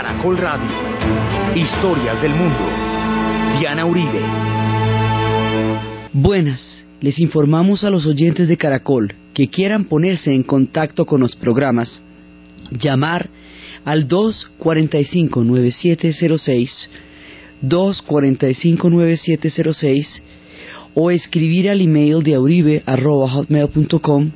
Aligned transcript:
Caracol 0.00 0.38
Radio. 0.38 0.70
Historias 1.56 2.22
del 2.22 2.30
mundo. 2.30 2.68
Diana 3.58 3.84
Uribe. 3.84 4.20
Buenas, 6.12 6.86
les 7.00 7.18
informamos 7.18 7.82
a 7.82 7.90
los 7.90 8.06
oyentes 8.06 8.46
de 8.46 8.56
Caracol 8.56 9.12
que 9.34 9.48
quieran 9.48 9.86
ponerse 9.86 10.32
en 10.32 10.44
contacto 10.44 11.04
con 11.04 11.20
los 11.20 11.34
programas, 11.34 12.00
llamar 12.70 13.28
al 13.84 14.06
245-9706, 14.06 16.70
245-9706 17.64 20.22
o 20.94 21.10
escribir 21.10 21.70
al 21.70 21.80
email 21.80 22.22
de 22.22 22.36
auribe.hotmail.com, 22.36 24.30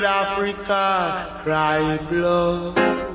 Africa, 0.06 1.40
cry 1.42 1.98
blood. 2.08 3.05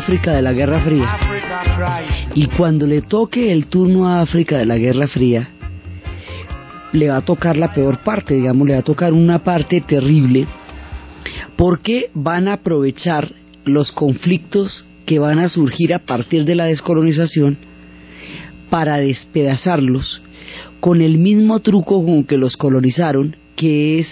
África 0.00 0.32
de 0.32 0.40
la 0.40 0.54
Guerra 0.54 0.80
Fría. 0.80 1.18
Y 2.34 2.46
cuando 2.46 2.86
le 2.86 3.02
toque 3.02 3.52
el 3.52 3.66
turno 3.66 4.08
a 4.08 4.22
África 4.22 4.56
de 4.56 4.64
la 4.64 4.78
Guerra 4.78 5.06
Fría, 5.08 5.50
le 6.92 7.10
va 7.10 7.18
a 7.18 7.20
tocar 7.20 7.58
la 7.58 7.74
peor 7.74 7.98
parte, 7.98 8.34
digamos, 8.34 8.66
le 8.66 8.74
va 8.74 8.80
a 8.80 8.82
tocar 8.84 9.12
una 9.12 9.44
parte 9.44 9.82
terrible, 9.82 10.48
porque 11.56 12.10
van 12.14 12.48
a 12.48 12.54
aprovechar 12.54 13.30
los 13.66 13.92
conflictos 13.92 14.86
que 15.04 15.18
van 15.18 15.38
a 15.38 15.50
surgir 15.50 15.92
a 15.92 15.98
partir 15.98 16.46
de 16.46 16.54
la 16.54 16.64
descolonización 16.64 17.58
para 18.70 18.96
despedazarlos 18.96 20.22
con 20.80 21.02
el 21.02 21.18
mismo 21.18 21.60
truco 21.60 22.02
con 22.06 22.24
que 22.24 22.38
los 22.38 22.56
colonizaron 22.56 23.36
que 23.60 23.98
es 23.98 24.06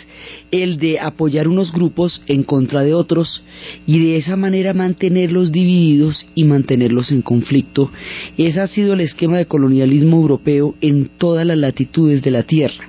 el 0.51 0.77
de 0.77 1.01
apoyar 1.01 1.49
unos 1.49 1.73
grupos 1.73 2.21
en 2.27 2.43
contra 2.43 2.83
de 2.83 2.93
otros 2.93 3.43
y 3.87 3.99
de 3.99 4.19
esa 4.19 4.37
manera 4.37 4.75
mantenerlos 4.75 5.53
divididos 5.53 6.27
y 6.35 6.45
mantenerlos 6.45 7.11
en 7.13 7.23
conflicto. 7.23 7.91
Ese 8.37 8.61
ha 8.61 8.67
sido 8.67 8.93
el 8.93 9.01
esquema 9.01 9.39
de 9.39 9.47
colonialismo 9.47 10.19
europeo 10.19 10.75
en 10.83 11.09
todas 11.17 11.47
las 11.47 11.57
latitudes 11.57 12.21
de 12.21 12.31
la 12.31 12.43
Tierra, 12.43 12.85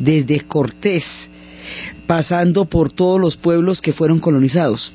desde 0.00 0.40
Cortés, 0.40 1.04
pasando 2.08 2.64
por 2.64 2.90
todos 2.90 3.20
los 3.20 3.36
pueblos 3.36 3.80
que 3.80 3.92
fueron 3.92 4.18
colonizados. 4.18 4.92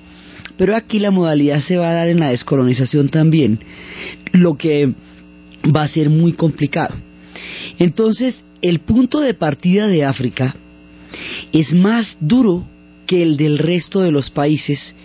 Pero 0.57 0.75
aquí 0.75 0.99
la 0.99 1.11
modalidad 1.11 1.61
se 1.61 1.77
va 1.77 1.91
a 1.91 1.93
dar 1.93 2.09
en 2.09 2.19
la 2.19 2.31
descolonización 2.31 3.07
también, 3.07 3.59
lo 4.33 4.57
que 4.57 4.93
va 5.73 5.83
a 5.83 5.87
ser 5.87 6.09
muy 6.09 6.33
complicado. 6.33 6.93
Entonces, 7.79 8.43
el 8.61 8.79
punto 8.79 9.21
de 9.21 9.33
partida 9.33 9.87
de 9.87 10.03
África 10.03 10.57
es 11.51 11.73
más 11.73 12.17
duro 12.19 12.65
que 13.05 13.21
el 13.21 13.37
del 13.37 13.57
resto 13.57 14.01
de 14.01 14.11
los 14.11 14.29
países 14.29 14.95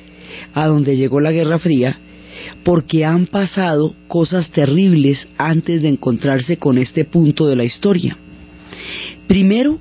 a 0.54 0.66
donde 0.66 0.96
llegó 0.96 1.20
la 1.20 1.32
Guerra 1.32 1.58
Fría, 1.58 1.98
porque 2.64 3.04
han 3.04 3.26
pasado 3.26 3.94
cosas 4.08 4.50
terribles 4.50 5.28
antes 5.36 5.82
de 5.82 5.88
encontrarse 5.88 6.56
con 6.56 6.78
este 6.78 7.04
punto 7.04 7.46
de 7.46 7.56
la 7.56 7.64
historia. 7.64 8.16
Primero, 9.26 9.78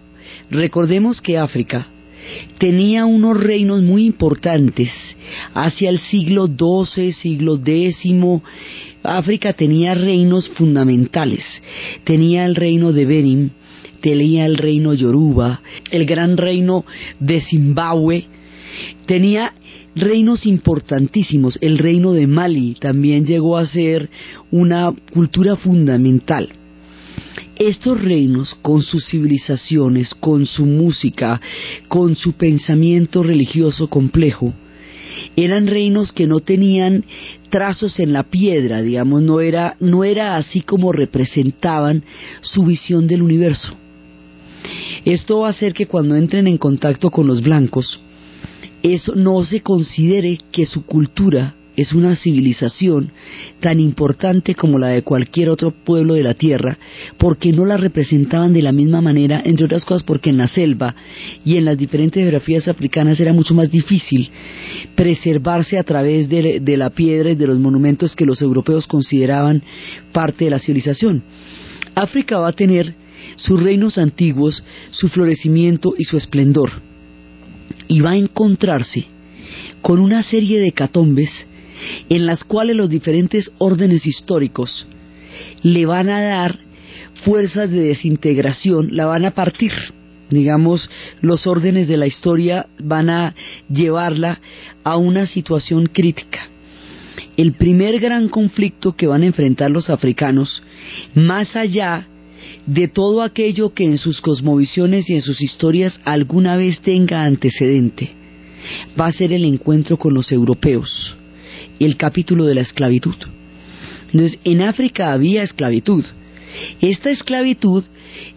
recordemos 0.50 1.22
que 1.22 1.38
África 1.38 1.88
tenía 2.57 3.06
unos 3.06 3.41
reinos 3.41 3.81
muy 3.81 4.06
importantes 4.06 4.91
hacia 5.53 5.90
el 5.90 6.00
siglo 6.00 6.47
XII, 6.47 7.11
siglo 7.13 7.59
X. 7.66 8.07
África 9.01 9.53
tenía 9.53 9.96
reinos 9.96 10.50
fundamentales. 10.50 11.44
Tenía 12.03 12.46
el 12.46 12.56
reino 12.56 12.91
de 12.91 13.06
Benin, 13.06 13.51
tenía 14.01 14.45
el 14.45 14.57
reino 14.57 14.93
Yoruba, 14.93 15.61
el 15.91 16.05
gran 16.05 16.37
reino 16.37 16.85
de 17.19 17.41
Zimbabue, 17.41 18.25
tenía 19.05 19.53
reinos 19.95 20.45
importantísimos, 20.45 21.57
el 21.61 21.77
reino 21.77 22.13
de 22.13 22.27
Mali 22.27 22.75
también 22.79 23.25
llegó 23.25 23.57
a 23.57 23.65
ser 23.65 24.09
una 24.51 24.93
cultura 25.13 25.55
fundamental. 25.55 26.49
Estos 27.57 28.01
reinos, 28.01 28.55
con 28.61 28.81
sus 28.81 29.05
civilizaciones, 29.07 30.13
con 30.13 30.45
su 30.45 30.66
música, 30.66 31.41
con 31.89 32.16
su 32.16 32.33
pensamiento 32.33 33.21
religioso 33.21 33.89
complejo, 33.89 34.53
eran 35.35 35.67
reinos 35.67 36.13
que 36.13 36.27
no 36.27 36.39
tenían 36.39 37.03
trazos 37.49 37.99
en 37.99 38.13
la 38.13 38.23
piedra, 38.23 38.81
digamos, 38.81 39.21
no 39.21 39.41
era, 39.41 39.75
no 39.79 40.03
era 40.03 40.37
así 40.37 40.61
como 40.61 40.91
representaban 40.91 42.03
su 42.41 42.63
visión 42.63 43.07
del 43.07 43.23
universo. 43.23 43.75
Esto 45.06 45.40
va 45.40 45.47
a 45.47 45.52
hacer 45.52 45.73
que 45.73 45.88
cuando 45.88 46.16
entren 46.16 46.47
en 46.47 46.58
contacto 46.58 47.09
con 47.09 47.28
los 47.28 47.41
blancos, 47.41 48.00
eso 48.84 49.16
no 49.16 49.44
se 49.44 49.61
considere 49.61 50.38
que 50.52 50.66
su 50.66 50.85
cultura 50.85 51.56
es 51.82 51.94
una 51.94 52.16
civilización 52.17 53.11
tan 53.61 53.79
importante 53.79 54.53
como 54.53 54.78
la 54.78 54.88
de 54.88 55.03
cualquier 55.03 55.50
otro 55.50 55.72
pueblo 55.72 56.16
de 56.16 56.23
la 56.23 56.34
tierra, 56.34 56.78
porque 57.17 57.53
no 57.53 57.66
la 57.66 57.78
representaban 57.78 58.52
de 58.52 58.61
la 58.61 58.73
misma 58.73 59.00
manera, 59.00 59.41
entre 59.46 59.66
otras 59.66 59.85
cosas 59.85 60.03
porque 60.03 60.29
en 60.29 60.38
la 60.38 60.50
selva 60.50 60.94
y 61.46 61.55
en 61.55 61.64
las 61.64 61.78
diferentes 61.78 62.22
geografías 62.22 62.67
africanas 62.67 63.17
era 63.22 63.32
mucho 63.32 63.53
más 63.53 63.72
difícil 63.72 64.29
preservarse 64.96 65.78
a 65.78 65.84
través 65.84 66.28
de, 66.28 66.59
de 66.59 66.78
la 66.78 66.90
piedra 66.90 67.32
y 67.32 67.35
de 67.35 67.47
los 67.47 67.59
monumentos 67.59 68.14
que 68.14 68.26
los 68.26 68.41
europeos 68.41 68.85
consideraban 68.85 69.64
parte 70.12 70.46
de 70.46 70.52
la 70.52 70.59
civilización. 70.59 71.23
África 71.96 72.40
va 72.40 72.50
a 72.50 72.53
tener 72.53 72.94
sus 73.35 73.61
reinos 73.61 73.97
antiguos, 73.97 74.64
su 74.91 75.09
florecimiento 75.09 75.93
y 75.97 76.05
su 76.05 76.17
esplendor. 76.17 76.72
Y 77.87 78.02
va 78.02 78.11
a 78.11 78.17
encontrarse 78.17 79.05
con 79.81 79.99
una 79.99 80.23
serie 80.23 80.59
de 80.59 80.72
catombes 80.72 81.47
en 82.09 82.26
las 82.26 82.43
cuales 82.43 82.76
los 82.76 82.90
diferentes 82.90 83.52
órdenes 83.58 84.05
históricos 84.05 84.87
le 85.64 85.85
van 85.85 86.09
a 86.09 86.22
dar 86.22 86.59
fuerzas 87.23 87.70
de 87.72 87.81
desintegración 87.81 88.96
la 88.96 89.05
van 89.05 89.26
a 89.26 89.31
partir. 89.31 89.72
Digamos, 90.29 90.90
los 91.22 91.47
órdenes 91.47 91.87
de 91.87 91.97
la 91.97 92.05
historia 92.05 92.67
van 92.84 93.09
a 93.09 93.34
llevarla 93.67 94.40
a 94.84 94.96
una 94.96 95.26
situación 95.26 95.87
crítica. 95.87 96.49
El 97.35 97.53
primer 97.53 97.99
gran 97.99 98.29
conflicto 98.29 98.96
que 98.96 99.08
van 99.08 99.23
a 99.23 99.28
enfrentar 99.28 99.72
los 99.72 99.90
africanos, 99.90 100.61
más 101.16 101.55
allá 101.55 102.08
de 102.66 102.88
todo 102.88 103.22
aquello 103.22 103.74
que 103.74 103.86
en 103.86 103.97
sus 103.97 104.22
cosmovisiones 104.22 105.09
y 105.09 105.16
en 105.16 105.22
sus 105.22 105.41
historias 105.41 106.00
alguna 106.06 106.56
vez 106.56 106.80
tenga 106.82 107.24
antecedente, 107.24 108.12
va 109.00 109.08
a 109.08 109.12
ser 109.12 109.34
el 109.34 109.46
encuentro 109.46 109.97
con 109.97 110.14
los 110.14 110.32
europeos, 110.32 111.16
el 111.80 111.97
capítulo 111.97 112.46
de 112.46 112.56
la 112.56 112.62
esclavitud. 112.62 113.16
Entonces, 114.12 114.40
en 114.44 114.62
África 114.62 115.14
había 115.14 115.44
esclavitud. 115.44 116.03
Esta 116.82 117.12
esclavitud 117.12 117.84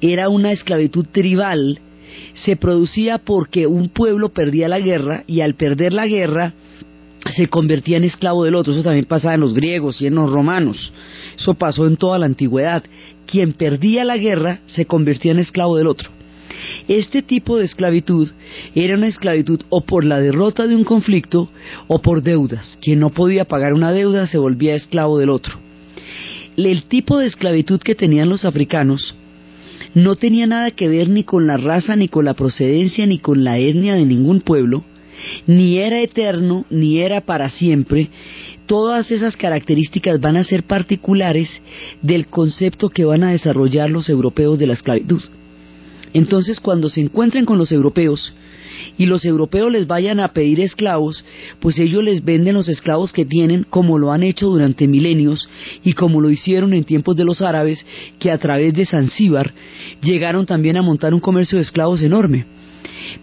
era 0.00 0.28
una 0.28 0.52
esclavitud 0.52 1.06
tribal, 1.10 1.80
se 2.34 2.56
producía 2.56 3.18
porque 3.18 3.66
un 3.66 3.88
pueblo 3.88 4.30
perdía 4.30 4.68
la 4.68 4.80
guerra 4.80 5.24
y 5.26 5.40
al 5.40 5.54
perder 5.54 5.92
la 5.92 6.06
guerra 6.06 6.54
se 7.30 7.48
convertía 7.48 7.96
en 7.96 8.04
esclavo 8.04 8.44
del 8.44 8.54
otro. 8.54 8.72
Eso 8.72 8.82
también 8.82 9.04
pasaba 9.04 9.34
en 9.34 9.40
los 9.40 9.54
griegos 9.54 10.00
y 10.00 10.06
en 10.06 10.14
los 10.14 10.30
romanos. 10.30 10.92
Eso 11.38 11.54
pasó 11.54 11.86
en 11.86 11.96
toda 11.96 12.18
la 12.18 12.26
antigüedad. 12.26 12.82
Quien 13.32 13.54
perdía 13.54 14.04
la 14.04 14.18
guerra 14.18 14.60
se 14.66 14.84
convertía 14.84 15.32
en 15.32 15.38
esclavo 15.38 15.78
del 15.78 15.86
otro. 15.86 16.10
Este 16.86 17.22
tipo 17.22 17.56
de 17.56 17.64
esclavitud 17.64 18.28
era 18.74 18.94
una 18.94 19.06
esclavitud 19.06 19.62
o 19.70 19.86
por 19.86 20.04
la 20.04 20.20
derrota 20.20 20.66
de 20.66 20.76
un 20.76 20.84
conflicto 20.84 21.48
o 21.86 22.02
por 22.02 22.20
deudas. 22.20 22.78
Quien 22.82 23.00
no 23.00 23.08
podía 23.08 23.46
pagar 23.46 23.72
una 23.72 23.90
deuda 23.90 24.26
se 24.26 24.36
volvía 24.36 24.74
esclavo 24.74 25.18
del 25.18 25.30
otro. 25.30 25.54
El 26.58 26.82
tipo 26.82 27.16
de 27.16 27.24
esclavitud 27.24 27.80
que 27.80 27.94
tenían 27.94 28.28
los 28.28 28.44
africanos 28.44 29.14
no 29.94 30.16
tenía 30.16 30.46
nada 30.46 30.70
que 30.70 30.88
ver 30.88 31.08
ni 31.08 31.24
con 31.24 31.46
la 31.46 31.56
raza, 31.56 31.96
ni 31.96 32.08
con 32.08 32.26
la 32.26 32.34
procedencia, 32.34 33.06
ni 33.06 33.18
con 33.18 33.44
la 33.44 33.56
etnia 33.56 33.94
de 33.94 34.04
ningún 34.04 34.42
pueblo, 34.42 34.84
ni 35.46 35.78
era 35.78 36.02
eterno, 36.02 36.66
ni 36.68 36.98
era 36.98 37.22
para 37.22 37.48
siempre. 37.48 38.10
Todas 38.72 39.10
esas 39.10 39.36
características 39.36 40.18
van 40.18 40.38
a 40.38 40.44
ser 40.44 40.62
particulares 40.62 41.60
del 42.00 42.28
concepto 42.28 42.88
que 42.88 43.04
van 43.04 43.22
a 43.22 43.32
desarrollar 43.32 43.90
los 43.90 44.08
europeos 44.08 44.58
de 44.58 44.66
la 44.66 44.72
esclavitud. 44.72 45.20
Entonces, 46.14 46.58
cuando 46.58 46.88
se 46.88 47.02
encuentren 47.02 47.44
con 47.44 47.58
los 47.58 47.70
europeos 47.70 48.32
y 48.96 49.04
los 49.04 49.26
europeos 49.26 49.70
les 49.70 49.86
vayan 49.86 50.20
a 50.20 50.28
pedir 50.28 50.58
esclavos, 50.58 51.22
pues 51.60 51.78
ellos 51.78 52.02
les 52.02 52.24
venden 52.24 52.54
los 52.54 52.70
esclavos 52.70 53.12
que 53.12 53.26
tienen 53.26 53.66
como 53.68 53.98
lo 53.98 54.10
han 54.10 54.22
hecho 54.22 54.46
durante 54.46 54.88
milenios 54.88 55.50
y 55.84 55.92
como 55.92 56.22
lo 56.22 56.30
hicieron 56.30 56.72
en 56.72 56.84
tiempos 56.84 57.14
de 57.14 57.26
los 57.26 57.42
árabes 57.42 57.84
que 58.18 58.30
a 58.30 58.38
través 58.38 58.72
de 58.72 58.86
Zanzíbar 58.86 59.52
llegaron 60.00 60.46
también 60.46 60.78
a 60.78 60.82
montar 60.82 61.12
un 61.12 61.20
comercio 61.20 61.58
de 61.58 61.64
esclavos 61.64 62.00
enorme. 62.00 62.46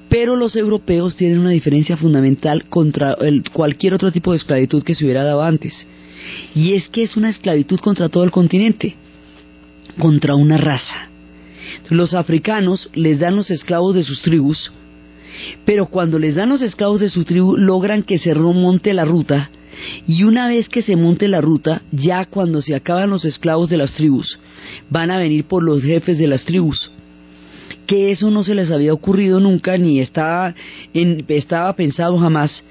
Pero 0.10 0.36
los 0.36 0.56
europeos 0.56 1.16
tienen 1.16 1.40
una 1.40 1.52
diferencia 1.52 1.98
fundamental 1.98 2.66
contra 2.68 3.18
cualquier 3.54 3.94
otro 3.94 4.12
tipo 4.12 4.32
de 4.32 4.38
esclavitud 4.38 4.84
que 4.84 4.96
se 4.96 5.06
hubiera 5.06 5.24
dado 5.24 5.44
antes. 5.44 5.88
Y 6.56 6.74
es 6.74 6.90
que 6.90 7.04
es 7.04 7.16
una 7.16 7.30
esclavitud 7.30 7.80
contra 7.80 8.10
todo 8.10 8.24
el 8.24 8.32
continente, 8.32 8.96
contra 9.98 10.36
una 10.36 10.58
raza. 10.58 11.10
Los 11.90 12.14
africanos 12.14 12.90
les 12.94 13.20
dan 13.20 13.36
los 13.36 13.52
esclavos 13.52 13.96
de 13.96 14.04
sus 14.04 14.22
tribus, 14.22 14.72
pero 15.66 15.88
cuando 15.88 16.20
les 16.20 16.36
dan 16.36 16.50
los 16.50 16.62
esclavos 16.62 17.00
de 17.00 17.10
su 17.10 17.24
tribu 17.24 17.56
logran 17.56 18.04
que 18.04 18.18
se 18.18 18.34
remonte 18.34 18.94
la 18.94 19.06
ruta 19.06 19.52
y 20.08 20.24
una 20.24 20.48
vez 20.48 20.68
que 20.68 20.82
se 20.82 20.96
monte 20.96 21.28
la 21.28 21.42
ruta, 21.42 21.84
ya 21.92 22.26
cuando 22.26 22.62
se 22.62 22.76
acaban 22.76 23.10
los 23.10 23.24
esclavos 23.24 23.70
de 23.70 23.78
las 23.78 23.94
tribus, 23.94 24.40
van 24.90 25.12
a 25.12 25.18
venir 25.18 25.46
por 25.46 25.64
los 25.64 25.84
jefes 25.84 26.18
de 26.18 26.28
las 26.28 26.44
tribus 26.44 26.92
que 27.90 28.12
eso 28.12 28.30
no 28.30 28.44
se 28.44 28.54
les 28.54 28.70
había 28.70 28.94
ocurrido 28.94 29.40
nunca 29.40 29.76
ni 29.76 30.00
estaba, 30.00 30.54
en, 30.94 31.26
estaba 31.28 31.74
pensado 31.74 32.20
jamás, 32.20 32.64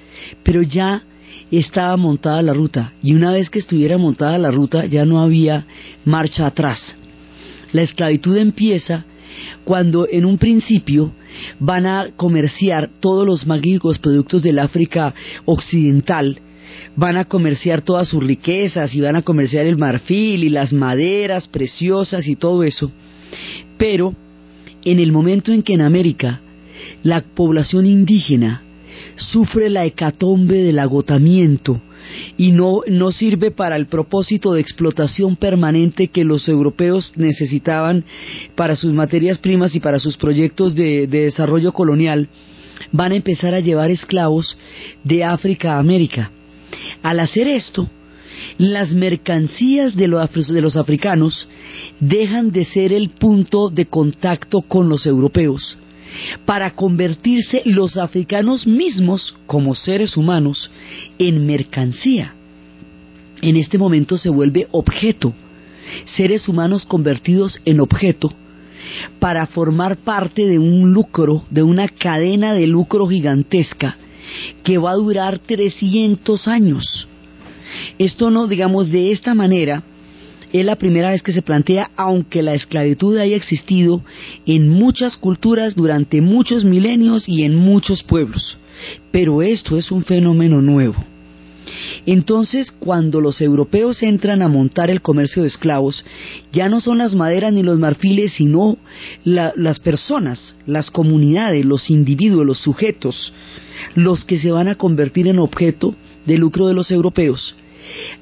pero 0.45 0.63
ya 0.63 1.03
estaba 1.51 1.97
montada 1.97 2.41
la 2.41 2.55
ruta 2.55 2.93
y 3.03 3.15
una 3.15 3.33
vez 3.33 3.51
que 3.51 3.59
estuviera 3.59 3.99
montada 3.99 4.39
la 4.39 4.53
ruta 4.53 4.87
ya 4.87 5.05
no 5.05 5.21
había 5.21 5.67
marcha 6.05 6.47
atrás. 6.47 6.95
La 7.73 7.83
esclavitud 7.83 8.37
empieza 8.37 9.07
cuando 9.65 10.07
en 10.09 10.25
un 10.25 10.39
principio 10.39 11.11
van 11.59 11.87
a 11.87 12.11
comerciar 12.15 12.89
todos 13.01 13.27
los 13.27 13.45
magníficos 13.45 13.99
productos 13.99 14.45
del 14.45 14.61
África 14.61 15.13
occidental, 15.47 16.41
van 16.95 17.17
a 17.17 17.25
comerciar 17.25 17.83
todas 17.83 18.07
sus 18.07 18.23
riquezas 18.23 18.95
y 18.95 19.01
van 19.01 19.17
a 19.17 19.23
comerciar 19.23 19.67
el 19.67 19.79
marfil 19.79 20.45
y 20.45 20.49
las 20.49 20.73
maderas 20.73 21.49
preciosas 21.49 22.29
y 22.29 22.37
todo 22.37 22.63
eso, 22.63 22.93
pero 23.79 24.15
en 24.85 25.01
el 25.01 25.13
momento 25.13 25.53
en 25.53 25.63
que 25.63 25.75
en 25.75 25.81
América 25.81 26.41
la 27.03 27.23
población 27.23 27.87
indígena 27.87 28.63
sufre 29.17 29.69
la 29.69 29.85
hecatombe 29.85 30.63
del 30.63 30.79
agotamiento 30.79 31.81
y 32.37 32.53
no, 32.53 32.81
no 32.87 33.13
sirve 33.13 33.51
para 33.51 33.77
el 33.77 33.87
propósito 33.87 34.53
de 34.53 34.61
explotación 34.61 35.37
permanente 35.37 36.09
que 36.09 36.25
los 36.25 36.49
europeos 36.49 37.13
necesitaban 37.17 38.05
para 38.55 38.77
sus 38.77 38.93
materias 38.93 39.39
primas 39.39 39.75
y 39.75 39.81
para 39.81 39.99
sus 39.99 40.17
proyectos 40.17 40.75
de, 40.75 41.07
de 41.07 41.25
desarrollo 41.25 41.73
colonial, 41.73 42.29
van 42.93 43.13
a 43.13 43.17
empezar 43.17 43.55
a 43.55 43.61
llevar 43.61 43.91
esclavos 43.91 44.57
de 45.05 45.25
África 45.25 45.75
a 45.75 45.79
América. 45.79 46.31
Al 47.03 47.21
hacer 47.21 47.49
esto, 47.49 47.91
las 48.59 48.93
mercancías 48.93 49.95
de 49.95 50.09
los, 50.09 50.77
africanos 50.77 51.47
dejan 52.01 52.51
de 52.51 52.65
ser 52.65 52.93
el 52.93 53.11
punto 53.11 53.71
de 53.71 53.87
contacto 53.87 54.63
con 54.63 54.89
los 54.89 55.07
europeos 55.07 55.79
para 56.45 56.71
convertirse 56.71 57.63
los 57.65 57.97
africanos 57.97 58.67
mismos 58.67 59.35
como 59.47 59.75
seres 59.75 60.17
humanos 60.17 60.71
en 61.19 61.47
mercancía. 61.47 62.35
En 63.43 63.57
este 63.57 63.79
momento 63.79 64.17
se 64.17 64.31
vuelve 64.31 64.67
objeto, 64.73 65.35
seres 66.07 66.49
humanos 66.49 66.87
convertidos 66.87 67.61
en 67.65 67.81
objeto 67.81 68.33
para 69.19 69.47
formar 69.47 69.99
parte 69.99 70.47
de 70.47 70.59
un 70.59 70.93
lucro, 70.93 71.45
de 71.51 71.63
una 71.63 71.89
cadena 71.89 72.55
de 72.55 72.67
lucro 72.67 73.07
gigantesca 73.07 73.97
que 74.63 74.79
va 74.79 74.93
a 74.93 74.97
durar 74.97 75.39
300 75.39 76.49
años. 76.49 77.08
Esto 77.99 78.31
no, 78.31 78.47
digamos, 78.47 78.91
de 78.91 79.13
esta 79.13 79.35
manera, 79.35 79.83
es 80.53 80.65
la 80.65 80.77
primera 80.77 81.11
vez 81.11 81.23
que 81.23 81.33
se 81.33 81.43
plantea, 81.43 81.91
aunque 81.97 82.43
la 82.43 82.55
esclavitud 82.55 83.17
haya 83.19 83.37
existido 83.37 84.03
en 84.47 84.69
muchas 84.69 85.17
culturas 85.17 85.75
durante 85.75 86.21
muchos 86.21 86.65
milenios 86.65 87.29
y 87.29 87.43
en 87.45 87.55
muchos 87.55 88.03
pueblos. 88.03 88.57
Pero 89.11 89.43
esto 89.43 89.77
es 89.77 89.91
un 89.91 90.03
fenómeno 90.03 90.63
nuevo. 90.63 90.97
Entonces, 92.07 92.73
cuando 92.73 93.21
los 93.21 93.43
europeos 93.43 94.03
entran 94.03 94.41
a 94.41 94.49
montar 94.49 94.91
el 94.91 95.03
comercio 95.03 95.43
de 95.43 95.49
esclavos, 95.49 96.03
ya 96.53 96.71
no 96.71 96.81
son 96.81 96.97
las 96.97 97.15
maderas 97.15 97.53
ni 97.53 97.63
los 97.63 97.79
marfiles, 97.79 98.33
sino 98.33 98.79
las 99.25 99.79
personas, 99.81 100.57
las 100.67 100.91
comunidades, 100.91 101.67
los 101.67 101.91
individuos, 101.91 102.47
los 102.47 102.59
sujetos, 102.59 103.33
los 103.95 104.25
que 104.25 104.39
se 104.39 104.51
van 104.51 104.69
a 104.69 104.77
convertir 104.77 105.29
en 105.29 105.39
objeto 105.39 105.95
de 106.29 106.37
lucro 106.37 106.67
de 106.67 106.75
los 106.75 106.91
europeos. 106.91 107.57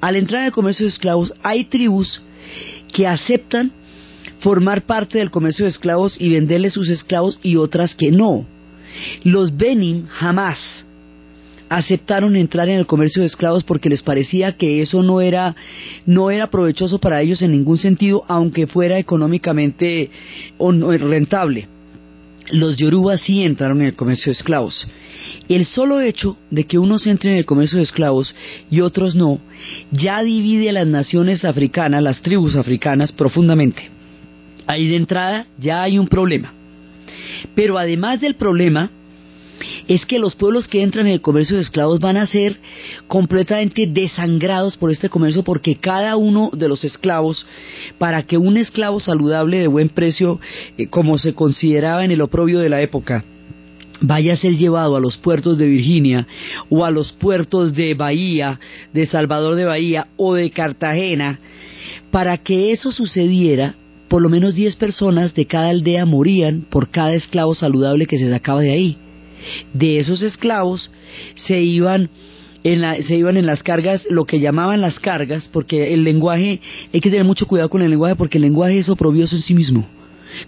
Al 0.01 0.17
entrar 0.17 0.43
en 0.43 0.47
el 0.47 0.53
comercio 0.53 0.87
de 0.87 0.91
esclavos, 0.91 1.35
hay 1.43 1.65
tribus 1.65 2.23
que 2.93 3.07
aceptan 3.07 3.73
formar 4.39 4.83
parte 4.87 5.19
del 5.19 5.31
comercio 5.31 5.65
de 5.65 5.71
esclavos 5.71 6.17
y 6.19 6.31
venderle 6.31 6.71
sus 6.71 6.89
esclavos 6.89 7.39
y 7.43 7.57
otras 7.57 7.95
que 7.95 8.11
no. 8.11 8.47
Los 9.25 9.57
Benin 9.57 10.07
jamás 10.07 10.87
aceptaron 11.69 12.37
entrar 12.37 12.69
en 12.69 12.79
el 12.79 12.87
comercio 12.87 13.23
de 13.23 13.27
esclavos 13.27 13.65
porque 13.65 13.89
les 13.89 14.03
parecía 14.03 14.53
que 14.53 14.83
eso 14.83 15.03
no 15.03 15.21
era 15.21 15.57
no 16.07 16.31
era 16.31 16.47
provechoso 16.49 17.01
para 17.01 17.21
ellos 17.21 17.43
en 17.43 17.51
ningún 17.51 17.77
sentido 17.77 18.25
aunque 18.29 18.69
fuera 18.69 19.01
económicamente 19.01 20.11
rentable. 20.61 21.67
Los 22.53 22.77
Yoruba 22.77 23.19
sí 23.19 23.43
entraron 23.43 23.81
en 23.81 23.89
el 23.89 23.97
comercio 23.97 24.27
de 24.27 24.39
esclavos 24.39 24.87
el 25.49 25.65
solo 25.67 26.01
hecho 26.01 26.37
de 26.51 26.65
que 26.65 26.79
unos 26.79 27.07
entren 27.07 27.35
en 27.35 27.39
el 27.39 27.45
comercio 27.45 27.79
de 27.79 27.85
esclavos 27.85 28.35
y 28.71 28.81
otros 28.81 29.15
no, 29.15 29.41
ya 29.91 30.23
divide 30.23 30.71
a 30.71 30.73
las 30.73 30.87
naciones 30.87 31.45
africanas, 31.45 32.03
las 32.03 32.23
tribus 32.23 32.57
africanas, 32.57 33.13
profundamente. 33.13 33.91
Ahí 34.67 34.89
de 34.89 34.97
entrada 34.97 35.47
ya 35.59 35.83
hay 35.83 35.99
un 35.99 36.09
problema. 36.09 36.53
Pero 37.55 37.79
además 37.79 38.21
del 38.21 38.35
problema, 38.35 38.91
es 39.89 40.05
que 40.05 40.19
los 40.19 40.35
pueblos 40.35 40.69
que 40.69 40.83
entran 40.83 41.07
en 41.07 41.15
el 41.15 41.21
comercio 41.21 41.57
de 41.57 41.63
esclavos 41.63 42.01
van 42.01 42.17
a 42.17 42.27
ser 42.27 42.59
completamente 43.07 43.87
desangrados 43.87 44.77
por 44.77 44.91
este 44.91 45.09
comercio 45.09 45.45
porque 45.45 45.77
cada 45.77 46.17
uno 46.17 46.51
de 46.53 46.69
los 46.69 46.85
esclavos, 46.85 47.47
para 47.99 48.23
que 48.23 48.39
un 48.39 48.57
esclavo 48.57 49.01
saludable 49.01 49.59
de 49.59 49.67
buen 49.67 49.89
precio, 49.89 50.41
eh, 50.77 50.89
como 50.89 51.19
se 51.19 51.35
consideraba 51.35 52.05
en 52.05 52.11
el 52.11 52.23
oprobio 52.23 52.59
de 52.59 52.69
la 52.69 52.83
época, 52.83 53.25
vaya 54.01 54.35
a 54.35 54.37
ser 54.37 54.57
llevado 54.57 54.97
a 54.97 55.01
los 55.01 55.17
puertos 55.17 55.59
de 55.59 55.67
Virginia 55.67 56.27
o 56.69 56.85
a 56.85 56.91
los 56.91 57.13
puertos 57.13 57.75
de 57.75 57.95
Bahía, 57.95 58.61
de 58.93 59.07
Salvador 59.07 59.55
de 59.57 59.65
Bahía 59.65 60.09
o 60.17 60.35
de 60.35 60.51
Cartagena, 60.51 61.39
para 62.11 62.39
que 62.39 62.73
eso 62.73 62.93
sucediera 62.93 63.75
por 64.09 64.23
lo 64.23 64.29
menos 64.29 64.55
10 64.55 64.77
personas 64.77 65.35
de 65.35 65.47
cada 65.47 65.71
aldea 65.71 66.07
morían 66.07 66.67
por 66.71 66.91
cada 66.91 67.15
esclavo 67.15 67.55
saludable 67.55 68.07
que 68.07 68.19
se 68.19 68.31
sacaba 68.31 68.61
de 68.61 68.73
ahí. 68.73 68.97
De 69.73 69.99
esos 69.99 70.23
esclavos 70.23 70.91
se 71.35 71.61
iban 71.61 72.11
en 72.63 72.81
la, 72.81 73.01
se 73.03 73.17
iban 73.17 73.37
en 73.37 73.47
las 73.47 73.63
cargas, 73.63 74.07
lo 74.11 74.25
que 74.25 74.41
llamaban 74.41 74.81
las 74.81 74.99
cargas, 74.99 75.49
porque 75.53 75.95
el 75.95 76.05
lenguaje, 76.05 76.61
hay 76.93 77.01
que 77.01 77.11
tener 77.11 77.25
mucho 77.25 77.47
cuidado 77.47 77.69
con 77.69 77.83
el 77.83 77.91
lenguaje, 77.91 78.17
porque 78.17 78.39
el 78.39 78.43
lenguaje 78.43 78.79
es 78.79 78.89
oprobioso 78.89 79.37
en 79.37 79.43
sí 79.43 79.55
mismo. 79.55 79.89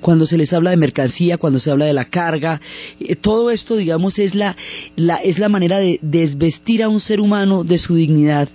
Cuando 0.01 0.27
se 0.27 0.37
les 0.37 0.53
habla 0.53 0.71
de 0.71 0.77
mercancía, 0.77 1.39
cuando 1.39 1.61
se 1.61 1.71
habla 1.71 1.87
de 1.87 1.93
la 1.93 2.07
carga, 2.07 2.61
eh, 3.01 3.17
todo 3.17 3.51
esto, 3.51 3.77
digamos, 3.77 4.19
es 4.19 4.35
la, 4.35 4.57
la, 4.97 5.17
es 5.17 5.39
la 5.39 5.49
manera 5.49 5.79
de 5.79 5.99
desvestir 6.03 6.83
a 6.83 6.89
un 6.89 7.01
ser 7.01 7.21
humano 7.21 7.65
de 7.65 7.79
su 7.79 7.95
dignidad 7.95 8.49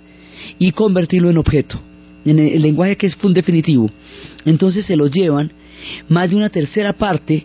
y 0.58 0.72
convertirlo 0.72 1.30
en 1.30 1.38
objeto, 1.38 1.80
en 2.24 2.38
el, 2.38 2.62
lenguaje 2.62 2.96
que 2.96 3.06
es 3.06 3.16
full 3.16 3.32
definitivo. 3.32 3.90
Entonces 4.44 4.84
se 4.86 4.96
los 4.96 5.10
llevan, 5.10 5.52
más 6.08 6.30
de 6.30 6.36
una 6.36 6.48
tercera 6.48 6.94
parte 6.94 7.44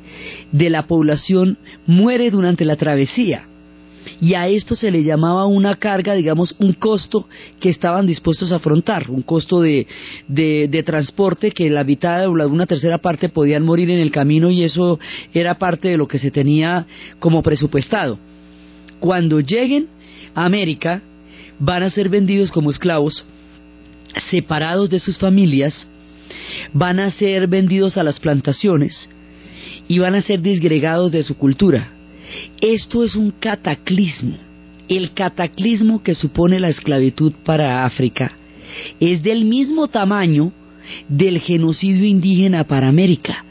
de 0.52 0.70
la 0.70 0.88
población 0.88 1.58
muere 1.86 2.32
durante 2.32 2.66
la 2.66 2.78
travesía 2.78 3.50
y 4.22 4.34
a 4.34 4.48
esto 4.48 4.76
se 4.76 4.92
le 4.92 5.04
llamaba 5.04 5.46
una 5.46 5.76
carga, 5.76 6.14
digamos, 6.14 6.54
un 6.60 6.74
costo 6.74 7.28
que 7.60 7.70
estaban 7.70 8.06
dispuestos 8.06 8.52
a 8.52 8.58
afrontar, 8.58 9.10
un 9.10 9.22
costo 9.22 9.62
de, 9.62 9.88
de, 10.28 10.84
transporte 10.84 11.52
que 11.52 11.70
la 11.70 11.84
mitad 11.84 12.28
o 12.28 12.32
una 12.32 12.66
tercera 12.66 12.98
parte 12.98 13.30
podían 13.30 13.64
morir 13.64 13.90
en 13.90 14.00
el 14.00 14.12
camino 14.12 14.50
y 14.50 14.64
eso 14.64 15.00
era 15.34 15.58
parte 15.58 15.90
de 15.90 15.98
lo 15.98 16.08
que 16.08 16.20
se 16.20 16.32
tenía 16.32 16.86
como 17.20 17.42
presupuestado. 17.42 18.20
Cuando 19.00 19.40
lleguen 19.40 19.88
a 20.36 20.46
América, 20.46 21.02
van 21.58 21.84
a 21.84 21.90
ser 21.90 22.10
vendidos 22.10 22.52
como 22.52 22.72
esclavos, 22.72 23.24
separados 24.30 24.90
de 24.90 25.00
sus 25.00 25.18
familias, 25.18 25.88
van 26.74 27.00
a 27.00 27.10
ser 27.12 27.48
vendidos 27.48 27.98
a 27.98 28.04
las 28.04 28.20
plantaciones 28.20 29.10
y 29.88 30.00
van 30.00 30.16
a 30.16 30.22
ser 30.22 30.42
disgregados 30.42 31.12
de 31.12 31.24
su 31.24 31.38
cultura 31.38 31.94
esto 32.62 33.04
es 33.04 33.16
un 33.16 33.32
cataclismo. 33.32 34.38
El 34.88 35.14
cataclismo 35.14 36.02
que 36.02 36.16
supone 36.16 36.60
la 36.60 36.70
esclavitud 36.70 37.34
para 37.46 37.86
África 37.86 38.32
es 39.00 39.22
del 39.24 39.46
mismo 39.46 39.88
tamaño 39.88 40.52
del 41.08 41.40
genocidio 41.40 42.06
indígena 42.06 42.64
para 42.64 42.88
América. 42.88 43.46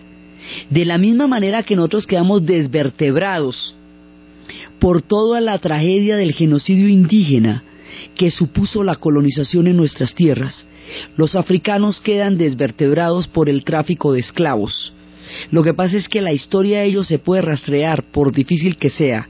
De 0.70 0.85
la 0.85 0.99
misma 0.99 1.26
manera 1.26 1.62
que 1.62 1.76
nosotros 1.76 2.06
quedamos 2.06 2.44
desvertebrados 2.44 3.75
por 4.80 5.02
toda 5.02 5.40
la 5.40 5.58
tragedia 5.58 6.16
del 6.16 6.32
genocidio 6.32 6.88
indígena 6.88 7.62
que 8.16 8.30
supuso 8.30 8.82
la 8.82 8.97
colonización 8.97 9.66
en 9.66 9.76
nuestras 9.76 10.14
tierras, 10.14 10.66
los 11.16 11.37
africanos 11.37 12.00
quedan 12.00 12.38
desvertebrados 12.38 13.28
por 13.28 13.49
el 13.49 13.64
tráfico 13.64 14.12
de 14.12 14.20
esclavos, 14.20 14.92
lo 15.50 15.62
que 15.62 15.75
pasa 15.75 15.97
es 15.97 16.08
que 16.08 16.20
la 16.20 16.32
historia 16.32 16.80
de 16.80 16.87
ellos 16.87 17.08
se 17.08 17.18
puede 17.18 17.42
rastrear, 17.42 18.04
por 18.11 18.32
difícil 18.32 18.76
que 18.76 18.90
sea. 18.90 19.28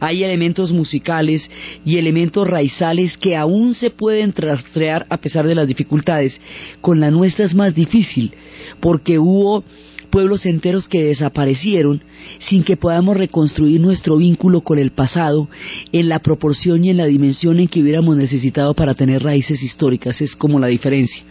Hay 0.00 0.24
elementos 0.24 0.72
musicales 0.72 1.48
y 1.84 1.98
elementos 1.98 2.48
raizales 2.48 3.16
que 3.16 3.36
aún 3.36 3.74
se 3.74 3.90
pueden 3.90 4.32
rastrear 4.36 5.06
a 5.08 5.18
pesar 5.18 5.46
de 5.46 5.54
las 5.54 5.68
dificultades. 5.68 6.38
Con 6.80 7.00
la 7.00 7.10
nuestra 7.10 7.44
es 7.44 7.54
más 7.54 7.74
difícil, 7.74 8.32
porque 8.80 9.18
hubo 9.18 9.64
pueblos 10.10 10.46
enteros 10.46 10.88
que 10.88 11.04
desaparecieron 11.04 12.02
sin 12.38 12.62
que 12.62 12.76
podamos 12.76 13.16
reconstruir 13.16 13.80
nuestro 13.80 14.16
vínculo 14.16 14.62
con 14.62 14.78
el 14.78 14.90
pasado 14.90 15.48
en 15.92 16.08
la 16.08 16.20
proporción 16.20 16.84
y 16.84 16.90
en 16.90 16.96
la 16.96 17.06
dimensión 17.06 17.60
en 17.60 17.68
que 17.68 17.82
hubiéramos 17.82 18.16
necesitado 18.16 18.74
para 18.74 18.94
tener 18.94 19.22
raíces 19.22 19.62
históricas. 19.62 20.20
Es 20.20 20.34
como 20.34 20.58
la 20.58 20.68
diferencia. 20.68 21.22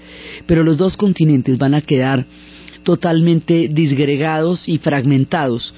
Pero 0.46 0.64
los 0.64 0.78
dos 0.78 0.96
continentes 0.98 1.58
van 1.58 1.74
a 1.74 1.82
quedar 1.82 2.26
totalmente 2.88 3.68
disgregados 3.68 4.66
y 4.66 4.78
fragmentados 4.78 5.74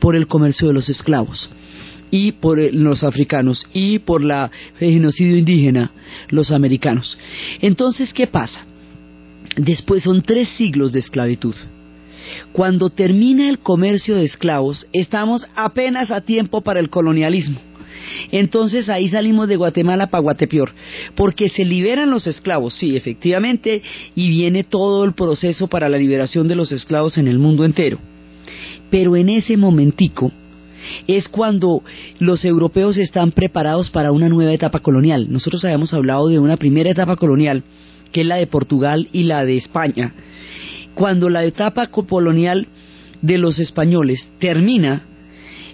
por 0.00 0.16
el 0.16 0.26
comercio 0.26 0.66
de 0.66 0.74
los 0.74 0.88
esclavos 0.88 1.48
y 2.10 2.32
por 2.32 2.58
los 2.74 3.04
africanos 3.04 3.64
y 3.72 4.00
por 4.00 4.24
la, 4.24 4.50
el 4.80 4.90
genocidio 4.90 5.36
indígena, 5.36 5.92
los 6.30 6.50
americanos. 6.50 7.16
Entonces, 7.60 8.12
¿qué 8.12 8.26
pasa? 8.26 8.66
Después 9.56 10.02
son 10.02 10.22
tres 10.22 10.48
siglos 10.56 10.90
de 10.90 10.98
esclavitud. 10.98 11.54
Cuando 12.50 12.90
termina 12.90 13.48
el 13.48 13.60
comercio 13.60 14.16
de 14.16 14.24
esclavos, 14.24 14.84
estamos 14.92 15.46
apenas 15.54 16.10
a 16.10 16.22
tiempo 16.22 16.62
para 16.62 16.80
el 16.80 16.90
colonialismo. 16.90 17.60
Entonces 18.30 18.88
ahí 18.88 19.08
salimos 19.08 19.48
de 19.48 19.56
Guatemala 19.56 20.08
para 20.08 20.22
Guatepeor, 20.22 20.72
porque 21.14 21.48
se 21.48 21.64
liberan 21.64 22.10
los 22.10 22.26
esclavos, 22.26 22.74
sí, 22.74 22.96
efectivamente, 22.96 23.82
y 24.14 24.28
viene 24.28 24.64
todo 24.64 25.04
el 25.04 25.14
proceso 25.14 25.68
para 25.68 25.88
la 25.88 25.98
liberación 25.98 26.48
de 26.48 26.54
los 26.54 26.72
esclavos 26.72 27.18
en 27.18 27.28
el 27.28 27.38
mundo 27.38 27.64
entero. 27.64 27.98
Pero 28.90 29.16
en 29.16 29.28
ese 29.28 29.56
momentico 29.56 30.32
es 31.06 31.28
cuando 31.28 31.82
los 32.18 32.44
europeos 32.44 32.96
están 32.96 33.32
preparados 33.32 33.90
para 33.90 34.12
una 34.12 34.28
nueva 34.28 34.52
etapa 34.52 34.80
colonial. 34.80 35.26
Nosotros 35.30 35.64
habíamos 35.64 35.92
hablado 35.92 36.28
de 36.28 36.38
una 36.38 36.56
primera 36.56 36.90
etapa 36.90 37.16
colonial, 37.16 37.64
que 38.12 38.22
es 38.22 38.26
la 38.26 38.36
de 38.36 38.46
Portugal 38.46 39.08
y 39.12 39.24
la 39.24 39.44
de 39.44 39.56
España. 39.56 40.14
Cuando 40.94 41.28
la 41.30 41.44
etapa 41.44 41.88
colonial 41.88 42.68
de 43.20 43.38
los 43.38 43.58
españoles 43.58 44.32
termina, 44.38 45.07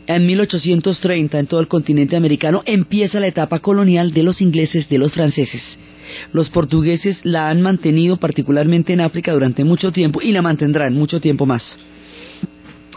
en 0.07 0.27
1830 0.27 1.39
en 1.39 1.47
todo 1.47 1.61
el 1.61 1.69
continente 1.69 2.17
americano 2.17 2.63
empieza 2.67 3.21
la 3.21 3.27
etapa 3.27 3.61
colonial 3.61 4.13
de 4.13 4.23
los 4.23 4.41
ingleses, 4.41 4.89
de 4.89 4.99
los 4.99 5.13
franceses. 5.13 5.79
Los 6.33 6.51
portugueses 6.51 7.21
la 7.25 7.49
han 7.49 7.63
mantenido 7.63 8.19
particularmente 8.19 8.93
en 8.93 9.01
África 9.01 9.33
durante 9.33 9.65
mucho 9.65 9.93
tiempo 9.93 10.21
y 10.21 10.33
la 10.33 10.43
mantendrán 10.43 10.95
mucho 10.95 11.21
tiempo 11.21 11.47
más. 11.47 11.79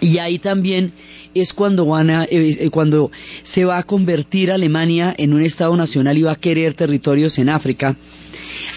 Y 0.01 0.19
ahí 0.19 0.37
también 0.37 0.91
es 1.33 1.53
cuando, 1.53 1.85
van 1.85 2.09
a, 2.09 2.23
eh, 2.25 2.57
eh, 2.59 2.69
cuando 2.69 3.09
se 3.43 3.65
va 3.65 3.77
a 3.79 3.83
convertir 3.83 4.51
Alemania 4.51 5.15
en 5.17 5.33
un 5.33 5.41
Estado 5.41 5.75
nacional 5.75 6.17
y 6.17 6.23
va 6.23 6.33
a 6.33 6.39
querer 6.39 6.75
territorios 6.75 7.37
en 7.39 7.49
África. 7.49 7.95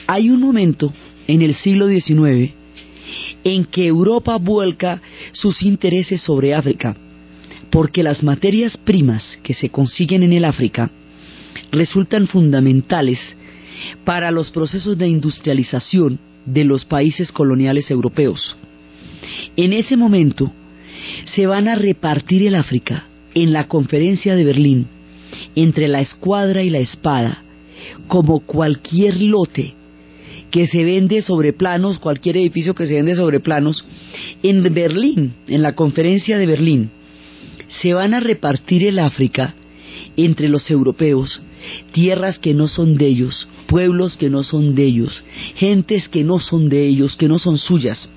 Hay 0.06 0.30
un 0.30 0.40
momento 0.40 0.92
en 1.26 1.42
el 1.42 1.54
siglo 1.54 1.88
XIX 1.88 2.52
en 3.44 3.64
que 3.64 3.87
Europa 3.87 4.37
vuelca 4.37 5.00
sus 5.32 5.62
intereses 5.62 6.22
sobre 6.22 6.54
África 6.54 6.96
porque 7.70 8.02
las 8.02 8.22
materias 8.22 8.76
primas 8.76 9.38
que 9.42 9.54
se 9.54 9.70
consiguen 9.70 10.22
en 10.22 10.32
el 10.32 10.44
África 10.44 10.90
resultan 11.70 12.26
fundamentales 12.26 13.18
para 14.04 14.30
los 14.30 14.50
procesos 14.50 14.98
de 14.98 15.08
industrialización 15.08 16.18
de 16.44 16.64
los 16.64 16.84
países 16.84 17.32
coloniales 17.32 17.90
europeos. 17.90 18.56
En 19.56 19.72
ese 19.72 19.96
momento 19.96 20.52
se 21.24 21.46
van 21.46 21.68
a 21.68 21.76
repartir 21.76 22.46
el 22.46 22.54
África 22.54 23.04
en 23.34 23.52
la 23.52 23.68
conferencia 23.68 24.34
de 24.34 24.44
Berlín 24.44 24.86
entre 25.54 25.88
la 25.88 26.00
escuadra 26.00 26.62
y 26.62 26.70
la 26.70 26.78
espada 26.78 27.42
como 28.08 28.40
cualquier 28.40 29.20
lote 29.20 29.74
que 30.50 30.66
se 30.66 30.82
vende 30.84 31.22
sobre 31.22 31.52
planos, 31.52 32.00
cualquier 32.00 32.36
edificio 32.36 32.74
que 32.74 32.86
se 32.86 32.94
vende 32.94 33.14
sobre 33.14 33.38
planos, 33.38 33.84
en 34.42 34.62
Berlín, 34.74 35.34
en 35.46 35.62
la 35.62 35.76
conferencia 35.76 36.38
de 36.38 36.46
Berlín, 36.46 36.90
se 37.70 37.94
van 37.94 38.14
a 38.14 38.20
repartir 38.20 38.84
el 38.84 38.98
África 38.98 39.54
entre 40.16 40.48
los 40.48 40.70
europeos, 40.70 41.40
tierras 41.92 42.38
que 42.38 42.54
no 42.54 42.68
son 42.68 42.96
de 42.96 43.06
ellos, 43.06 43.48
pueblos 43.66 44.16
que 44.16 44.30
no 44.30 44.42
son 44.42 44.74
de 44.74 44.84
ellos, 44.84 45.22
gentes 45.56 46.08
que 46.08 46.24
no 46.24 46.38
son 46.38 46.68
de 46.68 46.86
ellos, 46.86 47.16
que 47.16 47.28
no 47.28 47.38
son 47.38 47.58
suyas, 47.58 48.10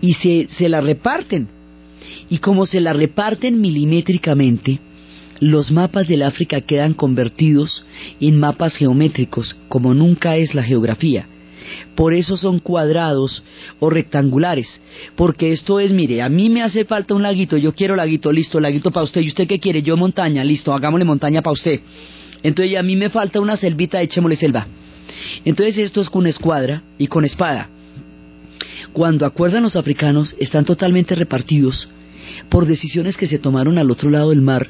y 0.00 0.14
se, 0.14 0.48
se 0.50 0.68
la 0.68 0.80
reparten. 0.80 1.48
Y 2.30 2.38
como 2.38 2.66
se 2.66 2.80
la 2.80 2.92
reparten 2.92 3.60
milimétricamente, 3.60 4.80
los 5.40 5.70
mapas 5.70 6.08
del 6.08 6.22
África 6.22 6.60
quedan 6.60 6.94
convertidos 6.94 7.84
en 8.20 8.38
mapas 8.38 8.76
geométricos, 8.76 9.56
como 9.68 9.94
nunca 9.94 10.36
es 10.36 10.54
la 10.54 10.62
geografía 10.62 11.26
por 11.94 12.14
eso 12.14 12.36
son 12.36 12.58
cuadrados 12.58 13.42
o 13.80 13.90
rectangulares, 13.90 14.80
porque 15.16 15.52
esto 15.52 15.80
es, 15.80 15.92
mire, 15.92 16.22
a 16.22 16.28
mí 16.28 16.48
me 16.48 16.62
hace 16.62 16.84
falta 16.84 17.14
un 17.14 17.22
laguito, 17.22 17.56
yo 17.56 17.74
quiero 17.74 17.96
laguito, 17.96 18.32
listo, 18.32 18.60
laguito 18.60 18.90
para 18.90 19.04
usted, 19.04 19.20
¿y 19.20 19.28
usted 19.28 19.46
qué 19.46 19.58
quiere? 19.58 19.82
Yo 19.82 19.96
montaña, 19.96 20.44
listo, 20.44 20.72
hagámosle 20.74 21.04
montaña 21.04 21.42
para 21.42 21.52
usted. 21.52 21.80
Entonces 22.42 22.76
a 22.76 22.82
mí 22.82 22.96
me 22.96 23.10
falta 23.10 23.40
una 23.40 23.56
selvita, 23.56 24.00
echémosle 24.00 24.36
selva. 24.36 24.66
Entonces 25.44 25.78
esto 25.78 26.00
es 26.00 26.10
con 26.10 26.26
escuadra 26.26 26.82
y 26.98 27.06
con 27.06 27.24
espada. 27.24 27.68
Cuando 28.92 29.26
acuerdan 29.26 29.62
los 29.62 29.76
africanos, 29.76 30.34
están 30.38 30.64
totalmente 30.64 31.14
repartidos 31.14 31.88
por 32.48 32.66
decisiones 32.66 33.16
que 33.16 33.26
se 33.26 33.38
tomaron 33.38 33.78
al 33.78 33.90
otro 33.90 34.10
lado 34.10 34.30
del 34.30 34.42
mar, 34.42 34.68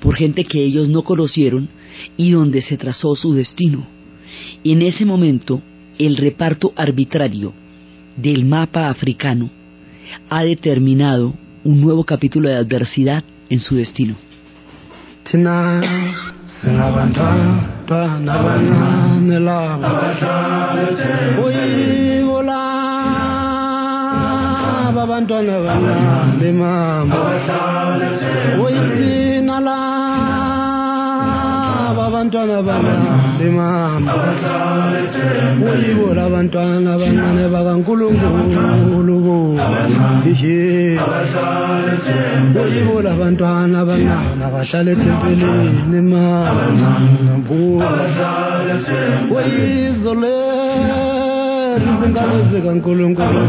por 0.00 0.16
gente 0.16 0.44
que 0.44 0.62
ellos 0.62 0.88
no 0.88 1.02
conocieron 1.02 1.68
y 2.16 2.32
donde 2.32 2.60
se 2.60 2.76
trazó 2.76 3.14
su 3.14 3.34
destino. 3.34 3.86
Y 4.62 4.72
en 4.72 4.82
ese 4.82 5.04
momento 5.04 5.62
el 5.98 6.16
reparto 6.16 6.72
arbitrario 6.76 7.52
del 8.16 8.44
mapa 8.44 8.88
africano 8.88 9.50
ha 10.28 10.42
determinado 10.42 11.34
un 11.64 11.80
nuevo 11.80 12.04
capítulo 12.04 12.48
de 12.48 12.56
adversidad 12.56 13.24
en 13.48 13.60
su 13.60 13.76
destino. 13.76 14.16
abantwana 32.06 32.56
bangalimama 32.62 34.12
kuyibo 35.60 36.06
labantwana 36.14 36.88
abancane 36.94 37.44
bakankulunkulu. 37.54 39.18
Kuyibo 42.54 42.96
labantwana 43.06 43.76
abancane 43.80 44.42
abahlala 44.46 44.90
ethempelini 44.94 46.00
makuyizo 49.30 50.12
lezingalo 51.74 52.38
zikankulunkulu. 52.50 53.42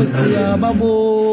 Usiyababona 0.00 1.27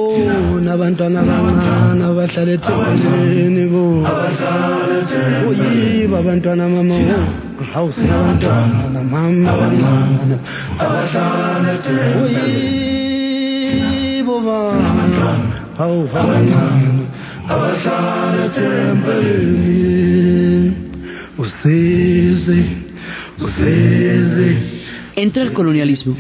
Entra 25.18 25.44
el 25.44 25.54
colonialismo, 25.54 26.16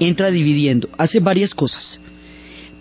entra 0.00 0.30
dividiendo, 0.30 0.88
hace 0.96 1.20
varias 1.20 1.54
cosas. 1.54 2.00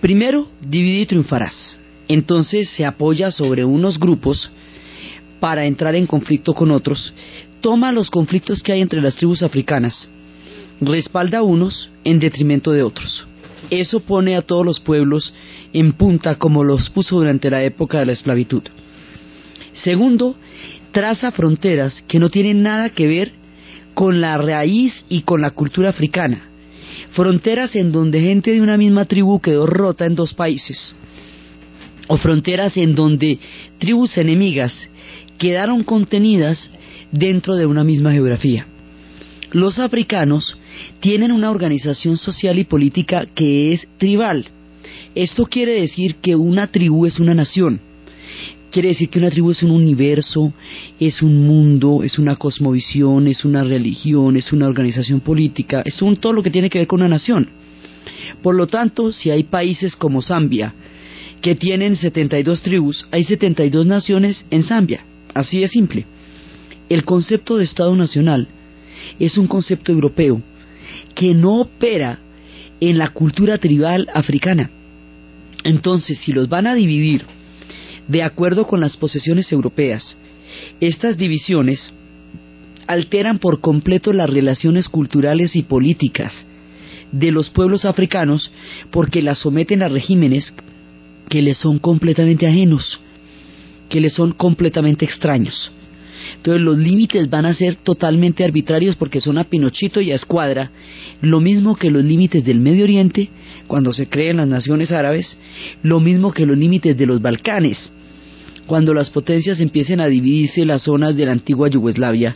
Primero, 0.02 0.48
divide 0.62 1.02
y 1.02 1.06
triunfarás. 1.06 1.80
Entonces 2.08 2.70
se 2.70 2.86
apoya 2.86 3.32
sobre 3.32 3.66
unos 3.66 4.00
grupos 4.00 4.50
para 5.40 5.66
entrar 5.66 5.96
en 5.96 6.08
conflicto 6.08 6.54
con 6.54 6.72
otros, 6.72 7.14
toma 7.62 7.92
los 7.92 8.10
conflictos 8.10 8.64
que 8.64 8.72
hay 8.74 8.82
entre 8.82 9.02
las 9.02 9.16
tribus 9.16 9.44
africanas, 9.44 10.10
respalda 10.82 11.40
a 11.40 11.44
unos 11.44 11.90
en 12.04 12.20
detrimento 12.20 12.72
de 12.72 12.84
otros. 12.84 13.28
Eso 13.70 14.00
pone 14.00 14.36
a 14.36 14.42
todos 14.42 14.66
los 14.66 14.80
pueblos 14.80 15.34
en 15.74 15.94
punta 15.94 16.36
como 16.36 16.64
los 16.64 16.90
puso 16.90 17.18
durante 17.18 17.50
la 17.50 17.64
época 17.64 18.00
de 18.00 18.06
la 18.06 18.14
esclavitud. 18.14 18.64
Segundo, 19.74 20.36
traza 20.92 21.32
fronteras 21.32 22.04
que 22.08 22.20
no 22.20 22.30
tienen 22.30 22.64
nada 22.64 22.90
que 22.90 23.08
ver 23.08 23.32
con 23.94 24.22
la 24.22 24.38
raíz 24.38 25.06
y 25.10 25.22
con 25.22 25.42
la 25.42 25.52
cultura 25.52 25.90
africana. 25.90 26.47
Fronteras 27.12 27.76
en 27.76 27.92
donde 27.92 28.22
gente 28.22 28.52
de 28.52 28.62
una 28.62 28.78
misma 28.78 29.06
tribu 29.06 29.40
quedó 29.40 29.66
rota 29.66 30.06
en 30.06 30.16
dos 30.16 30.34
países. 30.34 30.96
O 32.08 32.18
fronteras 32.18 32.78
en 32.78 32.96
donde 32.96 33.40
tribus 33.80 34.18
enemigas 34.18 34.74
quedaron 35.38 35.84
contenidas 35.84 36.72
dentro 37.12 37.56
de 37.56 37.66
una 37.66 37.84
misma 37.84 38.14
geografía. 38.14 38.68
Los 39.52 39.80
africanos 39.80 40.58
tienen 41.00 41.32
una 41.32 41.50
organización 41.50 42.18
social 42.18 42.60
y 42.60 42.66
política 42.66 43.26
que 43.26 43.74
es 43.74 43.88
tribal. 43.98 44.46
Esto 45.16 45.46
quiere 45.46 45.82
decir 45.82 46.16
que 46.16 46.36
una 46.36 46.68
tribu 46.68 47.06
es 47.06 47.20
una 47.20 47.34
nación. 47.34 47.82
Quiere 48.72 48.90
decir 48.90 49.10
que 49.10 49.20
una 49.20 49.30
tribu 49.30 49.52
es 49.52 49.64
un 49.64 49.72
universo, 49.72 50.52
es 51.00 51.22
un 51.22 51.48
mundo, 51.48 52.04
es 52.04 52.20
una 52.20 52.36
cosmovisión, 52.36 53.28
es 53.28 53.46
una 53.46 53.64
religión, 53.64 54.36
es 54.36 54.52
una 54.52 54.68
organización 54.68 55.22
política, 55.22 55.82
es 55.86 56.02
un, 56.02 56.18
todo 56.18 56.34
lo 56.34 56.44
que 56.44 56.52
tiene 56.52 56.70
que 56.70 56.80
ver 56.80 56.88
con 56.88 57.00
una 57.00 57.10
nación. 57.10 57.48
Por 58.42 58.56
lo 58.56 58.68
tanto, 58.68 59.12
si 59.14 59.32
hay 59.32 59.44
países 59.44 59.96
como 59.96 60.22
Zambia, 60.22 60.74
que 61.42 61.56
tienen 61.56 61.96
72 61.96 62.62
tribus, 62.62 63.08
hay 63.12 63.24
72 63.24 63.86
naciones 63.86 64.46
en 64.50 64.64
Zambia. 64.64 65.06
Así 65.34 65.62
de 65.62 65.68
simple. 65.68 66.06
El 66.90 67.04
concepto 67.06 67.58
de 67.58 67.64
Estado 67.64 67.96
Nacional 67.96 68.48
es 69.20 69.38
un 69.38 69.48
concepto 69.48 69.92
europeo 69.92 70.42
que 71.16 71.34
no 71.34 71.62
opera 71.62 72.20
en 72.80 72.98
la 72.98 73.10
cultura 73.10 73.58
tribal 73.58 74.08
africana. 74.14 74.72
Entonces, 75.64 76.18
si 76.20 76.32
los 76.32 76.50
van 76.50 76.68
a 76.68 76.76
dividir 76.76 77.26
de 78.08 78.24
acuerdo 78.24 78.66
con 78.68 78.80
las 78.80 78.98
posesiones 78.98 79.52
europeas, 79.52 80.18
estas 80.80 81.18
divisiones 81.18 81.92
alteran 82.88 83.40
por 83.40 83.60
completo 83.60 84.14
las 84.14 84.30
relaciones 84.30 84.88
culturales 84.88 85.56
y 85.56 85.64
políticas 85.64 86.34
de 87.12 87.32
los 87.32 87.50
pueblos 87.50 87.86
africanos 87.86 88.52
porque 88.92 89.22
las 89.22 89.40
someten 89.40 89.82
a 89.82 89.90
regímenes 89.90 90.54
que 91.30 91.42
les 91.42 91.58
son 91.58 91.80
completamente 91.80 92.48
ajenos, 92.48 93.00
que 93.90 94.00
les 94.00 94.14
son 94.14 94.32
completamente 94.32 95.06
extraños. 95.06 95.72
Entonces 96.38 96.62
los 96.62 96.78
límites 96.78 97.30
van 97.30 97.46
a 97.46 97.54
ser 97.54 97.78
totalmente 97.78 98.44
arbitrarios 98.44 98.96
porque 98.96 99.22
son 99.22 99.38
a 99.38 99.46
Pinochito 99.46 100.02
y 100.02 100.12
a 100.12 100.16
Escuadra, 100.16 100.72
lo 101.22 101.40
mismo 101.40 101.76
que 101.76 101.92
los 101.92 102.04
límites 102.04 102.44
del 102.44 102.60
Medio 102.60 102.84
Oriente 102.84 103.30
cuando 103.68 103.94
se 103.94 104.08
creen 104.08 104.38
las 104.38 104.48
naciones 104.48 104.92
árabes, 104.92 105.38
lo 105.84 106.00
mismo 106.00 106.32
que 106.32 106.46
los 106.46 106.58
límites 106.58 106.98
de 106.98 107.06
los 107.06 107.22
Balcanes, 107.22 107.92
cuando 108.68 108.94
las 108.94 109.10
potencias 109.10 109.60
empiecen 109.60 110.00
a 110.02 110.08
dividirse 110.08 110.66
las 110.66 110.84
zonas 110.84 111.16
de 111.16 111.26
la 111.26 111.32
antigua 111.32 111.70
Yugoslavia, 111.70 112.36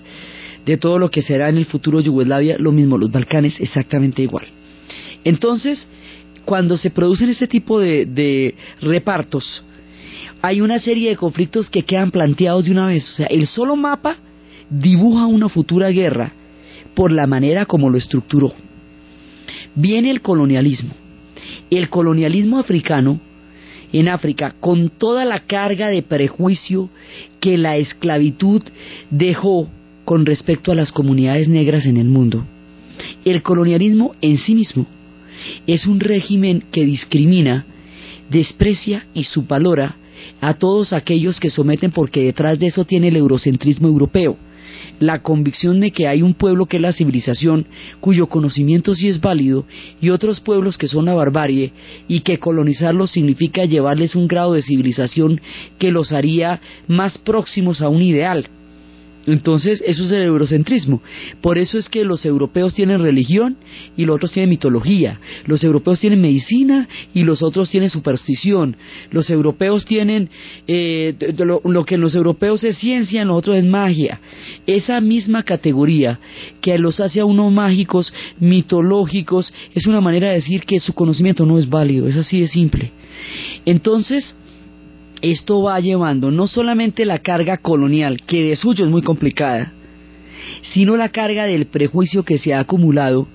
de 0.65 0.77
todo 0.77 0.97
lo 0.97 1.11
que 1.11 1.21
será 1.21 1.49
en 1.49 1.57
el 1.57 1.65
futuro 1.65 1.99
Yugoslavia, 1.99 2.57
lo 2.57 2.71
mismo, 2.71 2.97
los 2.97 3.11
Balcanes 3.11 3.59
exactamente 3.59 4.23
igual. 4.23 4.47
Entonces, 5.23 5.87
cuando 6.45 6.77
se 6.77 6.89
producen 6.89 7.29
este 7.29 7.47
tipo 7.47 7.79
de, 7.79 8.05
de 8.05 8.55
repartos, 8.81 9.63
hay 10.41 10.61
una 10.61 10.79
serie 10.79 11.09
de 11.09 11.17
conflictos 11.17 11.69
que 11.69 11.83
quedan 11.83 12.09
planteados 12.09 12.65
de 12.65 12.71
una 12.71 12.87
vez. 12.87 13.07
O 13.11 13.13
sea, 13.13 13.27
el 13.27 13.45
solo 13.47 13.75
mapa 13.75 14.17
dibuja 14.69 15.27
una 15.27 15.49
futura 15.49 15.89
guerra 15.89 16.33
por 16.95 17.11
la 17.11 17.27
manera 17.27 17.65
como 17.65 17.89
lo 17.89 17.97
estructuró. 17.97 18.53
Viene 19.75 20.09
el 20.09 20.21
colonialismo. 20.21 20.93
El 21.69 21.89
colonialismo 21.89 22.57
africano 22.57 23.19
en 23.93 24.07
África, 24.07 24.55
con 24.59 24.89
toda 24.89 25.25
la 25.25 25.39
carga 25.39 25.89
de 25.89 26.01
prejuicio 26.01 26.89
que 27.39 27.57
la 27.57 27.77
esclavitud 27.77 28.61
dejó 29.09 29.69
con 30.05 30.25
respecto 30.25 30.71
a 30.71 30.75
las 30.75 30.91
comunidades 30.91 31.47
negras 31.47 31.85
en 31.85 31.97
el 31.97 32.07
mundo. 32.07 32.45
El 33.25 33.41
colonialismo 33.41 34.15
en 34.21 34.37
sí 34.37 34.55
mismo 34.55 34.85
es 35.67 35.85
un 35.85 35.99
régimen 35.99 36.63
que 36.71 36.85
discrimina, 36.85 37.65
desprecia 38.29 39.07
y 39.13 39.23
subvalora 39.23 39.97
a 40.39 40.53
todos 40.53 40.93
aquellos 40.93 41.39
que 41.39 41.49
someten 41.49 41.91
porque 41.91 42.23
detrás 42.23 42.59
de 42.59 42.67
eso 42.67 42.85
tiene 42.85 43.09
el 43.09 43.15
eurocentrismo 43.15 43.87
europeo, 43.87 44.37
la 45.01 45.23
convicción 45.23 45.79
de 45.79 45.91
que 45.91 46.07
hay 46.07 46.21
un 46.21 46.35
pueblo 46.35 46.67
que 46.67 46.77
es 46.77 46.81
la 46.81 46.93
civilización 46.93 47.65
cuyo 47.99 48.27
conocimiento 48.27 48.93
sí 48.95 49.09
es 49.09 49.19
válido 49.19 49.65
y 49.99 50.11
otros 50.11 50.39
pueblos 50.39 50.77
que 50.77 50.87
son 50.87 51.05
la 51.05 51.13
barbarie 51.13 51.73
y 52.07 52.21
que 52.21 52.37
colonizarlos 52.37 53.11
significa 53.11 53.65
llevarles 53.65 54.15
un 54.15 54.27
grado 54.27 54.53
de 54.53 54.61
civilización 54.61 55.41
que 55.79 55.91
los 55.91 56.11
haría 56.11 56.61
más 56.87 57.17
próximos 57.17 57.81
a 57.81 57.89
un 57.89 58.03
ideal. 58.03 58.47
Entonces, 59.27 59.83
eso 59.85 60.05
es 60.05 60.11
el 60.11 60.23
eurocentrismo. 60.23 61.01
Por 61.41 61.57
eso 61.57 61.77
es 61.77 61.89
que 61.89 62.03
los 62.03 62.25
europeos 62.25 62.73
tienen 62.73 63.01
religión 63.01 63.57
y 63.95 64.05
los 64.05 64.15
otros 64.15 64.31
tienen 64.31 64.49
mitología. 64.49 65.19
Los 65.45 65.63
europeos 65.63 65.99
tienen 65.99 66.21
medicina 66.21 66.87
y 67.13 67.23
los 67.23 67.43
otros 67.43 67.69
tienen 67.69 67.89
superstición. 67.89 68.75
Los 69.11 69.29
europeos 69.29 69.85
tienen 69.85 70.29
eh, 70.67 71.15
lo, 71.37 71.85
que 71.85 71.95
en 71.95 72.01
los 72.01 72.15
europeos 72.15 72.63
es 72.63 72.77
ciencia, 72.77 73.21
en 73.21 73.27
los 73.27 73.37
otros 73.37 73.57
es 73.57 73.65
magia. 73.65 74.19
Esa 74.65 74.99
misma 75.01 75.43
categoría 75.43 76.19
que 76.61 76.77
los 76.79 76.99
hace 76.99 77.19
a 77.19 77.25
unos 77.25 77.51
mágicos, 77.51 78.11
mitológicos, 78.39 79.53
es 79.75 79.85
una 79.85 80.01
manera 80.01 80.29
de 80.29 80.35
decir 80.35 80.61
que 80.61 80.79
su 80.79 80.93
conocimiento 80.93 81.45
no 81.45 81.59
es 81.59 81.69
válido. 81.69 82.07
Es 82.07 82.17
así 82.17 82.41
de 82.41 82.47
simple. 82.47 82.91
Entonces, 83.65 84.35
esto 85.21 85.61
va 85.61 85.79
llevando 85.79 86.31
no 86.31 86.47
solamente 86.47 87.05
la 87.05 87.19
carga 87.19 87.57
colonial, 87.57 88.21
que 88.25 88.43
de 88.43 88.55
suyo 88.55 88.85
es 88.85 88.91
muy 88.91 89.01
complicada, 89.01 89.73
sino 90.61 90.97
la 90.97 91.09
carga 91.09 91.45
del 91.45 91.67
prejuicio 91.67 92.23
que 92.23 92.37
se 92.37 92.53
ha 92.53 92.59
acumulado 92.59 93.27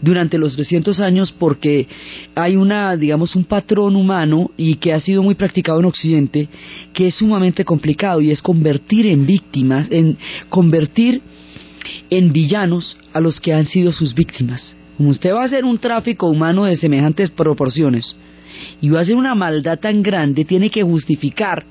durante 0.00 0.38
los 0.38 0.54
300 0.56 1.00
años 1.00 1.32
porque 1.32 1.86
hay 2.34 2.56
una, 2.56 2.96
digamos, 2.96 3.36
un 3.36 3.44
patrón 3.44 3.96
humano 3.96 4.50
y 4.56 4.76
que 4.76 4.92
ha 4.92 5.00
sido 5.00 5.22
muy 5.22 5.34
practicado 5.34 5.78
en 5.78 5.86
Occidente 5.86 6.48
que 6.92 7.06
es 7.06 7.14
sumamente 7.14 7.64
complicado 7.64 8.20
y 8.20 8.30
es 8.30 8.42
convertir 8.42 9.06
en 9.06 9.26
víctimas, 9.26 9.86
en 9.90 10.16
convertir 10.48 11.22
en 12.10 12.32
villanos 12.32 12.96
a 13.12 13.20
los 13.20 13.40
que 13.40 13.52
han 13.52 13.66
sido 13.66 13.92
sus 13.92 14.14
víctimas. 14.14 14.76
Como 14.96 15.10
usted 15.10 15.32
va 15.32 15.42
a 15.42 15.46
hacer 15.46 15.64
un 15.64 15.78
tráfico 15.78 16.26
humano 16.26 16.64
de 16.64 16.76
semejantes 16.76 17.30
proporciones, 17.30 18.14
y 18.80 18.88
va 18.88 19.00
a 19.00 19.02
hacer 19.02 19.16
una 19.16 19.34
maldad 19.34 19.78
tan 19.78 20.02
grande, 20.02 20.44
tiene 20.44 20.70
que 20.70 20.82
justificar 20.82 21.64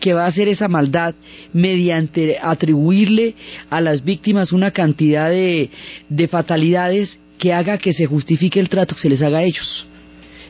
que 0.00 0.12
va 0.12 0.24
a 0.24 0.28
hacer 0.28 0.48
esa 0.48 0.68
maldad 0.68 1.14
mediante 1.52 2.36
atribuirle 2.40 3.34
a 3.70 3.80
las 3.80 4.04
víctimas 4.04 4.52
una 4.52 4.70
cantidad 4.70 5.30
de, 5.30 5.70
de 6.08 6.28
fatalidades 6.28 7.18
que 7.38 7.52
haga 7.52 7.78
que 7.78 7.92
se 7.92 8.06
justifique 8.06 8.60
el 8.60 8.68
trato 8.68 8.94
que 8.94 9.00
se 9.00 9.08
les 9.08 9.22
haga 9.22 9.38
a 9.38 9.44
ellos. 9.44 9.86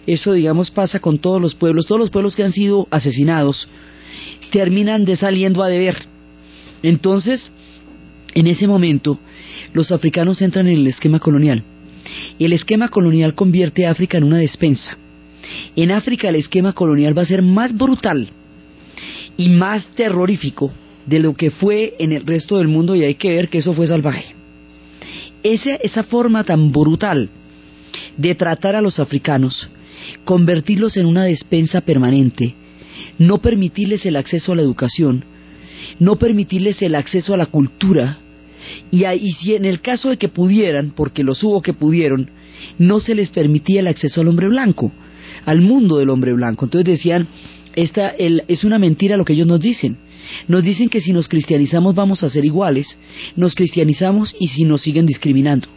Eso, 0.07 0.33
digamos, 0.33 0.71
pasa 0.71 0.99
con 0.99 1.19
todos 1.19 1.41
los 1.41 1.55
pueblos. 1.55 1.87
Todos 1.87 2.01
los 2.01 2.11
pueblos 2.11 2.37
que 2.37 2.45
han 2.45 2.53
sido 2.53 2.87
asesinados 2.91 3.69
terminan 4.51 5.05
de 5.05 5.17
saliendo 5.17 5.63
a 5.63 5.69
deber. 5.69 5.97
Entonces, 6.83 7.51
en 8.35 8.47
ese 8.47 8.67
momento, 8.67 9.19
los 9.73 9.93
africanos 9.93 10.43
entran 10.43 10.67
en 10.67 10.75
el 10.75 10.87
esquema 10.87 11.21
colonial. 11.21 11.63
El 12.39 12.53
esquema 12.53 12.89
colonial 12.89 13.35
convierte 13.35 13.87
a 13.87 13.93
África 13.93 14.19
en 14.19 14.25
una 14.25 14.39
despensa. 14.39 14.99
En 15.77 15.91
África 15.91 16.29
el 16.29 16.37
esquema 16.37 16.73
colonial 16.73 17.17
va 17.17 17.23
a 17.23 17.27
ser 17.27 17.43
más 17.43 17.77
brutal 17.77 18.29
y 19.37 19.49
más 19.49 19.87
terrorífico 19.95 20.73
de 21.07 21.19
lo 21.19 21.35
que 21.35 21.51
fue 21.51 21.95
en 21.99 22.13
el 22.13 22.25
resto 22.25 22.59
del 22.59 22.69
mundo 22.69 22.95
y 22.95 23.05
hay 23.05 23.15
que 23.17 23.31
ver 23.31 23.49
que 23.49 23.59
eso 23.59 23.75
fue 23.75 23.87
salvaje. 23.87 24.35
Esa, 25.43 25.75
esa 25.77 26.03
forma 26.05 26.45
tan 26.45 26.73
brutal 26.73 27.29
de 28.17 28.35
tratar 28.35 28.77
a 28.77 28.81
los 28.81 28.99
africanos, 28.99 29.69
convertirlos 30.25 30.97
en 30.97 31.07
una 31.07 31.25
despensa 31.25 31.81
permanente, 31.81 32.55
no 33.19 33.39
permitirles 33.39 34.07
el 34.07 34.17
acceso 34.17 34.53
a 34.53 34.57
la 34.57 34.63
educación, 34.63 35.25
no 35.99 36.17
permitirles 36.17 36.81
el 36.83 36.95
acceso 36.95 37.35
a 37.35 37.37
la 37.37 37.47
cultura, 37.47 38.19
y, 38.91 39.33
si 39.33 39.55
en 39.55 39.65
el 39.65 39.81
caso 39.81 40.11
de 40.11 40.17
que 40.17 40.29
pudieran, 40.29 40.93
porque 40.97 41.23
los 41.23 41.43
hubo 41.43 41.63
que 41.63 41.75
pudieron, 41.75 42.31
no 42.79 43.01
se 43.01 43.15
les 43.15 43.31
permitía 43.31 43.81
el 43.81 43.89
acceso 43.89 44.21
al 44.21 44.29
hombre 44.29 44.49
blanco, 44.49 44.93
al 45.45 45.61
mundo 45.61 45.99
del 45.99 46.11
hombre 46.11 46.33
blanco. 46.33 46.65
Entonces 46.65 46.99
decían, 46.99 47.29
esta 47.75 48.09
el, 48.09 48.43
es 48.49 48.65
una 48.65 48.79
mentira 48.79 49.17
lo 49.17 49.25
que 49.25 49.33
ellos 49.33 49.47
nos 49.47 49.61
dicen. 49.61 49.99
Nos 50.49 50.63
dicen 50.63 50.89
que 50.89 51.01
si 51.01 51.13
nos 51.13 51.29
cristianizamos 51.29 51.95
vamos 51.95 52.23
a 52.23 52.31
ser 52.31 52.45
iguales, 52.45 52.99
nos 53.37 53.55
cristianizamos 53.55 54.35
y 54.39 54.49
si 54.49 54.65
nos 54.65 54.83
siguen 54.83 55.07
discriminando. 55.07 55.69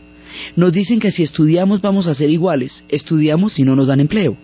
Nos 0.55 0.71
dicen 0.71 0.99
que 0.99 1.12
si 1.12 1.23
estudiamos 1.23 1.81
vamos 1.81 2.07
a 2.07 2.13
ser 2.13 2.29
iguales, 2.29 2.83
estudiamos 2.89 3.60
y 3.60 3.63
no 3.63 3.75
nos 3.75 3.88
dan 3.88 3.99
empleo. 3.99 4.38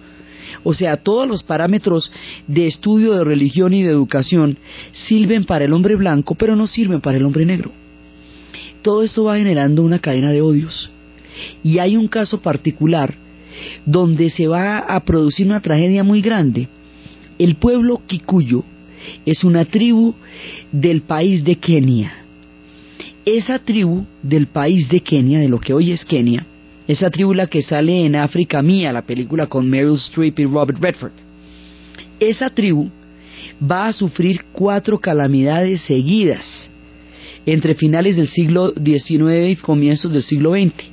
O 0.64 0.74
sea, 0.74 0.98
todos 0.98 1.28
los 1.28 1.44
parámetros 1.44 2.12
de 2.48 2.68
estudio 2.68 3.14
de 3.14 3.24
religión 3.24 3.74
y 3.74 3.84
de 3.84 3.90
educación 3.90 4.58
sirven 4.92 5.44
para 5.44 5.66
el 5.66 5.74
hombre 5.74 5.96
blanco, 5.96 6.36
pero 6.36 6.56
no 6.56 6.68
sirven 6.68 7.02
para 7.02 7.18
el 7.18 7.26
hombre 7.26 7.46
negro. 7.46 7.72
Todo 8.82 9.04
esto 9.04 9.24
va 9.24 9.38
generando 9.38 9.82
una 9.84 10.00
cadena 10.00 10.32
de 10.32 10.42
odios. 10.42 10.92
Y 11.64 11.80
hay 11.80 11.98
un 11.98 12.08
caso 12.08 12.42
particular 12.42 13.16
donde 13.86 14.30
se 14.30 14.48
va 14.48 14.80
a 14.80 15.00
producir 15.02 15.46
una 15.48 15.62
tragedia 15.62 16.04
muy 16.04 16.22
grande. 16.22 16.68
El 17.38 17.56
pueblo 17.56 18.02
Kikuyo 18.06 18.64
es 19.26 19.44
una 19.44 19.66
tribu 19.66 20.14
del 20.72 21.02
país 21.02 21.44
de 21.44 21.56
Kenia. 21.56 22.14
Esa 23.26 23.60
tribu 23.60 24.06
del 24.22 24.48
país 24.48 24.90
de 24.90 25.00
Kenia, 25.00 25.40
de 25.40 25.50
lo 25.50 25.60
que 25.60 25.74
hoy 25.74 25.92
es 25.92 26.04
Kenia, 26.04 26.46
esa 26.88 27.10
tribu 27.10 27.34
la 27.34 27.48
que 27.48 27.62
sale 27.62 28.06
en 28.06 28.16
África 28.16 28.62
Mía, 28.62 28.92
la 28.92 29.04
película 29.04 29.48
con 29.48 29.70
Meryl 29.70 29.96
Streep 29.96 30.40
y 30.40 30.46
Robert 30.46 30.80
Redford, 30.80 31.14
esa 32.20 32.50
tribu 32.50 32.90
va 33.62 33.88
a 33.88 33.94
sufrir 33.94 34.42
cuatro 34.52 35.00
calamidades 35.00 35.82
seguidas 35.82 36.70
entre 37.46 37.76
finales 37.76 38.16
del 38.16 38.28
siglo 38.28 38.74
XIX 38.74 39.50
y 39.50 39.56
comienzos 39.56 40.12
del 40.12 40.24
siglo 40.24 40.54
XX. 40.54 40.93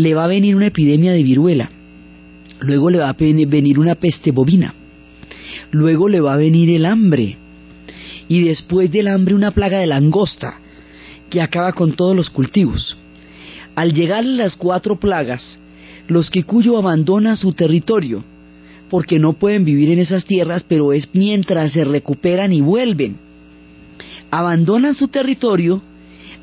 Le 0.00 0.14
va 0.14 0.24
a 0.24 0.28
venir 0.28 0.56
una 0.56 0.68
epidemia 0.68 1.12
de 1.12 1.22
viruela, 1.22 1.68
luego 2.60 2.88
le 2.88 3.00
va 3.00 3.10
a 3.10 3.12
venir 3.12 3.78
una 3.78 3.96
peste 3.96 4.30
bovina, 4.30 4.74
luego 5.72 6.08
le 6.08 6.22
va 6.22 6.32
a 6.32 6.38
venir 6.38 6.70
el 6.70 6.86
hambre, 6.86 7.36
y 8.26 8.42
después 8.42 8.90
del 8.90 9.08
hambre 9.08 9.34
una 9.34 9.50
plaga 9.50 9.78
de 9.78 9.86
langosta 9.86 10.58
que 11.28 11.42
acaba 11.42 11.74
con 11.74 11.92
todos 11.92 12.16
los 12.16 12.30
cultivos. 12.30 12.96
Al 13.74 13.92
llegar 13.92 14.24
las 14.24 14.56
cuatro 14.56 14.98
plagas, 14.98 15.58
los 16.08 16.30
Kikuyo 16.30 16.78
abandonan 16.78 17.36
su 17.36 17.52
territorio, 17.52 18.24
porque 18.88 19.18
no 19.18 19.34
pueden 19.34 19.66
vivir 19.66 19.90
en 19.90 19.98
esas 19.98 20.24
tierras, 20.24 20.64
pero 20.66 20.94
es 20.94 21.10
mientras 21.12 21.72
se 21.72 21.84
recuperan 21.84 22.54
y 22.54 22.62
vuelven. 22.62 23.18
Abandonan 24.30 24.94
su 24.94 25.08
territorio, 25.08 25.82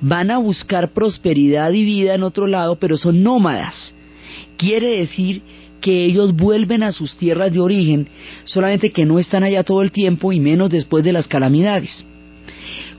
van 0.02 0.32
a 0.32 0.38
buscar 0.38 0.94
prosperidad 0.94 1.72
y 1.72 1.84
vida 1.84 2.14
en 2.14 2.24
otro 2.24 2.48
lado, 2.48 2.76
pero 2.76 2.98
son 2.98 3.24
nómadas. 3.24 3.94
Quiere 4.58 5.00
decir 5.00 5.42
que 5.82 6.06
ellos 6.06 6.36
vuelven 6.36 6.84
a 6.84 6.92
sus 6.92 7.18
tierras 7.18 7.54
de 7.54 7.60
origen, 7.60 8.10
solamente 8.46 8.92
que 8.92 9.06
no 9.06 9.20
están 9.20 9.44
allá 9.44 9.64
todo 9.64 9.82
el 9.82 9.92
tiempo 9.92 10.34
y 10.34 10.40
menos 10.40 10.70
después 10.70 11.04
de 11.04 11.14
las 11.14 11.28
calamidades. 11.28 12.06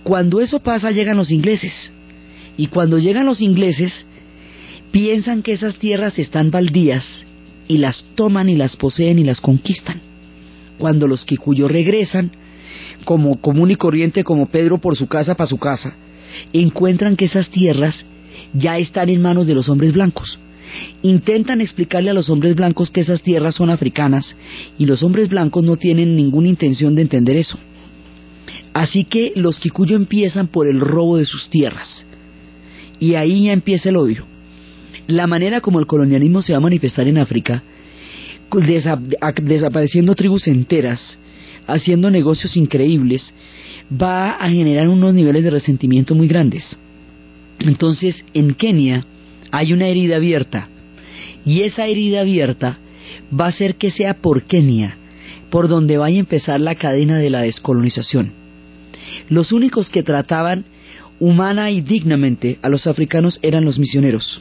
Cuando 0.02 0.40
eso 0.40 0.60
pasa 0.60 0.90
llegan 0.90 1.16
los 1.16 1.30
ingleses. 1.30 1.92
Y 2.56 2.68
cuando 2.68 2.98
llegan 2.98 3.26
los 3.26 3.40
ingleses, 3.40 4.06
piensan 4.90 5.42
que 5.42 5.52
esas 5.52 5.76
tierras 5.76 6.18
están 6.18 6.50
baldías 6.50 7.24
y 7.68 7.78
las 7.78 8.04
toman 8.14 8.48
y 8.48 8.56
las 8.56 8.76
poseen 8.76 9.18
y 9.18 9.24
las 9.24 9.40
conquistan. 9.40 10.00
Cuando 10.78 11.06
los 11.06 11.24
Kikuyo 11.24 11.68
regresan, 11.68 12.32
como 13.04 13.40
común 13.40 13.70
y 13.70 13.76
corriente 13.76 14.24
como 14.24 14.46
Pedro 14.46 14.78
por 14.78 14.96
su 14.96 15.06
casa 15.06 15.34
para 15.34 15.48
su 15.48 15.58
casa, 15.58 15.94
encuentran 16.52 17.16
que 17.16 17.26
esas 17.26 17.48
tierras 17.50 18.04
ya 18.54 18.78
están 18.78 19.08
en 19.08 19.22
manos 19.22 19.46
de 19.46 19.54
los 19.54 19.68
hombres 19.68 19.92
blancos. 19.92 20.38
Intentan 21.02 21.60
explicarle 21.60 22.10
a 22.10 22.14
los 22.14 22.28
hombres 22.30 22.54
blancos 22.54 22.90
que 22.90 23.00
esas 23.00 23.22
tierras 23.22 23.54
son 23.54 23.70
africanas 23.70 24.36
y 24.78 24.86
los 24.86 25.02
hombres 25.02 25.28
blancos 25.28 25.64
no 25.64 25.76
tienen 25.76 26.16
ninguna 26.16 26.48
intención 26.48 26.94
de 26.94 27.02
entender 27.02 27.36
eso. 27.36 27.58
Así 28.74 29.04
que 29.04 29.32
los 29.34 29.58
Kikuyo 29.60 29.96
empiezan 29.96 30.48
por 30.48 30.66
el 30.66 30.80
robo 30.80 31.16
de 31.16 31.24
sus 31.24 31.48
tierras. 31.48 32.04
Y 33.00 33.14
ahí 33.14 33.44
ya 33.44 33.52
empieza 33.52 33.88
el 33.88 33.96
odio. 33.96 34.26
La 35.06 35.26
manera 35.26 35.60
como 35.60 35.80
el 35.80 35.86
colonialismo 35.86 36.42
se 36.42 36.52
va 36.52 36.58
a 36.58 36.60
manifestar 36.60 37.08
en 37.08 37.18
África, 37.18 37.62
desapareciendo 39.42 40.14
tribus 40.14 40.46
enteras, 40.48 41.18
haciendo 41.66 42.10
negocios 42.10 42.56
increíbles, 42.56 43.32
va 43.90 44.32
a 44.32 44.50
generar 44.50 44.88
unos 44.88 45.14
niveles 45.14 45.44
de 45.44 45.50
resentimiento 45.50 46.14
muy 46.14 46.28
grandes. 46.28 46.78
Entonces, 47.60 48.24
en 48.34 48.54
Kenia 48.54 49.04
hay 49.50 49.72
una 49.72 49.88
herida 49.88 50.16
abierta, 50.16 50.68
y 51.44 51.62
esa 51.62 51.86
herida 51.86 52.20
abierta 52.20 52.78
va 53.38 53.46
a 53.46 53.48
hacer 53.48 53.76
que 53.76 53.90
sea 53.90 54.14
por 54.14 54.42
Kenia, 54.42 54.96
por 55.50 55.68
donde 55.68 55.96
vaya 55.96 56.16
a 56.16 56.20
empezar 56.20 56.60
la 56.60 56.74
cadena 56.74 57.18
de 57.18 57.30
la 57.30 57.42
descolonización. 57.42 58.32
Los 59.28 59.52
únicos 59.52 59.88
que 59.88 60.02
trataban 60.02 60.64
humana 61.20 61.70
y 61.70 61.80
dignamente 61.80 62.58
a 62.62 62.68
los 62.68 62.86
africanos 62.86 63.38
eran 63.42 63.64
los 63.64 63.78
misioneros. 63.78 64.40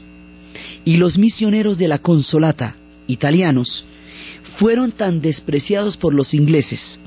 Y 0.85 0.97
los 0.97 1.17
misioneros 1.17 1.77
de 1.77 1.87
la 1.87 1.99
Consolata, 1.99 2.75
italianos, 3.07 3.85
fueron 4.57 4.91
tan 4.91 5.21
despreciados 5.21 5.97
por 5.97 6.13
los 6.13 6.33
ingleses 6.33 6.99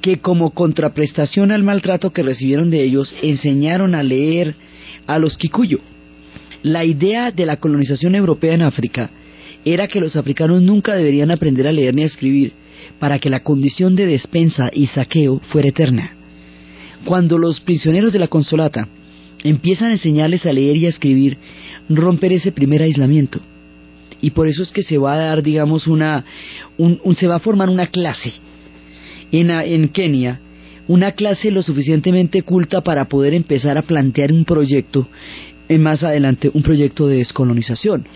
que 0.00 0.18
como 0.18 0.50
contraprestación 0.50 1.52
al 1.52 1.62
maltrato 1.62 2.10
que 2.10 2.22
recibieron 2.22 2.70
de 2.70 2.82
ellos, 2.82 3.14
enseñaron 3.22 3.94
a 3.94 4.02
leer 4.02 4.54
a 5.06 5.18
los 5.18 5.36
Kikuyo. 5.36 5.80
La 6.62 6.84
idea 6.84 7.30
de 7.30 7.46
la 7.46 7.56
colonización 7.56 8.14
europea 8.14 8.54
en 8.54 8.62
África 8.62 9.10
era 9.64 9.88
que 9.88 10.00
los 10.00 10.16
africanos 10.16 10.62
nunca 10.62 10.94
deberían 10.94 11.30
aprender 11.30 11.66
a 11.66 11.72
leer 11.72 11.94
ni 11.94 12.02
a 12.02 12.06
escribir 12.06 12.52
para 12.98 13.18
que 13.18 13.30
la 13.30 13.40
condición 13.40 13.94
de 13.94 14.06
despensa 14.06 14.70
y 14.72 14.86
saqueo 14.86 15.40
fuera 15.50 15.68
eterna. 15.68 16.16
Cuando 17.04 17.38
los 17.38 17.60
prisioneros 17.60 18.12
de 18.12 18.18
la 18.18 18.28
Consolata 18.28 18.88
empiezan 19.42 19.88
a 19.88 19.92
enseñarles 19.92 20.44
a 20.44 20.52
leer 20.52 20.76
y 20.76 20.86
a 20.86 20.90
escribir, 20.90 21.38
romper 21.88 22.32
ese 22.32 22.52
primer 22.52 22.82
aislamiento. 22.82 23.40
Y 24.20 24.30
por 24.30 24.48
eso 24.48 24.62
es 24.62 24.70
que 24.70 24.82
se 24.82 24.98
va 24.98 25.14
a 25.14 25.18
dar, 25.18 25.42
digamos, 25.42 25.86
una, 25.86 26.24
se 27.14 27.26
va 27.26 27.36
a 27.36 27.40
formar 27.40 27.70
una 27.70 27.86
clase 27.86 28.34
en, 29.32 29.50
en 29.50 29.88
Kenia, 29.88 30.40
una 30.88 31.12
clase 31.12 31.50
lo 31.50 31.62
suficientemente 31.62 32.42
culta 32.42 32.80
para 32.80 33.06
poder 33.06 33.34
empezar 33.34 33.78
a 33.78 33.82
plantear 33.82 34.32
un 34.32 34.44
proyecto, 34.44 35.08
más 35.78 36.02
adelante 36.02 36.50
un 36.52 36.62
proyecto 36.62 37.06
de 37.06 37.18
descolonización. 37.18 38.06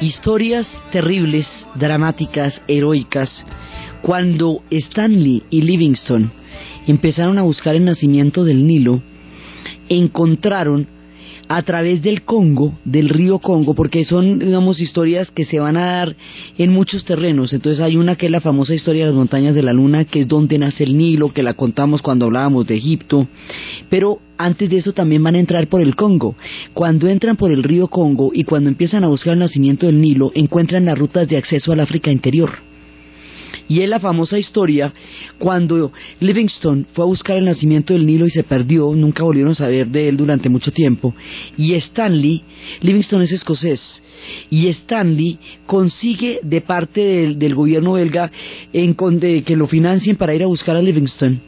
Historias 0.00 0.68
terribles, 0.92 1.46
dramáticas, 1.74 2.60
heroicas, 2.68 3.44
cuando 4.02 4.62
Stanley 4.70 5.42
y 5.50 5.62
Livingston 5.62 6.32
empezaron 6.86 7.38
a 7.38 7.42
buscar 7.42 7.74
el 7.74 7.84
nacimiento 7.84 8.44
del 8.44 8.66
Nilo, 8.66 9.02
encontraron 9.88 10.86
a 11.48 11.62
través 11.62 12.02
del 12.02 12.22
Congo, 12.22 12.74
del 12.84 13.08
río 13.08 13.38
Congo, 13.38 13.74
porque 13.74 14.04
son, 14.04 14.38
digamos, 14.38 14.80
historias 14.80 15.30
que 15.30 15.44
se 15.44 15.58
van 15.58 15.76
a 15.76 15.86
dar 15.86 16.16
en 16.58 16.72
muchos 16.72 17.04
terrenos. 17.04 17.52
Entonces 17.52 17.80
hay 17.80 17.96
una 17.96 18.16
que 18.16 18.26
es 18.26 18.32
la 18.32 18.40
famosa 18.40 18.74
historia 18.74 19.04
de 19.04 19.10
las 19.10 19.16
montañas 19.16 19.54
de 19.54 19.62
la 19.62 19.72
luna, 19.72 20.04
que 20.04 20.20
es 20.20 20.28
donde 20.28 20.58
nace 20.58 20.84
el 20.84 20.96
Nilo, 20.96 21.32
que 21.32 21.42
la 21.42 21.54
contamos 21.54 22.02
cuando 22.02 22.26
hablábamos 22.26 22.66
de 22.66 22.76
Egipto. 22.76 23.26
Pero 23.88 24.20
antes 24.36 24.68
de 24.68 24.76
eso 24.76 24.92
también 24.92 25.22
van 25.22 25.34
a 25.34 25.40
entrar 25.40 25.66
por 25.68 25.80
el 25.80 25.96
Congo. 25.96 26.36
Cuando 26.74 27.08
entran 27.08 27.36
por 27.36 27.50
el 27.50 27.62
río 27.62 27.88
Congo 27.88 28.30
y 28.32 28.44
cuando 28.44 28.68
empiezan 28.68 29.04
a 29.04 29.08
buscar 29.08 29.32
el 29.32 29.40
nacimiento 29.40 29.86
del 29.86 30.00
Nilo, 30.00 30.30
encuentran 30.34 30.84
las 30.84 30.98
rutas 30.98 31.28
de 31.28 31.38
acceso 31.38 31.72
al 31.72 31.80
África 31.80 32.12
interior 32.12 32.67
y 33.68 33.82
es 33.82 33.88
la 33.88 34.00
famosa 34.00 34.38
historia 34.38 34.92
cuando 35.38 35.92
Livingstone 36.20 36.86
fue 36.92 37.04
a 37.04 37.06
buscar 37.06 37.36
el 37.36 37.44
nacimiento 37.44 37.92
del 37.92 38.06
Nilo 38.06 38.26
y 38.26 38.30
se 38.30 38.42
perdió, 38.42 38.92
nunca 38.94 39.22
volvieron 39.22 39.52
a 39.52 39.56
saber 39.56 39.88
de 39.88 40.08
él 40.08 40.16
durante 40.16 40.48
mucho 40.48 40.72
tiempo. 40.72 41.14
Y 41.56 41.74
Stanley, 41.74 42.42
Livingstone 42.80 43.24
es 43.24 43.32
escocés, 43.32 44.02
y 44.50 44.68
Stanley 44.68 45.38
consigue 45.66 46.40
de 46.42 46.60
parte 46.60 47.00
del, 47.36 47.54
gobierno 47.54 47.92
belga 47.92 48.30
en, 48.72 48.94
que 48.94 49.56
lo 49.56 49.66
financien 49.66 50.16
para 50.16 50.34
ir 50.34 50.42
a 50.42 50.46
buscar 50.46 50.76
a 50.76 50.82
Livingstone. 50.82 51.40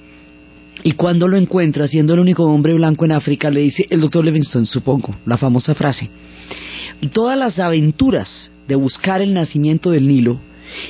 Y 0.83 0.93
cuando 0.93 1.29
lo 1.29 1.37
encuentra, 1.37 1.89
siendo 1.89 2.15
el 2.15 2.21
único 2.21 2.45
hombre 2.45 2.73
blanco 2.75 3.05
en 3.05 3.13
África, 3.13 3.51
le 3.51 3.61
dice 3.61 3.87
el 3.91 4.01
doctor 4.01 4.25
Livingstone, 4.25 4.67
supongo, 4.67 5.15
la 5.27 5.37
famosa 5.37 5.75
frase. 5.75 6.09
Todas 7.13 7.39
las 7.39 7.59
aventuras 7.59 8.51
de 8.67 8.77
buscar 8.77 9.21
el 9.21 9.35
nacimiento 9.35 9.91
del 9.91 10.07
Nilo 10.07 10.41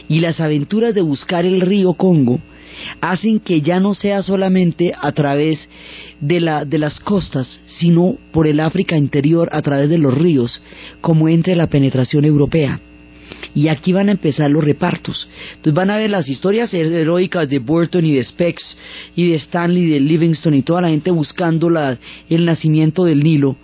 y 0.09 0.21
las 0.21 0.41
aventuras 0.41 0.95
de 0.95 1.03
buscar 1.03 1.45
el 1.45 1.61
río 1.61 1.95
Congo 1.95 2.41
hacen 3.01 3.41
que 3.41 3.61
ya 3.61 3.81
no 3.81 3.95
sea 3.95 4.23
solamente 4.23 4.93
a 4.99 5.13
través 5.13 5.69
de, 6.21 6.41
la, 6.41 6.65
de 6.65 6.79
las 6.79 7.01
costas, 7.01 7.61
sino 7.67 8.17
por 8.33 8.47
el 8.47 8.61
África 8.61 8.97
interior 8.97 9.49
a 9.53 9.63
través 9.63 9.89
de 9.89 9.99
los 9.99 10.17
ríos, 10.17 10.61
como 11.01 11.29
entre 11.29 11.57
la 11.57 11.69
penetración 11.69 12.25
europea. 12.25 12.81
Y 13.55 13.69
aquí 13.69 13.93
van 13.93 14.09
a 14.09 14.13
empezar 14.13 14.51
los 14.51 14.65
repartos. 14.65 15.29
Entonces 15.51 15.75
van 15.75 15.91
a 15.91 15.97
ver 15.97 16.11
las 16.11 16.29
historias 16.29 16.73
heroicas 16.75 17.49
de 17.49 17.59
Burton 17.59 18.05
y 18.05 18.15
de 18.15 18.25
Spex 18.25 18.77
y 19.17 19.29
de 19.29 19.37
Stanley 19.37 19.85
y 19.85 19.91
de 19.91 20.01
Livingston 20.01 20.55
y 20.55 20.63
toda 20.63 20.83
la 20.83 20.89
gente 20.89 21.11
buscando 21.11 21.71
la, 21.71 21.99
el 22.29 22.45
nacimiento 22.45 23.05
del 23.05 23.23
Nilo. 23.23 23.57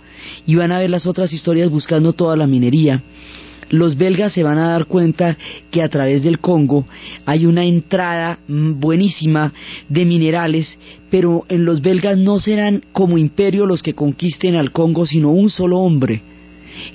Y 0.45 0.55
van 0.55 0.71
a 0.71 0.79
ver 0.79 0.89
las 0.89 1.05
otras 1.05 1.31
historias 1.31 1.69
buscando 1.69 2.13
toda 2.13 2.35
la 2.35 2.47
minería 2.47 3.03
los 3.69 3.97
belgas 3.97 4.33
se 4.33 4.43
van 4.43 4.57
a 4.57 4.69
dar 4.69 4.85
cuenta 4.85 5.37
que 5.71 5.81
a 5.81 5.89
través 5.89 6.23
del 6.23 6.39
Congo 6.39 6.85
hay 7.25 7.45
una 7.45 7.65
entrada 7.65 8.39
mm, 8.47 8.79
buenísima 8.79 9.53
de 9.89 10.05
minerales, 10.05 10.77
pero 11.09 11.45
en 11.49 11.65
los 11.65 11.81
belgas 11.81 12.17
no 12.17 12.39
serán 12.39 12.83
como 12.93 13.17
imperio 13.17 13.65
los 13.65 13.81
que 13.81 13.93
conquisten 13.93 14.55
al 14.55 14.71
Congo, 14.71 15.05
sino 15.05 15.31
un 15.31 15.49
solo 15.49 15.79
hombre, 15.79 16.21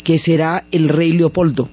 que 0.05 0.19
será 0.19 0.65
el 0.71 0.89
rey 0.89 1.13
Leopoldo. 1.13 1.69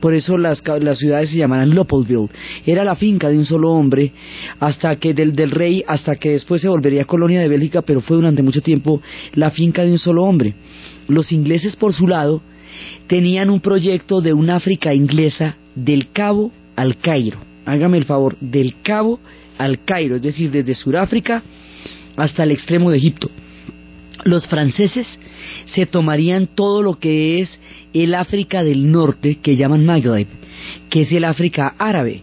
Por 0.00 0.14
eso 0.14 0.38
las, 0.38 0.62
ciudades 0.94 1.28
se 1.28 1.36
llamarán 1.36 1.74
Leopoldville. 1.74 2.30
Era 2.64 2.84
la 2.84 2.96
finca 2.96 3.28
de 3.28 3.36
un 3.36 3.44
solo 3.44 3.70
hombre, 3.70 4.12
hasta 4.58 4.96
que 4.96 5.12
del, 5.12 5.32
del 5.32 5.50
rey, 5.50 5.84
hasta 5.86 6.16
que 6.16 6.30
después 6.30 6.62
se 6.62 6.70
volvería 6.70 7.04
colonia 7.04 7.38
de 7.38 7.48
Bélgica, 7.48 7.82
pero 7.82 8.00
fue 8.00 8.16
durante 8.16 8.42
mucho 8.42 8.62
tiempo 8.62 9.02
la 9.34 9.50
finca 9.50 9.84
de 9.84 9.92
un 9.92 9.98
solo 9.98 10.24
hombre. 10.24 10.54
Los 11.06 11.32
ingleses, 11.32 11.76
por 11.76 11.92
su 11.92 12.06
lado, 12.06 12.40
tenían 13.06 13.50
un 13.50 13.60
proyecto 13.60 14.20
de 14.20 14.32
un 14.32 14.50
África 14.50 14.94
inglesa 14.94 15.56
del 15.74 16.10
Cabo 16.12 16.52
al 16.76 16.96
Cairo. 16.98 17.38
Hágame 17.66 17.98
el 17.98 18.04
favor, 18.04 18.36
del 18.40 18.76
Cabo 18.82 19.20
al 19.58 19.84
Cairo, 19.84 20.16
es 20.16 20.22
decir, 20.22 20.50
desde 20.50 20.74
Sudáfrica 20.74 21.42
hasta 22.16 22.42
el 22.42 22.50
extremo 22.50 22.90
de 22.90 22.98
Egipto. 22.98 23.30
Los 24.24 24.46
franceses 24.48 25.06
se 25.64 25.86
tomarían 25.86 26.46
todo 26.46 26.82
lo 26.82 26.98
que 26.98 27.40
es 27.40 27.58
el 27.94 28.14
África 28.14 28.62
del 28.62 28.90
Norte, 28.90 29.36
que 29.36 29.56
llaman 29.56 29.86
Maghreb, 29.86 30.26
que 30.90 31.02
es 31.02 31.12
el 31.12 31.24
África 31.24 31.74
árabe, 31.78 32.22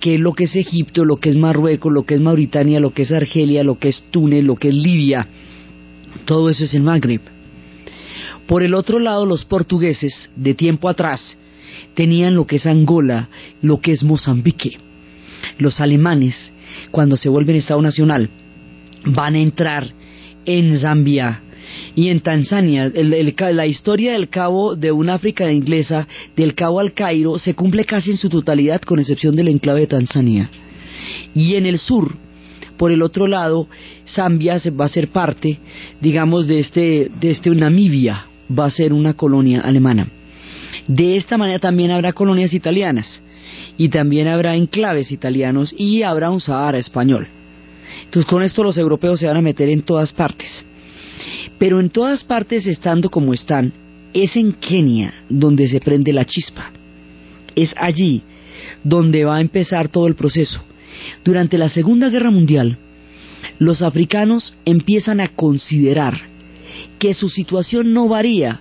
que 0.00 0.14
es 0.14 0.20
lo 0.20 0.32
que 0.32 0.44
es 0.44 0.56
Egipto, 0.56 1.04
lo 1.04 1.16
que 1.16 1.30
es 1.30 1.36
Marruecos, 1.36 1.92
lo 1.92 2.04
que 2.04 2.14
es 2.14 2.20
Mauritania, 2.20 2.80
lo 2.80 2.92
que 2.92 3.02
es 3.02 3.12
Argelia, 3.12 3.64
lo 3.64 3.78
que 3.78 3.88
es 3.88 4.04
Túnez, 4.10 4.44
lo 4.44 4.56
que 4.56 4.68
es 4.68 4.74
Libia. 4.74 5.26
Todo 6.24 6.48
eso 6.48 6.64
es 6.64 6.74
el 6.74 6.82
Magreb. 6.82 7.33
Por 8.46 8.62
el 8.62 8.74
otro 8.74 8.98
lado, 8.98 9.24
los 9.24 9.44
portugueses, 9.44 10.30
de 10.36 10.54
tiempo 10.54 10.88
atrás, 10.88 11.36
tenían 11.94 12.34
lo 12.34 12.46
que 12.46 12.56
es 12.56 12.66
Angola, 12.66 13.28
lo 13.62 13.80
que 13.80 13.92
es 13.92 14.02
Mozambique. 14.02 14.78
Los 15.58 15.80
alemanes, 15.80 16.52
cuando 16.90 17.16
se 17.16 17.28
vuelven 17.28 17.56
Estado 17.56 17.80
Nacional, 17.80 18.28
van 19.06 19.34
a 19.34 19.38
entrar 19.38 19.92
en 20.44 20.78
Zambia 20.78 21.42
y 21.94 22.08
en 22.08 22.20
Tanzania. 22.20 22.90
la 22.94 23.66
historia 23.66 24.12
del 24.12 24.28
cabo 24.28 24.76
de 24.76 24.92
una 24.92 25.14
África 25.14 25.50
inglesa, 25.50 26.06
del 26.36 26.54
cabo 26.54 26.80
al 26.80 26.92
Cairo, 26.92 27.38
se 27.38 27.54
cumple 27.54 27.84
casi 27.84 28.10
en 28.10 28.16
su 28.18 28.28
totalidad, 28.28 28.82
con 28.82 28.98
excepción 28.98 29.36
del 29.36 29.48
enclave 29.48 29.80
de 29.80 29.86
Tanzania. 29.86 30.50
Y 31.34 31.54
en 31.54 31.66
el 31.66 31.78
sur, 31.78 32.16
por 32.76 32.90
el 32.92 33.02
otro 33.02 33.26
lado, 33.26 33.68
Zambia 34.06 34.60
va 34.78 34.84
a 34.86 34.88
ser 34.88 35.08
parte, 35.08 35.58
digamos, 36.00 36.46
de 36.46 36.58
este, 36.58 37.10
de 37.20 37.30
este 37.30 37.50
Namibia, 37.50 38.26
va 38.50 38.66
a 38.66 38.70
ser 38.70 38.92
una 38.92 39.14
colonia 39.14 39.60
alemana. 39.60 40.08
De 40.86 41.16
esta 41.16 41.38
manera 41.38 41.58
también 41.58 41.90
habrá 41.90 42.12
colonias 42.12 42.52
italianas 42.52 43.22
y 43.76 43.88
también 43.88 44.28
habrá 44.28 44.54
enclaves 44.56 45.10
italianos 45.10 45.74
y 45.76 46.02
habrá 46.02 46.30
un 46.30 46.40
Sahara 46.40 46.78
español. 46.78 47.28
Entonces 48.04 48.30
con 48.30 48.42
esto 48.42 48.62
los 48.62 48.78
europeos 48.78 49.20
se 49.20 49.26
van 49.26 49.36
a 49.36 49.42
meter 49.42 49.68
en 49.68 49.82
todas 49.82 50.12
partes. 50.12 50.64
Pero 51.58 51.80
en 51.80 51.90
todas 51.90 52.24
partes 52.24 52.66
estando 52.66 53.10
como 53.10 53.32
están, 53.32 53.72
es 54.12 54.36
en 54.36 54.52
Kenia 54.52 55.14
donde 55.28 55.68
se 55.68 55.80
prende 55.80 56.12
la 56.12 56.24
chispa. 56.24 56.70
Es 57.54 57.74
allí 57.76 58.22
donde 58.82 59.24
va 59.24 59.36
a 59.36 59.40
empezar 59.40 59.88
todo 59.88 60.06
el 60.06 60.14
proceso. 60.14 60.60
Durante 61.24 61.58
la 61.58 61.68
Segunda 61.68 62.08
Guerra 62.08 62.30
Mundial, 62.30 62.78
los 63.58 63.82
africanos 63.82 64.54
empiezan 64.64 65.20
a 65.20 65.28
considerar 65.28 66.33
que 66.98 67.14
su 67.14 67.28
situación 67.28 67.92
no 67.92 68.08
varía 68.08 68.60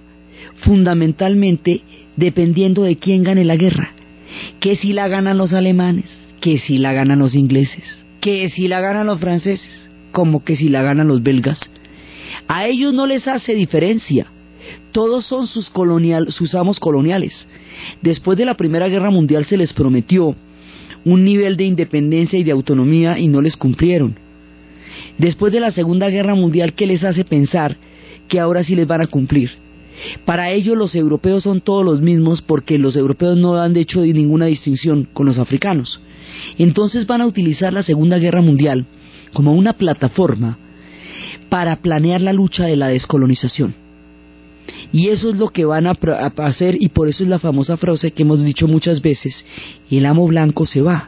fundamentalmente 0.57 1.81
dependiendo 2.15 2.83
de 2.83 2.97
quién 2.97 3.23
gane 3.23 3.45
la 3.45 3.55
guerra. 3.55 3.91
Que 4.59 4.75
si 4.75 4.93
la 4.93 5.07
ganan 5.07 5.37
los 5.37 5.53
alemanes, 5.53 6.05
que 6.41 6.57
si 6.57 6.77
la 6.77 6.93
ganan 6.93 7.19
los 7.19 7.35
ingleses, 7.35 8.05
que 8.19 8.49
si 8.49 8.67
la 8.67 8.81
ganan 8.81 9.07
los 9.07 9.19
franceses, 9.19 9.89
como 10.11 10.43
que 10.43 10.55
si 10.55 10.69
la 10.69 10.81
ganan 10.81 11.07
los 11.07 11.23
belgas. 11.23 11.59
A 12.47 12.67
ellos 12.67 12.93
no 12.93 13.05
les 13.05 13.27
hace 13.27 13.53
diferencia. 13.53 14.27
Todos 14.91 15.25
son 15.25 15.47
sus, 15.47 15.69
colonial, 15.69 16.31
sus 16.31 16.55
amos 16.55 16.79
coloniales. 16.79 17.47
Después 18.01 18.37
de 18.37 18.45
la 18.45 18.55
Primera 18.55 18.87
Guerra 18.87 19.11
Mundial 19.11 19.45
se 19.45 19.57
les 19.57 19.73
prometió 19.73 20.35
un 21.05 21.25
nivel 21.25 21.57
de 21.57 21.65
independencia 21.65 22.39
y 22.39 22.43
de 22.43 22.51
autonomía 22.51 23.19
y 23.19 23.27
no 23.27 23.41
les 23.41 23.57
cumplieron. 23.57 24.15
Después 25.17 25.51
de 25.51 25.59
la 25.59 25.71
Segunda 25.71 26.09
Guerra 26.09 26.35
Mundial, 26.35 26.73
¿qué 26.73 26.85
les 26.85 27.03
hace 27.03 27.25
pensar 27.25 27.77
que 28.33 28.39
ahora 28.39 28.63
sí 28.63 28.75
les 28.75 28.87
van 28.87 28.99
a 28.99 29.05
cumplir. 29.05 29.51
Para 30.25 30.49
ellos 30.49 30.75
los 30.75 30.95
europeos 30.95 31.43
son 31.43 31.61
todos 31.61 31.85
los 31.85 32.01
mismos 32.01 32.41
porque 32.41 32.79
los 32.79 32.95
europeos 32.95 33.37
no 33.37 33.61
han 33.61 33.77
hecho 33.77 34.01
ninguna 34.01 34.47
distinción 34.47 35.07
con 35.13 35.27
los 35.27 35.37
africanos. 35.37 36.01
Entonces 36.57 37.05
van 37.05 37.21
a 37.21 37.27
utilizar 37.27 37.71
la 37.73 37.83
Segunda 37.83 38.17
Guerra 38.17 38.41
Mundial 38.41 38.87
como 39.33 39.53
una 39.53 39.73
plataforma 39.73 40.57
para 41.49 41.75
planear 41.75 42.21
la 42.21 42.33
lucha 42.33 42.65
de 42.65 42.75
la 42.75 42.87
descolonización. 42.87 43.75
Y 44.91 45.09
eso 45.09 45.29
es 45.29 45.35
lo 45.35 45.49
que 45.49 45.65
van 45.65 45.85
a, 45.85 45.95
hacer 46.37 46.75
y 46.79 46.89
por 46.89 47.09
eso 47.09 47.21
es 47.21 47.29
la 47.29 47.37
famosa 47.37 47.77
frase 47.77 48.09
que 48.09 48.23
hemos 48.23 48.43
dicho 48.43 48.67
muchas 48.67 48.99
veces, 49.03 49.45
el 49.91 50.07
amo 50.07 50.25
blanco 50.25 50.65
se 50.65 50.81
va, 50.81 51.07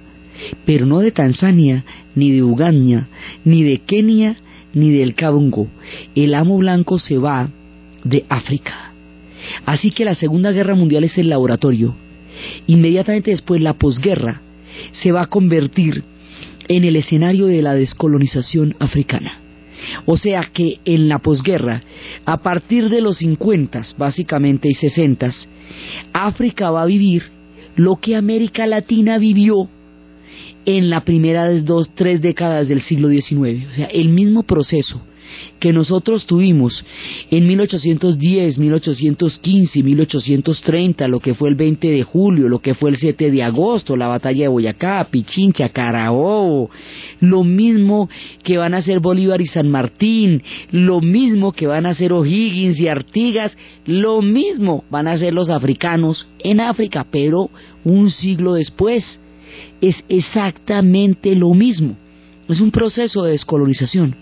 pero 0.63 0.85
no 0.85 0.99
de 0.99 1.11
Tanzania, 1.11 1.85
ni 2.13 2.31
de 2.31 2.43
Uganda, 2.43 3.07
ni 3.43 3.63
de 3.63 3.79
Kenia, 3.79 4.37
ni 4.75 4.91
del 4.91 5.15
Cabungo. 5.15 5.67
El 6.13 6.35
amo 6.35 6.57
blanco 6.59 6.99
se 6.99 7.17
va 7.17 7.49
de 8.03 8.25
África. 8.29 8.93
Así 9.65 9.89
que 9.89 10.05
la 10.05 10.13
Segunda 10.13 10.51
Guerra 10.51 10.75
Mundial 10.75 11.03
es 11.03 11.17
el 11.17 11.29
laboratorio. 11.29 11.95
Inmediatamente 12.67 13.31
después, 13.31 13.61
la 13.61 13.73
posguerra 13.73 14.41
se 14.91 15.11
va 15.11 15.23
a 15.23 15.27
convertir 15.27 16.03
en 16.67 16.83
el 16.83 16.95
escenario 16.95 17.47
de 17.47 17.61
la 17.61 17.73
descolonización 17.73 18.75
africana. 18.79 19.39
O 20.05 20.17
sea 20.17 20.49
que 20.53 20.79
en 20.85 21.07
la 21.07 21.19
posguerra, 21.19 21.81
a 22.25 22.37
partir 22.41 22.89
de 22.89 23.01
los 23.01 23.17
50 23.17 23.83
básicamente 23.97 24.69
y 24.69 24.73
60, 24.73 25.31
África 26.13 26.71
va 26.71 26.83
a 26.83 26.87
vivir 26.87 27.23
lo 27.75 27.97
que 27.97 28.15
América 28.15 28.65
Latina 28.67 29.17
vivió 29.17 29.69
en 30.65 30.89
la 30.89 31.03
primera 31.03 31.47
de 31.47 31.61
dos, 31.61 31.91
tres 31.95 32.21
décadas 32.21 32.67
del 32.67 32.81
siglo 32.81 33.09
XIX. 33.09 33.65
O 33.71 33.75
sea, 33.75 33.85
el 33.87 34.09
mismo 34.09 34.43
proceso 34.43 35.01
que 35.59 35.73
nosotros 35.73 36.25
tuvimos 36.25 36.83
en 37.31 37.47
1810, 37.47 38.57
1815, 38.57 39.83
1830, 39.83 41.07
lo 41.07 41.19
que 41.19 41.33
fue 41.33 41.49
el 41.49 41.55
20 41.55 41.91
de 41.91 42.03
julio, 42.03 42.49
lo 42.49 42.59
que 42.59 42.73
fue 42.73 42.89
el 42.91 42.97
7 42.97 43.31
de 43.31 43.43
agosto, 43.43 43.95
la 43.95 44.07
batalla 44.07 44.43
de 44.43 44.47
Boyacá, 44.47 45.07
Pichincha, 45.09 45.69
Carabobo, 45.69 46.69
lo 47.19 47.43
mismo 47.43 48.09
que 48.43 48.57
van 48.57 48.73
a 48.73 48.77
hacer 48.77 48.99
Bolívar 48.99 49.41
y 49.41 49.47
San 49.47 49.69
Martín, 49.69 50.43
lo 50.71 51.01
mismo 51.01 51.51
que 51.51 51.67
van 51.67 51.85
a 51.85 51.89
hacer 51.89 52.13
O'Higgins 52.13 52.79
y 52.79 52.87
Artigas, 52.87 53.55
lo 53.85 54.21
mismo 54.21 54.83
van 54.89 55.07
a 55.07 55.13
hacer 55.13 55.33
los 55.33 55.49
africanos 55.49 56.27
en 56.39 56.59
África, 56.59 57.05
pero 57.09 57.49
un 57.83 58.09
siglo 58.09 58.53
después. 58.53 59.19
Es 59.85 60.03
exactamente 60.09 61.35
lo 61.35 61.53
mismo. 61.53 61.95
Es 62.49 62.59
un 62.59 62.71
proceso 62.71 63.21
de 63.21 63.33
descolonización. 63.33 64.15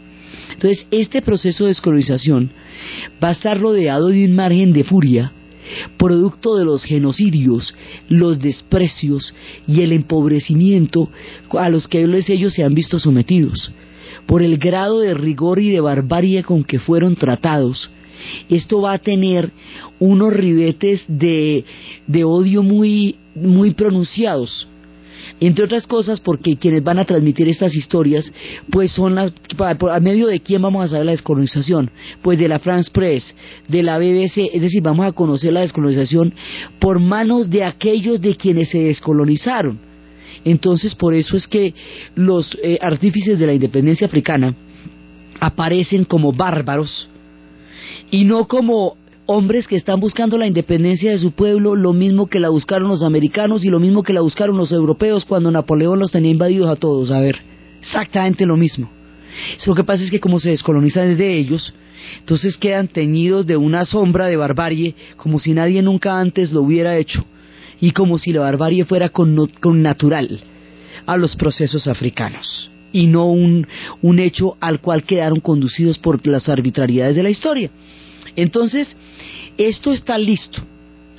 Entonces, 0.52 0.86
este 0.92 1.22
proceso 1.22 1.64
de 1.64 1.70
descolonización 1.70 2.52
va 3.24 3.30
a 3.30 3.32
estar 3.32 3.58
rodeado 3.58 4.10
de 4.10 4.26
un 4.26 4.36
margen 4.36 4.74
de 4.74 4.84
furia, 4.84 5.32
producto 5.98 6.58
de 6.58 6.66
los 6.66 6.84
genocidios, 6.84 7.74
los 8.10 8.42
desprecios 8.42 9.34
y 9.66 9.84
el 9.84 9.94
empobrecimiento 9.94 11.10
a 11.58 11.70
los 11.70 11.88
que 11.88 12.02
ellos 12.02 12.54
se 12.54 12.66
han 12.66 12.74
visto 12.74 13.00
sometidos, 13.00 13.72
por 14.26 14.42
el 14.42 14.58
grado 14.58 15.00
de 15.00 15.14
rigor 15.14 15.60
y 15.60 15.70
de 15.70 15.80
barbarie 15.80 16.44
con 16.44 16.66
que 16.66 16.80
fueron 16.80 17.16
tratados. 17.16 17.90
Esto 18.50 18.82
va 18.82 18.92
a 18.92 18.98
tener 18.98 19.52
unos 19.98 20.34
ribetes 20.34 21.06
de, 21.08 21.64
de 22.06 22.24
odio 22.26 22.64
muy, 22.64 23.16
muy 23.34 23.74
pronunciados 23.74 24.68
entre 25.40 25.66
otras 25.66 25.88
cosas 25.88 26.20
porque 26.20 26.58
quienes 26.58 26.84
van 26.84 27.00
a 27.00 27.06
transmitir 27.06 27.48
estas 27.48 27.76
historias, 27.76 28.32
pues 28.70 28.92
son 28.92 29.16
las, 29.16 29.34
a 29.60 30.00
medio 30.00 30.28
de 30.28 30.40
quién 30.40 30.62
vamos 30.62 30.86
a 30.86 30.88
saber 30.90 31.06
la 31.06 31.12
descolonización, 31.12 31.92
pues 32.22 32.40
de 32.40 32.48
la 32.48 32.60
France 32.60 32.90
Press, 32.92 33.36
de 33.68 33.84
la 33.84 33.98
BBC, 33.98 34.50
es 34.54 34.62
decir, 34.62 34.82
vamos 34.82 35.06
a 35.06 35.12
conocer 35.12 35.54
la 35.54 35.62
descolonización 35.62 36.34
por 36.80 37.00
manos 37.00 37.50
de 37.50 37.64
aquellos 37.64 38.22
de 38.22 38.36
quienes 38.36 38.70
se 38.70 38.80
descolonizaron. 38.80 39.80
Entonces, 40.46 40.96
por 40.96 41.14
eso 41.14 41.38
es 41.38 41.48
que 41.48 41.74
los 42.16 42.58
eh, 42.62 42.78
artífices 42.82 43.40
de 43.40 43.48
la 43.48 43.54
independencia 43.54 44.08
africana 44.08 44.56
aparecen 45.40 46.04
como 46.04 46.32
bárbaros 46.32 47.10
y 48.12 48.26
no 48.26 48.48
como 48.48 48.98
hombres 49.26 49.68
que 49.68 49.76
están 49.76 50.00
buscando 50.00 50.38
la 50.38 50.48
independencia 50.48 51.12
de 51.12 51.18
su 51.18 51.32
pueblo, 51.32 51.76
lo 51.76 51.94
mismo 51.94 52.28
que 52.28 52.40
la 52.40 52.50
buscaron 52.50 52.90
los 52.90 53.04
americanos 53.04 53.64
y 53.64 53.70
lo 53.70 53.80
mismo 53.80 54.04
que 54.04 54.14
la 54.14 54.22
buscaron 54.22 54.58
los 54.58 54.72
europeos 54.72 55.26
cuando 55.26 55.52
Napoleón 55.52 56.00
los 56.00 56.12
tenía 56.12 56.32
invadidos 56.32 56.70
a 56.70 56.76
todos. 56.76 57.12
A 57.12 57.20
ver, 57.20 57.38
exactamente 57.80 58.46
lo 58.46 58.58
mismo. 58.58 58.90
lo 59.66 59.76
que 59.76 59.84
pasa 59.84 60.04
es 60.04 60.12
que 60.12 60.20
como 60.20 60.40
se 60.40 60.50
descolonizan 60.50 61.10
desde 61.10 61.38
ellos, 61.38 61.74
entonces 62.20 62.58
quedan 62.58 62.90
teñidos 62.90 63.48
de 63.48 63.56
una 63.56 63.86
sombra 63.86 64.28
de 64.28 64.36
barbarie, 64.36 64.96
como 65.16 65.40
si 65.40 65.54
nadie 65.54 65.82
nunca 65.82 66.20
antes 66.20 66.52
lo 66.52 66.62
hubiera 66.62 66.98
hecho, 66.98 67.26
y 67.80 67.92
como 67.92 68.18
si 68.20 68.34
la 68.34 68.42
barbarie 68.42 68.86
fuera 68.86 69.10
con, 69.10 69.36
natural 69.82 70.42
a 71.06 71.18
los 71.18 71.36
procesos 71.36 71.88
africanos, 71.88 72.70
y 72.92 73.08
no 73.08 73.28
un, 73.28 73.68
un 74.02 74.20
hecho 74.20 74.58
al 74.60 74.82
cual 74.82 75.04
quedaron 75.04 75.40
conducidos 75.40 75.98
por 75.98 76.26
las 76.28 76.50
arbitrariedades 76.50 77.16
de 77.16 77.24
la 77.24 77.30
historia. 77.30 77.72
Entonces, 78.36 78.96
esto 79.58 79.92
está 79.92 80.18
listo. 80.18 80.62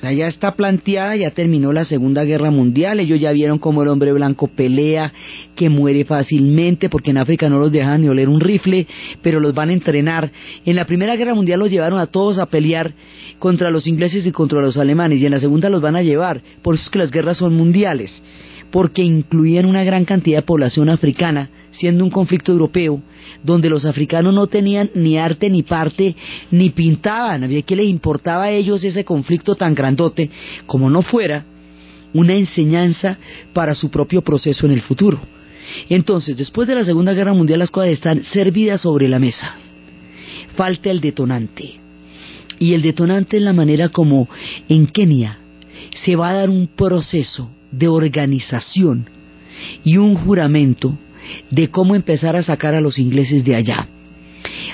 ya 0.01 0.27
está 0.27 0.51
planteada, 0.55 1.15
ya 1.15 1.31
terminó 1.31 1.73
la 1.73 1.83
Segunda 1.83 2.23
Guerra 2.23 2.51
Mundial, 2.51 2.99
ellos 2.99 3.19
ya 3.19 3.31
vieron 3.31 3.57
cómo 3.57 3.81
el 3.81 3.89
hombre 3.89 4.13
blanco 4.13 4.47
pelea, 4.47 5.11
que 5.55 5.69
muere 5.69 6.05
fácilmente, 6.05 6.89
porque 6.89 7.09
en 7.09 7.17
África 7.17 7.49
no 7.49 7.57
los 7.57 7.71
dejan 7.71 8.01
ni 8.01 8.09
oler 8.09 8.29
un 8.29 8.39
rifle, 8.39 8.85
pero 9.23 9.39
los 9.39 9.55
van 9.55 9.69
a 9.69 9.73
entrenar. 9.73 10.31
En 10.63 10.75
la 10.75 10.85
Primera 10.85 11.15
Guerra 11.15 11.33
Mundial 11.33 11.59
los 11.59 11.71
llevaron 11.71 11.97
a 11.97 12.05
todos 12.07 12.37
a 12.37 12.45
pelear 12.47 12.93
contra 13.39 13.71
los 13.71 13.87
ingleses 13.87 14.27
y 14.27 14.31
contra 14.31 14.61
los 14.61 14.77
alemanes, 14.77 15.19
y 15.19 15.25
en 15.25 15.31
la 15.31 15.39
Segunda 15.39 15.69
los 15.69 15.81
van 15.81 15.95
a 15.95 16.03
llevar, 16.03 16.41
por 16.61 16.75
eso 16.75 16.83
es 16.83 16.89
que 16.89 16.99
las 16.99 17.11
guerras 17.11 17.37
son 17.37 17.55
mundiales, 17.55 18.21
porque 18.69 19.01
incluían 19.01 19.65
una 19.65 19.83
gran 19.83 20.05
cantidad 20.05 20.39
de 20.39 20.45
población 20.45 20.89
africana, 20.89 21.49
siendo 21.77 22.03
un 22.03 22.09
conflicto 22.09 22.51
europeo, 22.51 23.01
donde 23.43 23.69
los 23.69 23.85
africanos 23.85 24.33
no 24.33 24.47
tenían 24.47 24.89
ni 24.95 25.17
arte 25.17 25.49
ni 25.49 25.63
parte, 25.63 26.15
ni 26.51 26.69
pintaban, 26.69 27.43
había 27.43 27.61
que 27.61 27.75
les 27.75 27.87
importaba 27.87 28.45
a 28.45 28.51
ellos 28.51 28.83
ese 28.83 29.03
conflicto 29.03 29.55
tan 29.55 29.75
grandote, 29.75 30.29
como 30.65 30.89
no 30.89 31.01
fuera 31.01 31.45
una 32.13 32.33
enseñanza 32.33 33.17
para 33.53 33.75
su 33.75 33.89
propio 33.89 34.21
proceso 34.21 34.65
en 34.65 34.71
el 34.71 34.81
futuro. 34.81 35.19
Entonces, 35.89 36.37
después 36.37 36.67
de 36.67 36.75
la 36.75 36.85
Segunda 36.85 37.13
Guerra 37.13 37.33
Mundial 37.33 37.59
las 37.59 37.71
cosas 37.71 37.91
están 37.91 38.23
servidas 38.23 38.81
sobre 38.81 39.07
la 39.07 39.19
mesa. 39.19 39.55
Falta 40.55 40.89
el 40.89 41.01
detonante. 41.01 41.79
Y 42.59 42.73
el 42.73 42.81
detonante 42.81 43.37
es 43.37 43.43
la 43.43 43.51
manera 43.51 43.89
como 43.89 44.29
en 44.69 44.87
Kenia 44.87 45.39
se 46.03 46.15
va 46.15 46.29
a 46.29 46.33
dar 46.33 46.49
un 46.49 46.67
proceso 46.67 47.49
de 47.71 47.87
organización 47.87 49.09
y 49.83 49.97
un 49.97 50.15
juramento 50.15 50.97
de 51.49 51.69
cómo 51.69 51.95
empezar 51.95 52.35
a 52.35 52.43
sacar 52.43 52.75
a 52.75 52.81
los 52.81 52.99
ingleses 52.99 53.43
de 53.43 53.55
allá. 53.55 53.87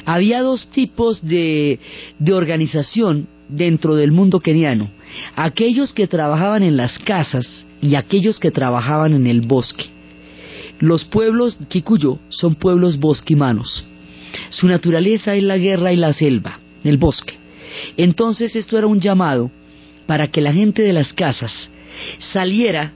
Había 0.06 0.42
dos 0.42 0.70
tipos 0.72 1.26
de, 1.26 1.80
de 2.20 2.34
organización 2.34 3.28
dentro 3.48 3.96
del 3.96 4.12
mundo 4.12 4.40
keniano, 4.40 4.90
aquellos 5.36 5.94
que 5.94 6.08
trabajaban 6.08 6.64
en 6.64 6.78
las 6.78 6.98
casas 7.00 7.66
y 7.82 7.96
aquellos 7.96 8.40
que 8.40 8.52
trabajaban 8.52 9.14
en 9.14 9.28
el 9.28 9.42
bosque. 9.42 9.86
Los 10.80 11.04
pueblos 11.06 11.58
Kikuyo 11.68 12.20
son 12.30 12.56
pueblos 12.56 12.98
bosquimanos. 13.00 13.86
Su 14.50 14.68
naturaleza 14.68 15.36
es 15.36 15.44
la 15.44 15.58
guerra 15.58 15.94
y 15.94 15.98
la 15.98 16.14
selva, 16.14 16.60
el 16.84 16.98
bosque. 16.98 17.36
Entonces 17.98 18.56
esto 18.56 18.78
era 18.78 18.88
un 18.88 19.00
llamado 19.00 19.52
para 20.08 20.28
que 20.28 20.42
la 20.42 20.54
gente 20.54 20.82
de 20.82 20.94
las 20.94 21.14
casas 21.14 21.54
saliera 22.34 22.94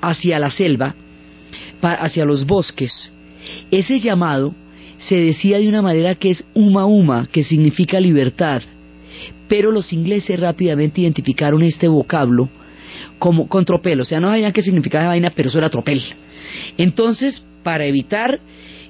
hacia 0.00 0.38
la 0.38 0.50
selva 0.50 0.94
hacia 1.82 2.24
los 2.24 2.46
bosques. 2.46 3.12
Ese 3.70 4.00
llamado 4.00 4.54
se 4.98 5.16
decía 5.16 5.58
de 5.58 5.68
una 5.68 5.82
manera 5.82 6.14
que 6.14 6.30
es 6.30 6.44
uma 6.54 6.84
uma, 6.86 7.26
que 7.26 7.42
significa 7.42 8.00
libertad, 8.00 8.62
pero 9.48 9.70
los 9.70 9.92
ingleses 9.92 10.38
rápidamente 10.38 11.00
identificaron 11.00 11.62
este 11.62 11.88
vocablo 11.88 12.48
como 13.18 13.48
con 13.48 13.64
tropel, 13.64 14.00
o 14.00 14.04
sea, 14.04 14.20
no 14.20 14.28
sabían 14.28 14.52
qué 14.52 14.62
significaba 14.62 15.08
vaina, 15.08 15.30
pero 15.30 15.48
eso 15.48 15.58
era 15.58 15.70
tropel. 15.70 16.02
Entonces, 16.76 17.42
para 17.62 17.84
evitar 17.86 18.40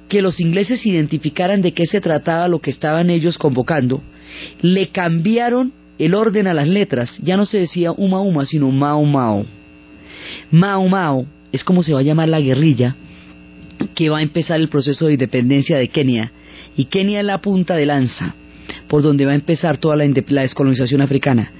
que 0.08 0.22
los 0.22 0.40
ingleses 0.40 0.84
identificaran 0.86 1.62
de 1.62 1.72
qué 1.72 1.86
se 1.86 2.00
trataba 2.00 2.48
lo 2.48 2.60
que 2.60 2.70
estaban 2.70 3.10
ellos 3.10 3.36
convocando, 3.38 4.02
le 4.60 4.88
cambiaron 4.88 5.72
el 5.98 6.14
orden 6.14 6.46
a 6.46 6.54
las 6.54 6.68
letras. 6.68 7.18
Ya 7.22 7.36
no 7.36 7.46
se 7.46 7.58
decía 7.58 7.92
uma 7.92 8.20
uma, 8.20 8.46
sino 8.46 8.70
mao 8.70 9.04
mao. 9.04 9.44
Mao 10.50 10.88
mao 10.88 11.26
es 11.52 11.64
como 11.64 11.82
se 11.82 11.92
va 11.92 12.00
a 12.00 12.04
llamar 12.04 12.28
la 12.28 12.40
guerrilla 12.40 12.96
que 13.94 14.10
va 14.10 14.18
a 14.18 14.22
empezar 14.22 14.60
el 14.60 14.68
proceso 14.68 15.06
de 15.06 15.14
independencia 15.14 15.78
de 15.78 15.88
Kenia. 15.88 16.32
Y 16.76 16.86
Kenia 16.86 17.20
es 17.20 17.26
la 17.26 17.40
punta 17.40 17.74
de 17.74 17.86
lanza 17.86 18.34
por 18.88 19.02
donde 19.02 19.26
va 19.26 19.32
a 19.32 19.36
empezar 19.36 19.78
toda 19.78 19.96
la, 19.96 20.04
descolonización 20.06 21.00
africana. 21.00 21.52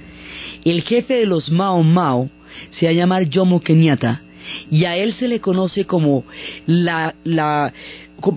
El 0.63 0.83
jefe 0.83 1.15
de 1.15 1.25
los 1.25 1.51
Mao 1.51 1.81
Mao 1.83 2.29
se 2.69 2.85
va 2.85 2.91
a 2.91 2.95
llamar 2.95 3.27
Jomo 3.31 3.61
Kenyatta 3.61 4.21
y 4.71 4.85
a 4.85 4.95
él 4.95 5.13
se 5.13 5.27
le 5.27 5.39
conoce 5.39 5.85
como 5.85 6.25
la, 6.65 7.15
la 7.23 7.71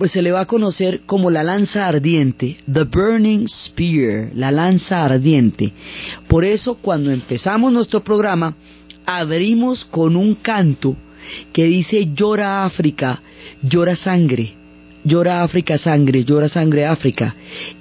se 0.05 0.21
le 0.21 0.31
va 0.31 0.41
a 0.41 0.45
conocer 0.45 1.01
como 1.05 1.29
la 1.29 1.43
lanza 1.43 1.87
ardiente, 1.87 2.57
the 2.71 2.83
burning 2.83 3.47
spear, 3.47 4.31
la 4.33 4.51
lanza 4.51 5.03
ardiente. 5.03 5.73
Por 6.27 6.45
eso 6.45 6.75
cuando 6.75 7.11
empezamos 7.11 7.73
nuestro 7.73 8.01
programa 8.03 8.55
abrimos 9.05 9.83
con 9.85 10.15
un 10.15 10.35
canto 10.35 10.95
que 11.51 11.65
dice 11.65 12.09
llora 12.13 12.65
África, 12.65 13.21
llora 13.61 13.95
sangre, 13.95 14.53
llora 15.03 15.43
África 15.43 15.77
sangre, 15.77 16.23
llora 16.23 16.49
sangre 16.49 16.85
África. 16.85 17.35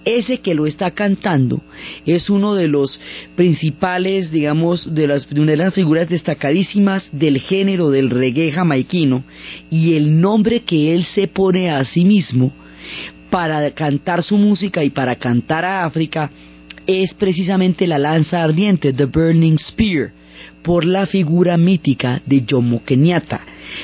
Ese 0.04 0.38
que 0.38 0.54
lo 0.54 0.66
está 0.66 0.90
cantando 0.92 1.62
es 2.06 2.28
uno 2.30 2.54
de 2.54 2.68
los 2.68 2.98
principales, 3.36 4.30
digamos, 4.30 4.94
de 4.94 5.06
las, 5.06 5.28
de 5.28 5.40
una 5.40 5.52
de 5.52 5.56
las 5.56 5.74
figuras 5.74 6.08
destacadísimas 6.08 7.08
del 7.12 7.40
género 7.40 7.90
del 7.90 8.10
reggae 8.10 8.52
jamaiquino 8.52 9.24
y 9.70 9.94
el 9.94 10.20
nombre 10.20 10.60
que 10.60 10.94
él 10.94 11.04
se 11.04 11.28
pone 11.28 11.70
a 11.70 11.84
sí 11.84 12.04
mismo 12.04 12.52
para 13.30 13.70
cantar 13.70 14.22
su 14.22 14.36
música 14.36 14.84
y 14.84 14.90
para 14.90 15.16
cantar 15.16 15.64
a 15.64 15.84
África 15.84 16.30
es 16.86 17.14
precisamente 17.14 17.86
la 17.86 17.98
lanza 17.98 18.42
ardiente, 18.42 18.92
The 18.92 19.06
Burning 19.06 19.56
Spear 19.58 20.12
por 20.62 20.84
la 20.84 21.06
figura 21.06 21.56
mítica 21.56 22.22
de 22.24 22.44
Jomo 22.48 22.82
Kenyatta, 22.84 23.40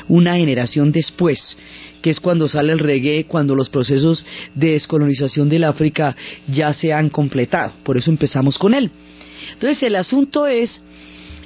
una 0.08 0.36
generación 0.36 0.92
después, 0.92 1.56
que 2.02 2.10
es 2.10 2.20
cuando 2.20 2.48
sale 2.48 2.72
el 2.72 2.78
reggae, 2.78 3.24
cuando 3.24 3.54
los 3.54 3.68
procesos 3.68 4.24
de 4.54 4.72
descolonización 4.72 5.48
del 5.48 5.64
África 5.64 6.14
ya 6.46 6.72
se 6.72 6.92
han 6.92 7.08
completado. 7.10 7.72
Por 7.82 7.96
eso 7.96 8.10
empezamos 8.10 8.58
con 8.58 8.74
él. 8.74 8.90
Entonces 9.54 9.82
el 9.82 9.96
asunto 9.96 10.46
es 10.46 10.80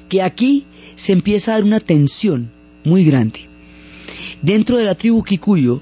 que 0.09 0.23
aquí 0.23 0.65
se 0.97 1.13
empieza 1.13 1.53
a 1.53 1.55
dar 1.55 1.65
una 1.65 1.81
tensión 1.81 2.51
muy 2.85 3.05
grande. 3.05 3.41
Dentro 4.43 4.77
de 4.77 4.85
la 4.85 4.95
tribu 4.95 5.23
Kikuyo 5.23 5.81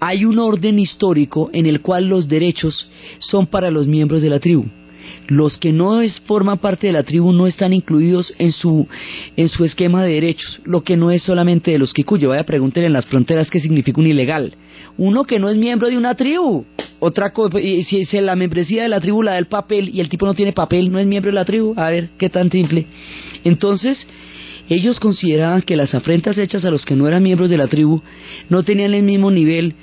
hay 0.00 0.24
un 0.24 0.38
orden 0.38 0.78
histórico 0.78 1.48
en 1.52 1.66
el 1.66 1.80
cual 1.80 2.06
los 2.06 2.28
derechos 2.28 2.88
son 3.18 3.46
para 3.46 3.70
los 3.70 3.86
miembros 3.86 4.20
de 4.22 4.28
la 4.28 4.40
tribu. 4.40 4.66
Los 5.28 5.58
que 5.58 5.72
no 5.72 6.00
es, 6.02 6.20
forman 6.20 6.58
parte 6.58 6.86
de 6.86 6.92
la 6.92 7.02
tribu 7.02 7.32
no 7.32 7.46
están 7.46 7.72
incluidos 7.72 8.32
en 8.38 8.52
su, 8.52 8.86
en 9.36 9.48
su 9.48 9.64
esquema 9.64 10.04
de 10.04 10.12
derechos, 10.12 10.60
lo 10.64 10.82
que 10.82 10.96
no 10.96 11.10
es 11.10 11.22
solamente 11.22 11.72
de 11.72 11.78
los 11.78 11.92
Kikuyo. 11.92 12.28
Vaya, 12.28 12.44
pregúntenle 12.44 12.86
en 12.86 12.92
las 12.92 13.06
fronteras 13.06 13.50
qué 13.50 13.58
significa 13.58 14.00
un 14.00 14.06
ilegal. 14.06 14.54
Uno 14.98 15.24
que 15.24 15.38
no 15.38 15.48
es 15.48 15.56
miembro 15.56 15.88
de 15.88 15.98
una 15.98 16.14
tribu. 16.14 16.64
Otra 17.00 17.32
cosa, 17.32 17.58
si, 17.58 18.04
si 18.04 18.20
la 18.20 18.36
membresía 18.36 18.84
de 18.84 18.88
la 18.88 19.00
tribu 19.00 19.22
la 19.22 19.32
da 19.32 19.38
el 19.38 19.46
papel 19.46 19.90
y 19.92 20.00
el 20.00 20.08
tipo 20.08 20.26
no 20.26 20.34
tiene 20.34 20.52
papel, 20.52 20.90
no 20.90 20.98
es 20.98 21.06
miembro 21.06 21.30
de 21.30 21.34
la 21.34 21.44
tribu. 21.44 21.74
A 21.76 21.90
ver, 21.90 22.10
qué 22.18 22.30
tan 22.30 22.50
simple. 22.50 22.86
Entonces, 23.44 24.06
ellos 24.68 24.98
consideraban 25.00 25.62
que 25.62 25.76
las 25.76 25.94
afrentas 25.94 26.38
hechas 26.38 26.64
a 26.64 26.70
los 26.70 26.84
que 26.84 26.96
no 26.96 27.06
eran 27.06 27.22
miembros 27.22 27.50
de 27.50 27.56
la 27.56 27.66
tribu 27.66 28.02
no 28.48 28.62
tenían 28.62 28.94
el 28.94 29.02
mismo 29.02 29.30
nivel 29.30 29.74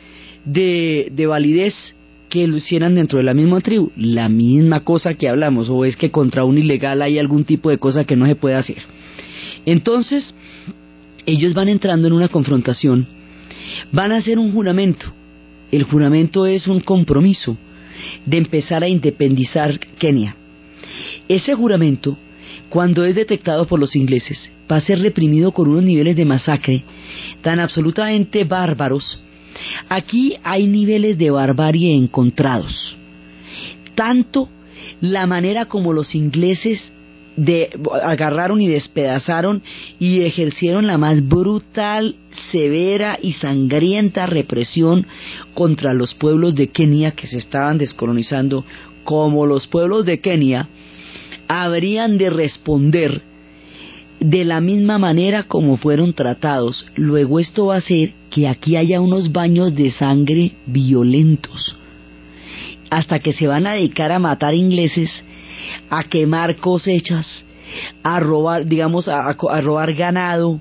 de, 0.46 1.10
de 1.12 1.28
validez 1.28 1.96
que 2.34 2.48
lo 2.48 2.58
hicieran 2.58 2.96
dentro 2.96 3.20
de 3.20 3.26
la 3.26 3.36
misma 3.36 3.62
tribu. 3.62 3.92
La 3.96 4.28
misma 4.28 4.80
cosa 4.80 5.14
que 5.14 5.30
hablamos, 5.30 5.70
o 5.70 5.86
es 5.86 5.96
que 5.96 6.10
contra 6.10 6.46
un 6.46 6.58
ilegal 6.58 7.04
hay 7.04 7.20
algún 7.20 7.44
tipo 7.44 7.70
de 7.70 7.78
cosa 7.78 8.06
que 8.06 8.16
no 8.16 8.26
se 8.26 8.36
puede 8.36 8.56
hacer. 8.56 8.82
Entonces, 9.68 10.34
ellos 11.28 11.54
van 11.54 11.68
entrando 11.68 12.08
en 12.08 12.14
una 12.14 12.30
confrontación, 12.30 13.06
van 13.92 14.12
a 14.12 14.18
hacer 14.18 14.40
un 14.40 14.52
juramento. 14.52 15.14
El 15.72 15.84
juramento 15.84 16.48
es 16.48 16.66
un 16.66 16.80
compromiso 16.80 17.56
de 18.26 18.38
empezar 18.38 18.84
a 18.84 18.88
independizar 18.88 19.80
Kenia. 20.00 20.36
Ese 21.28 21.54
juramento, 21.54 22.18
cuando 22.68 23.06
es 23.06 23.14
detectado 23.14 23.68
por 23.68 23.80
los 23.80 23.96
ingleses, 23.96 24.52
va 24.72 24.78
a 24.78 24.82
ser 24.82 24.98
reprimido 25.02 25.52
con 25.52 25.70
unos 25.70 25.84
niveles 25.84 26.16
de 26.16 26.26
masacre 26.26 26.84
tan 27.44 27.60
absolutamente 27.60 28.44
bárbaros. 28.44 29.20
Aquí 29.89 30.38
hay 30.43 30.68
niveles 30.68 31.18
de 31.18 31.32
barbarie 31.32 31.95
encontrados. 31.95 32.95
Tanto 33.95 34.49
la 35.01 35.28
manera 35.28 35.66
como 35.66 35.93
los 35.93 36.16
ingleses 36.16 36.91
de, 37.36 37.70
agarraron 38.04 38.62
y 38.62 38.68
despedazaron 38.68 39.62
y 39.99 40.22
ejercieron 40.22 40.88
la 40.88 40.97
más 40.97 41.28
brutal, 41.28 42.16
severa 42.51 43.18
y 43.22 43.34
sangrienta 43.34 44.26
represión 44.26 45.08
contra 45.54 45.93
los 45.93 46.14
pueblos 46.14 46.56
de 46.56 46.70
Kenia 46.70 47.12
que 47.12 47.28
se 47.28 47.38
estaban 47.38 47.78
descolonizando, 47.78 48.66
como 49.04 49.45
los 49.45 49.68
pueblos 49.68 50.06
de 50.06 50.20
Kenia 50.20 50.70
habrían 51.47 52.18
de 52.18 52.30
responder 52.30 53.22
de 54.20 54.45
la 54.45 54.62
misma 54.62 54.97
manera 54.97 55.43
como 55.43 55.78
fueron 55.78 56.14
tratados. 56.14 56.86
Luego 56.95 57.39
esto 57.39 57.68
va 57.68 57.76
a 57.76 57.80
hacer 57.80 58.14
que 58.34 58.48
aquí 58.48 58.76
haya 58.76 59.00
unos 59.00 59.32
baños 59.32 59.76
de 59.76 59.92
sangre 59.92 60.54
violentos, 60.66 61.76
hasta 62.90 63.20
que 63.20 63.32
se 63.32 63.46
van 63.46 63.68
a 63.68 63.74
dedicar 63.74 64.12
a 64.12 64.18
matar 64.18 64.56
ingleses, 64.56 65.12
a 65.92 66.04
quemar 66.06 66.56
cosechas, 66.56 67.46
a 68.02 68.20
robar, 68.20 68.66
digamos, 68.66 69.08
a, 69.08 69.30
a 69.30 69.62
robar 69.62 69.94
ganado, 69.94 70.60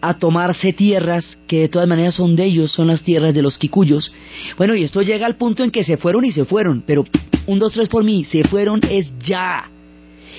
a 0.00 0.14
tomarse 0.14 0.72
tierras 0.72 1.38
que 1.46 1.60
de 1.60 1.68
todas 1.68 1.86
maneras 1.86 2.14
son 2.14 2.34
de 2.34 2.46
ellos, 2.46 2.72
son 2.72 2.86
las 2.86 3.02
tierras 3.02 3.34
de 3.34 3.42
los 3.42 3.58
quicuyos. 3.58 4.10
Bueno, 4.56 4.74
y 4.74 4.82
esto 4.82 5.02
llega 5.02 5.26
al 5.26 5.36
punto 5.36 5.62
en 5.64 5.70
que 5.70 5.84
se 5.84 5.98
fueron 5.98 6.24
y 6.24 6.32
se 6.32 6.46
fueron, 6.46 6.82
pero 6.86 7.04
un, 7.46 7.58
dos, 7.58 7.74
tres 7.74 7.90
por 7.90 8.04
mí, 8.04 8.24
se 8.24 8.42
fueron 8.44 8.80
es 8.88 9.12
ya. 9.18 9.70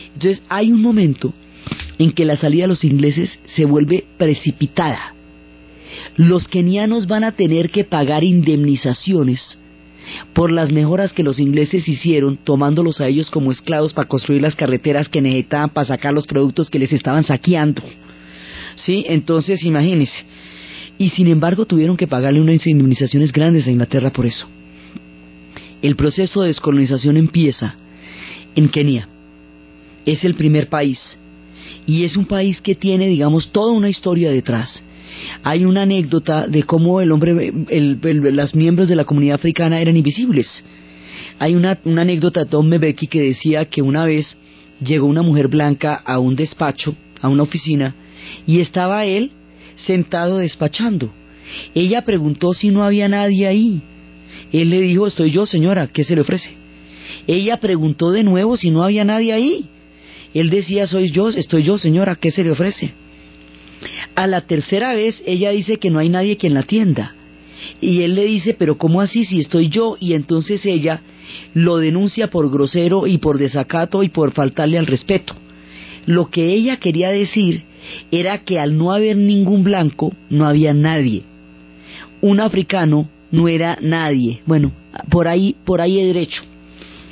Entonces 0.08 0.42
hay 0.50 0.72
un 0.72 0.82
momento 0.82 1.34
en 2.00 2.12
que 2.14 2.26
la 2.26 2.36
salida 2.36 2.64
de 2.64 2.70
los 2.70 2.84
ingleses 2.84 3.40
se 3.46 3.66
vuelve 3.66 4.06
precipitada. 4.18 5.14
Los 6.16 6.48
kenianos 6.48 7.08
van 7.08 7.24
a 7.24 7.32
tener 7.32 7.70
que 7.70 7.84
pagar 7.84 8.24
indemnizaciones 8.24 9.60
por 10.34 10.52
las 10.52 10.72
mejoras 10.72 11.14
que 11.14 11.24
los 11.24 11.40
ingleses 11.40 11.88
hicieron 11.88 12.38
tomándolos 12.38 13.02
a 13.02 13.08
ellos 13.08 13.32
como 13.32 13.52
esclavos 13.52 13.94
para 13.94 14.08
construir 14.08 14.42
las 14.42 14.56
carreteras 14.56 15.10
que 15.10 15.22
necesitaban 15.22 15.70
para 15.70 15.88
sacar 15.88 16.14
los 16.14 16.28
productos 16.28 16.70
que 16.70 16.80
les 16.80 16.94
estaban 16.94 17.24
saqueando. 17.24 17.82
¿Sí? 18.76 19.06
Entonces, 19.08 19.64
imagínense. 19.64 20.26
Y 20.98 21.10
sin 21.10 21.28
embargo 21.28 21.66
tuvieron 21.66 21.98
que 21.98 22.08
pagarle 22.08 22.42
unas 22.42 22.66
indemnizaciones 22.68 23.32
grandes 23.32 23.66
a 23.68 23.72
Inglaterra 23.72 24.12
por 24.12 24.26
eso. 24.26 24.48
El 25.82 25.96
proceso 25.96 26.42
de 26.42 26.48
descolonización 26.48 27.18
empieza 27.18 27.76
en 28.56 28.70
Kenia. 28.70 29.08
Es 30.06 30.24
el 30.24 30.36
primer 30.36 30.70
país 30.70 31.18
y 31.86 32.04
es 32.04 32.16
un 32.16 32.26
país 32.26 32.62
que 32.62 32.76
tiene, 32.76 33.08
digamos, 33.08 33.52
toda 33.52 33.72
una 33.72 33.90
historia 33.90 34.32
detrás. 34.32 34.84
Hay 35.44 35.66
una 35.66 35.84
anécdota 35.84 36.48
de 36.48 36.64
cómo 36.64 37.02
el 37.02 37.12
hombre, 37.12 37.54
el, 37.70 38.00
los 38.36 38.56
miembros 38.56 38.88
de 38.88 38.96
la 38.96 39.06
comunidad 39.06 39.36
africana 39.36 39.82
eran 39.82 39.98
invisibles. 39.98 40.64
Hay 41.40 41.56
una, 41.56 41.78
anécdota 41.86 42.42
de 42.42 42.46
Tom 42.48 42.68
Mbeki 42.68 43.08
que 43.08 43.22
decía 43.22 43.66
que 43.66 43.82
una 43.82 44.06
vez 44.06 44.38
llegó 44.84 45.08
una 45.08 45.22
mujer 45.22 45.48
blanca 45.48 45.96
a 45.96 46.20
un 46.20 46.36
despacho, 46.36 46.96
a 47.22 47.30
una 47.30 47.44
oficina, 47.44 47.96
y 48.46 48.60
estaba 48.60 49.06
él 49.06 49.32
sentado 49.76 50.38
despachando. 50.38 51.12
Ella 51.74 52.04
preguntó 52.04 52.54
si 52.54 52.70
no 52.70 52.84
había 52.84 53.08
nadie 53.08 53.48
ahí. 53.48 53.82
Él 54.52 54.70
le 54.70 54.82
dijo, 54.82 55.08
estoy 55.08 55.32
yo, 55.32 55.46
señora, 55.46 55.88
¿qué 55.88 56.04
se 56.04 56.16
le 56.16 56.22
ofrece? 56.22 56.56
Ella 57.28 57.58
preguntó 57.58 58.12
de 58.12 58.24
nuevo 58.24 58.58
si 58.58 58.70
no 58.70 58.84
había 58.84 59.04
nadie 59.04 59.34
ahí. 59.34 59.66
Él 60.34 60.50
decía, 60.50 60.88
soy 60.88 61.12
yo, 61.12 61.30
estoy 61.30 61.64
yo, 61.64 61.78
señora, 61.78 62.16
¿qué 62.16 62.32
se 62.32 62.44
le 62.44 62.52
ofrece? 62.52 62.94
A 64.16 64.28
la 64.28 64.42
tercera 64.42 64.94
vez 64.94 65.22
ella 65.26 65.52
dice 65.52 65.78
que 65.78 65.90
no 65.90 66.00
hay 66.00 66.10
nadie 66.10 66.38
quien 66.38 66.54
la 66.54 66.62
atienda. 66.62 67.16
Y 67.82 68.02
él 68.02 68.16
le 68.16 68.26
dice, 68.26 68.56
pero 68.58 68.78
¿cómo 68.78 69.02
así 69.02 69.26
si 69.26 69.40
estoy 69.40 69.70
yo? 69.70 69.98
Y 70.00 70.14
entonces 70.14 70.66
ella 70.66 71.02
lo 71.54 71.78
denuncia 71.78 72.30
por 72.30 72.52
grosero 72.52 73.08
y 73.08 73.18
por 73.18 73.38
desacato 73.38 74.04
y 74.04 74.10
por 74.10 74.34
faltarle 74.34 74.78
al 74.78 74.88
respeto. 74.88 75.36
Lo 76.06 76.30
que 76.30 76.54
ella 76.54 76.78
quería 76.78 77.10
decir 77.10 77.64
era 78.12 78.40
que 78.40 78.60
al 78.60 78.78
no 78.78 78.92
haber 78.92 79.18
ningún 79.18 79.64
blanco, 79.64 80.14
no 80.30 80.46
había 80.46 80.74
nadie. 80.74 81.24
Un 82.22 82.40
africano 82.40 83.10
no 83.32 83.48
era 83.48 83.78
nadie. 83.82 84.42
Bueno, 84.46 84.72
por 85.10 85.28
ahí, 85.28 85.56
por 85.66 85.82
ahí 85.82 86.00
he 86.00 86.06
derecho. 86.06 86.44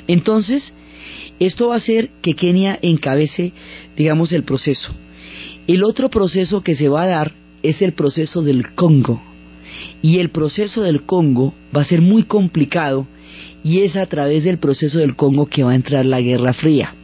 Entonces, 0.06 0.74
esto 1.38 1.68
va 1.68 1.74
a 1.74 1.78
hacer 1.78 2.10
que 2.22 2.34
Kenia 2.34 2.78
encabece, 2.82 3.52
digamos, 3.96 4.32
el 4.32 4.44
proceso. 4.44 4.92
El 5.66 5.84
otro 5.84 6.08
proceso 6.08 6.62
que 6.62 6.74
se 6.74 6.88
va 6.88 7.02
a 7.02 7.08
dar 7.08 7.32
es 7.62 7.82
el 7.82 7.92
proceso 7.92 8.42
del 8.42 8.74
Congo. 8.74 9.22
Y 10.02 10.18
el 10.18 10.30
proceso 10.30 10.82
del 10.82 11.02
Congo 11.02 11.54
va 11.74 11.82
a 11.82 11.86
ser 11.86 12.00
muy 12.00 12.24
complicado 12.24 13.06
y 13.64 13.80
es 13.80 13.96
a 13.96 14.06
través 14.06 14.44
del 14.44 14.58
proceso 14.58 14.98
del 14.98 15.14
Congo 15.14 15.46
que 15.46 15.62
va 15.62 15.72
a 15.72 15.76
entrar 15.76 16.04
la 16.04 16.20
Guerra 16.20 16.52
Fría. 16.52 16.94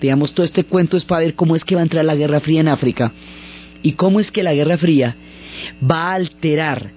Digamos, 0.00 0.32
todo 0.32 0.44
este 0.44 0.64
cuento 0.64 0.96
es 0.96 1.04
para 1.04 1.22
ver 1.22 1.34
cómo 1.34 1.56
es 1.56 1.64
que 1.64 1.74
va 1.74 1.82
a 1.82 1.84
entrar 1.84 2.04
la 2.04 2.14
Guerra 2.14 2.40
Fría 2.40 2.60
en 2.60 2.68
África 2.68 3.12
y 3.82 3.92
cómo 3.92 4.18
es 4.18 4.30
que 4.30 4.42
la 4.42 4.54
Guerra 4.54 4.78
Fría 4.78 5.14
va 5.88 6.10
a 6.10 6.14
alterar 6.14 6.92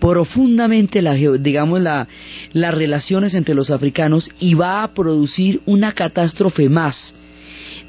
profundamente 0.00 1.00
la, 1.00 1.14
digamos 1.14 1.80
la, 1.80 2.08
las 2.52 2.74
relaciones 2.74 3.34
entre 3.34 3.54
los 3.54 3.70
africanos 3.70 4.30
y 4.38 4.54
va 4.54 4.82
a 4.82 4.94
producir 4.94 5.60
una 5.64 5.92
catástrofe 5.92 6.68
más 6.68 7.14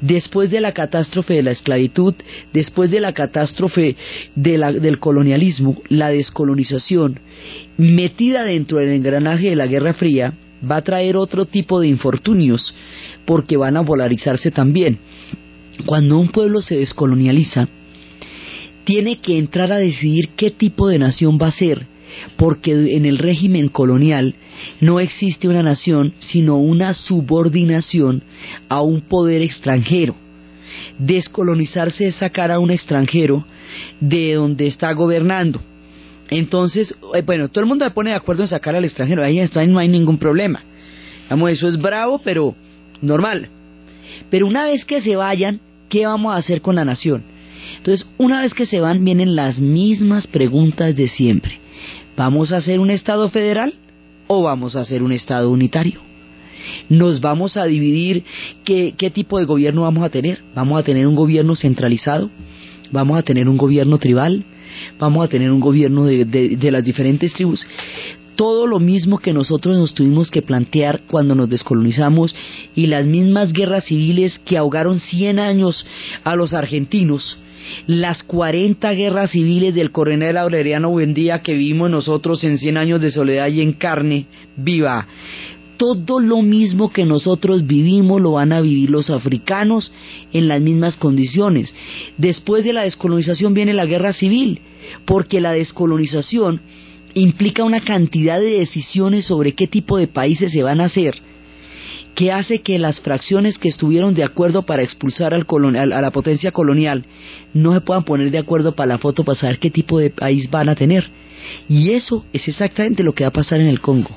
después 0.06 0.50
de 0.50 0.60
la 0.60 0.72
catástrofe 0.72 1.34
de 1.34 1.42
la 1.42 1.50
esclavitud, 1.50 2.14
después 2.52 2.90
de 2.90 3.00
la 3.00 3.12
catástrofe 3.14 3.96
del 4.34 4.98
colonialismo, 4.98 5.80
la 5.88 6.10
descolonización, 6.10 7.20
metida 7.78 8.44
dentro 8.44 8.78
del 8.78 8.90
engranaje 8.90 9.50
de 9.50 9.56
la 9.56 9.66
Guerra 9.66 9.94
Fría, 9.94 10.34
va 10.70 10.76
a 10.76 10.84
traer 10.84 11.16
otro 11.16 11.46
tipo 11.46 11.80
de 11.80 11.88
infortunios, 11.88 12.74
porque 13.24 13.56
van 13.56 13.76
a 13.76 13.84
polarizarse 13.84 14.50
también. 14.50 14.98
Cuando 15.86 16.18
un 16.18 16.28
pueblo 16.28 16.60
se 16.60 16.76
descolonializa, 16.76 17.68
tiene 18.84 19.16
que 19.16 19.38
entrar 19.38 19.72
a 19.72 19.78
decidir 19.78 20.30
qué 20.36 20.50
tipo 20.50 20.88
de 20.88 20.98
nación 20.98 21.38
va 21.40 21.48
a 21.48 21.52
ser, 21.52 21.86
porque 22.36 22.96
en 22.96 23.06
el 23.06 23.18
régimen 23.18 23.68
colonial 23.68 24.34
no 24.80 25.00
existe 25.00 25.48
una 25.48 25.62
nación, 25.62 26.14
sino 26.18 26.56
una 26.56 26.94
subordinación 26.94 28.22
a 28.68 28.80
un 28.82 29.00
poder 29.00 29.42
extranjero. 29.42 30.14
Descolonizarse 30.98 32.06
es 32.06 32.16
sacar 32.16 32.50
a 32.50 32.58
un 32.58 32.70
extranjero 32.70 33.44
de 34.00 34.34
donde 34.34 34.66
está 34.66 34.92
gobernando. 34.92 35.60
Entonces, 36.30 36.94
eh, 37.14 37.22
bueno, 37.22 37.48
todo 37.48 37.60
el 37.60 37.68
mundo 37.68 37.84
se 37.84 37.90
pone 37.90 38.10
de 38.10 38.16
acuerdo 38.16 38.42
en 38.42 38.48
sacar 38.48 38.74
al 38.74 38.84
extranjero, 38.84 39.24
ahí 39.24 39.38
está, 39.38 39.64
no 39.66 39.78
hay 39.78 39.88
ningún 39.88 40.18
problema. 40.18 40.62
Vamos, 41.28 41.50
eso 41.50 41.68
es 41.68 41.80
bravo, 41.80 42.20
pero 42.22 42.54
normal. 43.00 43.48
Pero 44.30 44.46
una 44.46 44.64
vez 44.64 44.84
que 44.84 45.00
se 45.00 45.16
vayan, 45.16 45.60
¿qué 45.88 46.06
vamos 46.06 46.34
a 46.34 46.38
hacer 46.38 46.60
con 46.60 46.76
la 46.76 46.84
nación? 46.84 47.22
Entonces, 47.76 48.08
una 48.18 48.40
vez 48.40 48.54
que 48.54 48.66
se 48.66 48.80
van, 48.80 49.04
vienen 49.04 49.36
las 49.36 49.58
mismas 49.58 50.26
preguntas 50.26 50.96
de 50.96 51.08
siempre. 51.08 51.60
¿Vamos 52.16 52.52
a 52.52 52.58
hacer 52.58 52.80
un 52.80 52.90
Estado 52.90 53.28
federal 53.28 53.74
o 54.26 54.42
vamos 54.42 54.76
a 54.76 54.80
hacer 54.80 55.02
un 55.02 55.12
Estado 55.12 55.50
unitario? 55.50 56.00
¿Nos 56.88 57.20
vamos 57.20 57.56
a 57.56 57.64
dividir 57.64 58.24
qué, 58.64 59.10
tipo 59.12 59.38
de 59.38 59.44
gobierno 59.44 59.82
vamos 59.82 60.04
a 60.04 60.10
tener? 60.10 60.40
¿Vamos 60.54 60.80
a 60.80 60.84
tener 60.84 61.06
un 61.06 61.14
gobierno 61.14 61.56
centralizado? 61.56 62.30
¿Vamos 62.90 63.18
a 63.18 63.22
tener 63.22 63.48
un 63.48 63.56
gobierno 63.56 63.98
tribal? 63.98 64.44
¿Vamos 64.98 65.24
a 65.24 65.28
tener 65.28 65.50
un 65.50 65.60
gobierno 65.60 66.04
de, 66.04 66.24
de, 66.24 66.56
de 66.56 66.70
las 66.70 66.84
diferentes 66.84 67.32
tribus? 67.34 67.66
todo 68.36 68.66
lo 68.66 68.80
mismo 68.80 69.18
que 69.18 69.32
nosotros 69.32 69.76
nos 69.76 69.94
tuvimos 69.94 70.28
que 70.28 70.42
plantear 70.42 71.02
cuando 71.06 71.36
nos 71.36 71.48
descolonizamos 71.48 72.34
y 72.74 72.88
las 72.88 73.06
mismas 73.06 73.52
guerras 73.52 73.84
civiles 73.84 74.40
que 74.44 74.58
ahogaron 74.58 74.98
100 74.98 75.38
años 75.38 75.86
a 76.24 76.34
los 76.34 76.52
argentinos, 76.52 77.38
las 77.86 78.22
40 78.22 78.90
guerras 78.92 79.30
civiles 79.30 79.74
del 79.74 79.90
coronel 79.90 80.36
Aureliano 80.36 80.90
Buendía 80.90 81.42
que 81.42 81.54
vimos 81.54 81.90
nosotros 81.90 82.42
en 82.44 82.58
100 82.58 82.76
años 82.76 83.00
de 83.00 83.10
soledad 83.10 83.48
y 83.48 83.60
en 83.60 83.72
carne 83.72 84.26
viva. 84.56 85.06
Todo 85.76 86.20
lo 86.20 86.40
mismo 86.42 86.92
que 86.92 87.04
nosotros 87.04 87.66
vivimos 87.66 88.20
lo 88.20 88.32
van 88.32 88.52
a 88.52 88.60
vivir 88.60 88.90
los 88.90 89.10
africanos 89.10 89.90
en 90.32 90.46
las 90.46 90.60
mismas 90.60 90.96
condiciones. 90.96 91.74
Después 92.16 92.64
de 92.64 92.72
la 92.72 92.82
descolonización 92.82 93.54
viene 93.54 93.74
la 93.74 93.86
guerra 93.86 94.12
civil, 94.12 94.60
porque 95.04 95.40
la 95.40 95.52
descolonización 95.52 96.60
implica 97.14 97.64
una 97.64 97.80
cantidad 97.80 98.38
de 98.38 98.58
decisiones 98.58 99.26
sobre 99.26 99.52
qué 99.52 99.66
tipo 99.66 99.98
de 99.98 100.06
países 100.06 100.52
se 100.52 100.62
van 100.62 100.80
a 100.80 100.86
hacer 100.86 101.20
que 102.14 102.32
hace 102.32 102.60
que 102.60 102.78
las 102.78 103.00
fracciones 103.00 103.58
que 103.58 103.68
estuvieron 103.68 104.14
de 104.14 104.24
acuerdo 104.24 104.62
para 104.62 104.82
expulsar 104.82 105.34
al 105.34 105.46
a 105.76 106.00
la 106.00 106.10
potencia 106.10 106.52
colonial 106.52 107.04
no 107.52 107.74
se 107.74 107.80
puedan 107.80 108.04
poner 108.04 108.30
de 108.30 108.38
acuerdo 108.38 108.74
para 108.74 108.88
la 108.88 108.98
foto 108.98 109.24
para 109.24 109.38
saber 109.38 109.58
qué 109.58 109.70
tipo 109.70 109.98
de 109.98 110.10
país 110.10 110.50
van 110.50 110.68
a 110.68 110.74
tener. 110.74 111.10
Y 111.68 111.90
eso 111.90 112.24
es 112.32 112.46
exactamente 112.48 113.02
lo 113.02 113.12
que 113.12 113.24
va 113.24 113.28
a 113.28 113.32
pasar 113.32 113.60
en 113.60 113.66
el 113.66 113.80
Congo. 113.80 114.16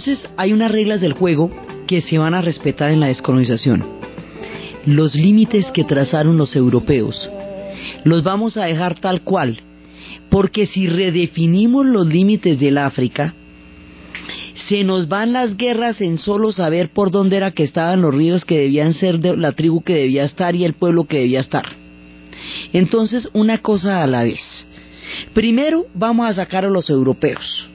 Entonces 0.00 0.30
hay 0.38 0.54
unas 0.54 0.70
reglas 0.70 1.02
del 1.02 1.12
juego 1.12 1.50
que 1.86 2.00
se 2.00 2.16
van 2.16 2.32
a 2.32 2.40
respetar 2.40 2.90
en 2.90 3.00
la 3.00 3.08
descolonización. 3.08 3.84
Los 4.86 5.14
límites 5.14 5.66
que 5.74 5.84
trazaron 5.84 6.38
los 6.38 6.56
europeos 6.56 7.28
los 8.04 8.22
vamos 8.22 8.56
a 8.56 8.64
dejar 8.64 8.98
tal 8.98 9.20
cual, 9.20 9.60
porque 10.30 10.64
si 10.64 10.86
redefinimos 10.86 11.84
los 11.84 12.06
límites 12.06 12.58
del 12.58 12.78
África, 12.78 13.34
se 14.70 14.84
nos 14.84 15.06
van 15.06 15.34
las 15.34 15.58
guerras 15.58 16.00
en 16.00 16.16
solo 16.16 16.50
saber 16.50 16.88
por 16.88 17.10
dónde 17.10 17.36
era 17.36 17.50
que 17.50 17.64
estaban 17.64 18.00
los 18.00 18.14
ríos 18.14 18.46
que 18.46 18.56
debían 18.56 18.94
ser 18.94 19.18
de 19.18 19.36
la 19.36 19.52
tribu 19.52 19.82
que 19.82 19.96
debía 19.96 20.24
estar 20.24 20.56
y 20.56 20.64
el 20.64 20.72
pueblo 20.72 21.04
que 21.04 21.18
debía 21.18 21.40
estar. 21.40 21.66
Entonces, 22.72 23.28
una 23.34 23.58
cosa 23.58 24.02
a 24.02 24.06
la 24.06 24.24
vez. 24.24 24.40
Primero 25.34 25.88
vamos 25.92 26.26
a 26.26 26.32
sacar 26.32 26.64
a 26.64 26.70
los 26.70 26.88
europeos. 26.88 27.69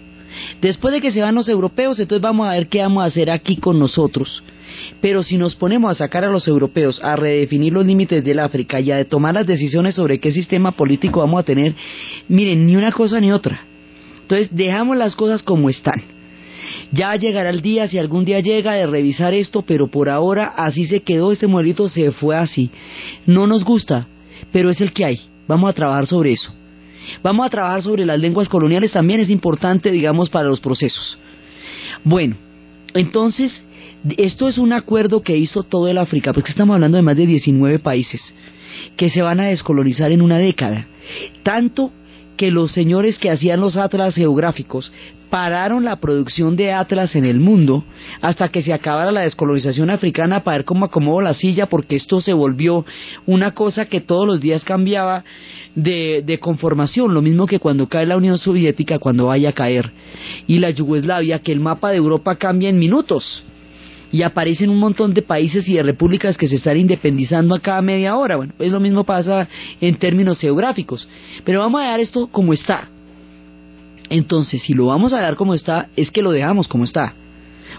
Después 0.62 0.94
de 0.94 1.02
que 1.02 1.12
se 1.12 1.22
van 1.22 1.36
los 1.36 1.50
europeos, 1.50 2.00
entonces 2.00 2.22
vamos 2.22 2.48
a 2.48 2.52
ver 2.52 2.68
qué 2.68 2.82
vamos 2.82 3.04
a 3.04 3.08
hacer 3.08 3.30
aquí 3.30 3.58
con 3.58 3.80
nosotros. 3.80 4.44
Pero 5.02 5.24
si 5.24 5.38
nos 5.38 5.56
ponemos 5.56 5.92
a 5.92 5.96
sacar 5.96 6.24
a 6.24 6.30
los 6.30 6.48
europeos, 6.48 7.02
a 7.04 7.16
redefinir 7.16 7.74
los 7.74 7.86
límites 7.86 8.24
del 8.24 8.40
África 8.40 8.80
y 8.80 8.92
a 8.92 9.08
tomar 9.08 9.34
las 9.34 9.48
decisiones 9.48 9.96
sobre 9.96 10.20
qué 10.20 10.32
sistema 10.32 10.72
político 10.72 11.20
vamos 11.20 11.40
a 11.42 11.46
tener, 11.46 11.76
miren, 12.28 12.66
ni 12.66 12.76
una 12.76 12.92
cosa 12.92 13.20
ni 13.20 13.32
otra. 13.32 13.62
Entonces 14.22 14.50
dejamos 14.52 14.98
las 14.98 15.16
cosas 15.16 15.44
como 15.44 15.70
están. 15.70 16.02
Ya 16.92 17.16
llegará 17.16 17.50
el 17.50 17.62
día, 17.62 17.88
si 17.88 17.98
algún 17.98 18.26
día 18.26 18.40
llega, 18.40 18.74
de 18.74 18.88
revisar 18.88 19.34
esto, 19.34 19.62
pero 19.62 19.88
por 19.88 20.10
ahora 20.10 20.54
así 20.56 20.86
se 20.86 21.02
quedó, 21.02 21.32
este 21.32 21.48
modelito 21.48 21.90
se 21.90 22.12
fue 22.12 22.36
así. 22.36 22.72
No 23.26 23.48
nos 23.48 23.64
gusta, 23.64 24.08
pero 24.52 24.70
es 24.70 24.82
el 24.82 24.94
que 24.94 25.06
hay. 25.06 25.22
Vamos 25.48 25.70
a 25.70 25.74
trabajar 25.74 26.06
sobre 26.08 26.34
eso. 26.34 26.52
Vamos 27.24 27.46
a 27.46 27.50
trabajar 27.50 27.82
sobre 27.82 28.06
las 28.06 28.20
lenguas 28.20 28.50
coloniales, 28.50 28.92
también 28.92 29.20
es 29.20 29.30
importante, 29.30 29.92
digamos, 29.92 30.30
para 30.30 30.48
los 30.48 30.60
procesos. 30.60 31.18
Bueno, 32.04 32.36
entonces, 32.94 33.66
esto 34.18 34.48
es 34.48 34.58
un 34.58 34.74
acuerdo 34.74 35.22
que 35.22 35.38
hizo 35.38 35.64
todo 35.64 35.88
el 35.88 35.98
África, 35.98 36.34
porque 36.34 36.52
estamos 36.52 36.76
hablando 36.76 36.98
de 36.98 37.04
más 37.04 37.18
de 37.18 37.26
19 37.26 37.80
países 37.80 38.34
que 38.98 39.10
se 39.10 39.22
van 39.22 39.40
a 39.40 39.48
descolonizar 39.48 40.12
en 40.12 40.22
una 40.22 40.38
década. 40.38 40.88
Tanto 41.44 41.92
que 42.38 42.52
los 42.52 42.72
señores 42.72 43.18
que 43.18 43.32
hacían 43.32 43.62
los 43.62 43.78
atlas 43.78 44.16
geográficos 44.16 44.92
pararon 45.30 45.84
la 45.84 45.98
producción 45.98 46.56
de 46.56 46.72
atlas 46.72 47.16
en 47.16 47.26
el 47.26 47.40
mundo 47.40 47.84
hasta 48.22 48.50
que 48.50 48.62
se 48.62 48.74
acabara 48.74 49.12
la 49.12 49.22
descolonización 49.22 49.90
africana 49.90 50.44
para 50.44 50.58
ver 50.58 50.66
cómo 50.66 50.86
acomodó 50.86 51.22
la 51.22 51.34
silla 51.34 51.66
porque 51.66 51.96
esto 51.96 52.22
se 52.22 52.34
volvió 52.34 52.86
una 53.26 53.52
cosa 53.52 53.86
que 53.86 54.02
todos 54.02 54.28
los 54.28 54.40
días 54.40 54.64
cambiaba 54.64 55.24
de, 55.76 56.24
de 56.26 56.40
conformación, 56.40 57.14
lo 57.14 57.22
mismo 57.22 57.48
que 57.48 57.60
cuando 57.60 57.90
cae 57.90 58.06
la 58.06 58.18
Unión 58.18 58.38
Soviética, 58.38 59.00
cuando 59.00 59.26
vaya 59.26 59.50
a 59.50 59.54
caer, 59.54 59.92
y 60.48 60.60
la 60.60 60.70
Yugoslavia, 60.70 61.40
que 61.40 61.52
el 61.52 61.60
mapa 61.60 61.90
de 61.90 61.98
Europa 61.98 62.36
cambia 62.36 62.70
en 62.70 62.80
minutos 62.80 63.44
y 64.16 64.24
aparecen 64.24 64.70
un 64.70 64.80
montón 64.80 65.14
de 65.14 65.22
países 65.22 65.68
y 65.68 65.74
de 65.74 65.84
repúblicas 65.84 66.38
que 66.38 66.48
se 66.48 66.56
están 66.56 66.78
independizando 66.78 67.54
a 67.54 67.60
cada 67.60 67.82
media 67.82 68.16
hora. 68.16 68.38
Bueno, 68.38 68.54
pues 68.56 68.72
lo 68.72 68.80
mismo 68.80 69.04
pasa 69.04 69.50
en 69.82 69.98
términos 69.98 70.40
geográficos. 70.40 71.06
Pero 71.44 71.60
vamos 71.60 71.82
a 71.82 71.88
dar 71.88 72.00
esto 72.00 72.28
como 72.28 72.54
está. 72.54 72.88
Entonces, 74.10 74.62
si 74.62 74.74
lo 74.74 74.86
vamos 74.86 75.12
a 75.12 75.20
dar 75.20 75.36
como 75.36 75.54
está, 75.54 75.90
es 75.98 76.12
que 76.12 76.22
lo 76.22 76.32
dejamos 76.32 76.70
como 76.70 76.86
está. 76.86 77.14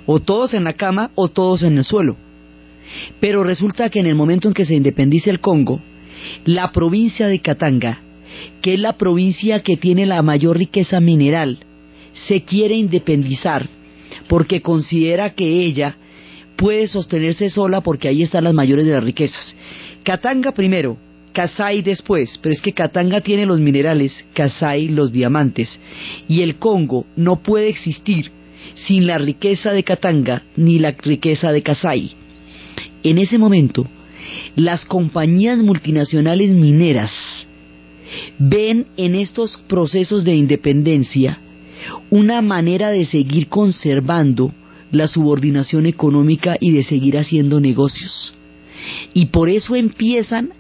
O 0.05 0.21
todos 0.21 0.53
en 0.53 0.65
la 0.65 0.75
cama 0.75 1.11
o 1.15 1.29
todos 1.29 1.63
en 1.63 1.79
el 1.79 1.85
suelo. 1.85 2.19
Pero 3.19 3.43
resulta 3.43 3.89
que 3.89 4.01
en 4.01 4.07
el 4.07 4.15
momento 4.15 4.47
en 4.47 4.53
que 4.53 4.67
se 4.67 4.75
independice 4.75 5.31
el 5.31 5.41
Congo, 5.41 5.81
la 6.45 6.71
provincia 6.71 7.29
de 7.29 7.39
Katanga, 7.39 8.01
que 8.61 8.75
es 8.75 8.81
la 8.81 8.99
provincia 8.99 9.63
que 9.63 9.79
tiene 9.79 10.05
la 10.05 10.21
mayor 10.21 10.59
riqueza 10.59 11.01
mineral, 11.01 11.61
se 12.13 12.43
quiere 12.43 12.75
independizar 12.75 13.67
porque 14.29 14.61
considera 14.61 15.31
que 15.31 15.65
ella 15.65 15.97
puede 16.57 16.89
sostenerse 16.89 17.51
sola 17.51 17.81
porque 17.81 18.09
ahí 18.09 18.23
están 18.23 18.45
las 18.45 18.55
mayores 18.55 18.85
de 18.85 18.93
las 18.93 19.05
riquezas. 19.05 19.55
Katanga 20.03 20.53
primero, 20.53 20.97
Kasai 21.33 21.83
después, 21.83 22.39
pero 22.43 22.53
es 22.55 22.63
que 22.63 22.73
Katanga 22.73 23.21
tiene 23.21 23.45
los 23.45 23.61
minerales, 23.61 24.25
Kasai 24.33 24.89
los 24.89 25.13
diamantes, 25.13 25.79
y 26.29 26.41
el 26.41 26.57
Congo 26.57 27.07
no 27.15 27.43
puede 27.43 27.69
existir 27.69 28.31
sin 28.75 29.07
la 29.07 29.19
riqueza 29.19 29.73
de 29.73 29.85
Katanga 29.85 30.43
ni 30.57 30.79
la 30.79 30.93
riqueza 30.93 31.53
de 31.53 31.63
Kasai. 31.63 32.13
En 33.03 33.19
ese 33.19 33.39
momento, 33.39 33.87
las 34.55 34.85
compañías 34.85 35.59
multinacionales 35.59 36.51
mineras 36.51 37.13
ven 38.39 38.87
en 38.97 39.15
estos 39.15 39.59
procesos 39.69 40.25
de 40.25 40.35
independencia 40.35 41.39
una 42.11 42.41
manera 42.41 42.91
de 42.91 43.05
seguir 43.05 43.49
conservando 43.49 44.53
la 44.93 45.09
subordinación 45.09 45.87
económica 45.87 46.57
y 46.61 46.73
de 46.73 46.83
seguir 46.83 47.19
haciendo 47.19 47.61
negocios. 47.61 48.35
Y 49.15 49.27
por 49.27 49.49
eso 49.49 49.75
empiezan 49.75 50.51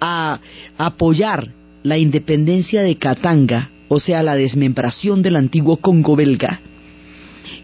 a 0.00 0.40
apoyar 0.78 1.52
la 1.82 1.98
independencia 1.98 2.82
de 2.82 2.96
Katanga, 2.96 3.70
o 3.88 4.00
sea, 4.00 4.22
la 4.22 4.34
desmembración 4.34 5.22
del 5.22 5.36
antiguo 5.36 5.76
Congo 5.76 6.16
belga, 6.16 6.60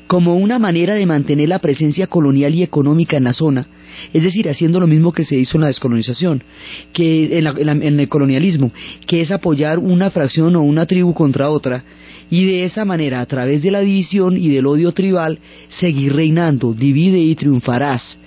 como 0.07 0.37
una 0.37 0.59
manera 0.59 0.95
de 0.95 1.07
mantener 1.07 1.49
la 1.49 1.59
presencia 1.59 2.07
colonial 2.07 2.55
y 2.55 2.63
económica 2.63 3.17
en 3.17 3.25
la 3.25 3.33
zona, 3.33 3.67
es 4.13 4.23
decir, 4.23 4.49
haciendo 4.49 4.81
lo 4.81 4.87
mismo 4.87 5.13
que 5.13 5.25
se 5.25 5.37
hizo 5.37 5.57
en 5.57 5.63
la 5.63 5.67
descolonización, 5.69 6.45
que 6.93 7.39
en, 7.39 8.01
el 8.01 8.09
colonialismo, 8.09 8.73
que 9.07 9.21
es 9.21 9.31
apoyar 9.31 9.79
una 9.79 10.11
fracción 10.11 10.55
o 10.57 10.63
una 10.63 10.87
tribu 10.87 11.15
contra 11.15 11.51
otra, 11.51 11.85
y 12.33 12.47
de 12.47 12.65
esa 12.65 12.87
manera, 12.87 13.21
a 13.21 13.27
través 13.27 13.61
de 13.61 13.71
la 13.71 13.81
división 13.81 14.39
y 14.39 14.49
del 14.49 14.65
odio 14.65 14.93
tribal, 14.93 15.39
seguir 15.69 16.15
reinando, 16.15 16.73
divide 16.73 17.19
y 17.19 17.35
triunfarás. 17.35 18.19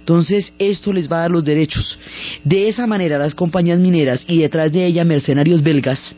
Entonces, 0.00 0.52
esto 0.58 0.92
les 0.92 1.10
va 1.10 1.16
a 1.16 1.20
dar 1.20 1.30
los 1.30 1.46
derechos. 1.46 1.98
De 2.44 2.68
esa 2.68 2.86
manera, 2.86 3.16
las 3.16 3.34
compañías 3.34 3.78
mineras 3.78 4.22
y 4.28 4.40
detrás 4.40 4.70
de 4.70 4.84
ellas 4.84 5.06
mercenarios 5.06 5.62
belgas 5.62 6.14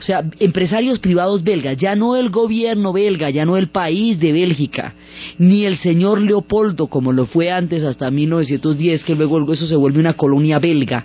O 0.00 0.02
sea, 0.02 0.28
empresarios 0.40 0.98
privados 0.98 1.44
belgas, 1.44 1.76
ya 1.76 1.94
no 1.94 2.16
el 2.16 2.30
gobierno 2.30 2.92
belga, 2.92 3.30
ya 3.30 3.44
no 3.44 3.56
el 3.56 3.68
país 3.68 4.18
de 4.18 4.32
Bélgica, 4.32 4.94
ni 5.38 5.66
el 5.66 5.78
señor 5.78 6.20
Leopoldo, 6.20 6.88
como 6.88 7.12
lo 7.12 7.26
fue 7.26 7.52
antes 7.52 7.84
hasta 7.84 8.10
1910, 8.10 9.04
que 9.04 9.14
luego 9.14 9.52
eso 9.52 9.68
se 9.68 9.76
vuelve 9.76 10.00
una 10.00 10.14
colonia 10.14 10.58
belga. 10.58 11.04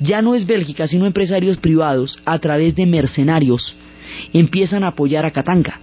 Ya 0.00 0.22
no 0.22 0.34
es 0.34 0.44
Bélgica, 0.44 0.88
sino 0.88 1.06
empresarios 1.06 1.56
privados, 1.58 2.18
a 2.24 2.40
través 2.40 2.74
de 2.74 2.86
mercenarios, 2.86 3.76
empiezan 4.32 4.84
a 4.84 4.88
apoyar 4.88 5.26
a 5.26 5.30
Katanga. 5.30 5.80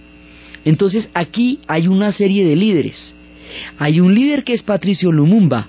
Entonces 0.64 1.08
aquí 1.14 1.58
hay 1.66 1.88
una 1.88 2.12
serie 2.12 2.44
de 2.44 2.56
líderes. 2.56 3.14
Hay 3.78 4.00
un 4.00 4.14
líder 4.14 4.44
que 4.44 4.54
es 4.54 4.62
Patricio 4.62 5.12
Lumumba, 5.12 5.68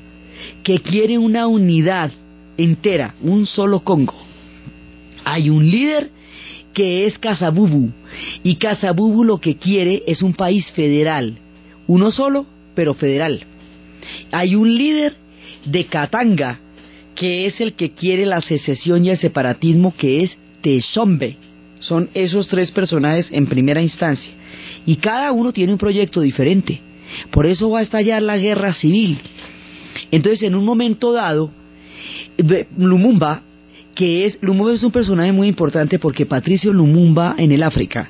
que 0.63 0.79
quiere 0.79 1.17
una 1.17 1.47
unidad 1.47 2.11
entera, 2.57 3.15
un 3.21 3.45
solo 3.45 3.81
Congo. 3.81 4.15
Hay 5.25 5.49
un 5.49 5.69
líder 5.69 6.09
que 6.73 7.05
es 7.05 7.17
Casabubu, 7.17 7.91
y 8.43 8.55
Casabubu 8.55 9.23
lo 9.23 9.39
que 9.39 9.57
quiere 9.57 10.03
es 10.07 10.21
un 10.21 10.33
país 10.33 10.71
federal, 10.71 11.37
uno 11.87 12.11
solo, 12.11 12.45
pero 12.73 12.93
federal. 12.93 13.45
Hay 14.31 14.55
un 14.55 14.75
líder 14.75 15.13
de 15.65 15.85
Katanga, 15.85 16.59
que 17.15 17.45
es 17.45 17.61
el 17.61 17.73
que 17.73 17.91
quiere 17.91 18.25
la 18.25 18.41
secesión 18.41 19.05
y 19.05 19.11
el 19.11 19.17
separatismo, 19.17 19.93
que 19.95 20.23
es 20.23 20.37
Teshombe. 20.61 21.37
Son 21.83 22.09
esos 22.13 22.47
tres 22.47 22.71
personajes 22.71 23.29
en 23.31 23.45
primera 23.45 23.81
instancia. 23.81 24.33
Y 24.85 24.97
cada 24.97 25.31
uno 25.31 25.51
tiene 25.51 25.73
un 25.73 25.77
proyecto 25.77 26.21
diferente. 26.21 26.81
Por 27.31 27.45
eso 27.45 27.69
va 27.69 27.79
a 27.79 27.83
estallar 27.83 28.21
la 28.21 28.37
guerra 28.37 28.73
civil. 28.73 29.19
Entonces, 30.11 30.43
en 30.43 30.55
un 30.55 30.65
momento 30.65 31.11
dado, 31.11 31.51
Lumumba, 32.77 33.41
que 33.95 34.25
es, 34.25 34.39
Lumumba 34.41 34.73
es 34.73 34.83
un 34.83 34.91
personaje 34.91 35.31
muy 35.31 35.47
importante 35.47 35.99
porque 35.99 36.25
Patricio 36.25 36.73
Lumumba 36.73 37.35
en 37.37 37.51
el 37.51 37.63
África 37.63 38.09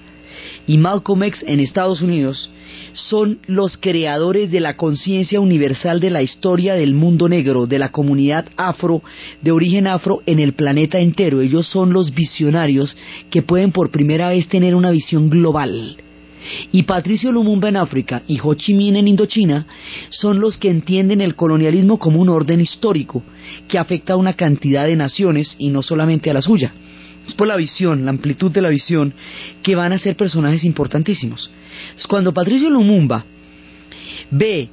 y 0.68 0.78
Malcolm 0.78 1.24
X 1.24 1.43
en 1.47 1.59
Estados 1.59 2.01
Unidos 2.01 2.49
son 2.93 3.39
los 3.47 3.78
creadores 3.78 4.51
de 4.51 4.59
la 4.59 4.78
conciencia 4.78 5.39
universal 5.39 5.99
de 5.99 6.09
la 6.09 6.22
historia 6.22 6.76
del 6.76 6.93
mundo 6.93 7.28
negro, 7.28 7.68
de 7.68 7.80
la 7.80 7.89
comunidad 7.89 8.45
afro, 8.55 9.01
de 9.41 9.51
origen 9.51 9.88
afro 9.88 10.22
en 10.26 10.39
el 10.39 10.53
planeta 10.53 10.99
entero. 10.99 11.41
Ellos 11.41 11.68
son 11.68 11.91
los 11.91 12.14
visionarios 12.14 12.95
que 13.30 13.41
pueden 13.41 13.72
por 13.72 13.91
primera 13.91 14.30
vez 14.30 14.47
tener 14.47 14.76
una 14.76 14.91
visión 14.91 15.30
global 15.30 15.97
y 16.72 16.84
Patricio 16.84 17.32
Lumumba 17.32 17.70
en 17.70 17.78
África 17.78 18.24
y 18.28 18.39
Ho 18.41 18.53
Chi 18.53 18.74
Minh 18.74 18.95
en 18.95 19.07
Indochina 19.07 19.66
son 20.09 20.39
los 20.39 20.57
que 20.57 20.70
entienden 20.70 21.22
el 21.22 21.36
colonialismo 21.36 21.97
como 21.99 22.20
un 22.20 22.30
orden 22.30 22.61
histórico 22.61 23.24
que 23.68 23.78
afecta 23.78 24.14
a 24.14 24.18
una 24.18 24.34
cantidad 24.34 24.86
de 24.86 24.95
naciones 24.95 25.55
y 25.57 25.70
no 25.70 25.82
solamente 25.82 26.30
a 26.30 26.34
la 26.34 26.41
suya. 26.41 26.74
Es 27.28 27.34
por 27.34 27.47
la 27.47 27.55
visión, 27.55 28.05
la 28.05 28.11
amplitud 28.11 28.51
de 28.51 28.61
la 28.61 28.69
visión, 28.69 29.13
que 29.61 29.76
van 29.76 29.93
a 29.93 29.99
ser 29.99 30.15
personajes 30.15 30.63
importantísimos. 30.63 31.49
Cuando 32.07 32.34
Patricio 32.34 32.69
Lumumba 32.69 33.26
ve 34.30 34.69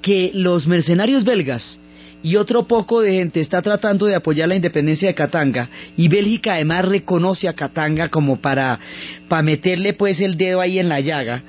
que 0.00 0.30
los 0.34 0.66
mercenarios 0.66 1.24
belgas 1.24 1.78
y 2.22 2.36
otro 2.36 2.66
poco 2.66 3.00
de 3.00 3.12
gente 3.12 3.40
está 3.40 3.62
tratando 3.62 4.06
de 4.06 4.14
apoyar 4.14 4.48
la 4.48 4.56
independencia 4.56 5.08
de 5.08 5.14
Katanga 5.14 5.68
y 5.96 6.08
Bélgica 6.08 6.54
además 6.54 6.84
reconoce 6.84 7.48
a 7.48 7.54
Katanga 7.54 8.08
como 8.08 8.40
para, 8.40 8.78
para 9.28 9.42
meterle 9.42 9.94
pues 9.94 10.20
el 10.20 10.36
dedo 10.36 10.60
ahí 10.60 10.78
en 10.78 10.88
la 10.88 11.00
llaga. 11.00 11.42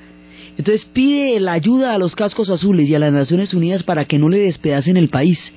Entonces 0.56 0.84
pide 0.84 1.38
la 1.40 1.52
ayuda 1.52 1.94
a 1.94 1.98
los 1.98 2.14
cascos 2.14 2.50
azules 2.50 2.88
y 2.88 2.94
a 2.94 2.98
las 2.98 3.12
Naciones 3.12 3.54
Unidas 3.54 3.82
para 3.82 4.04
que 4.04 4.18
no 4.18 4.28
le 4.28 4.38
despedacen 4.38 4.96
el 4.96 5.08
país, 5.08 5.52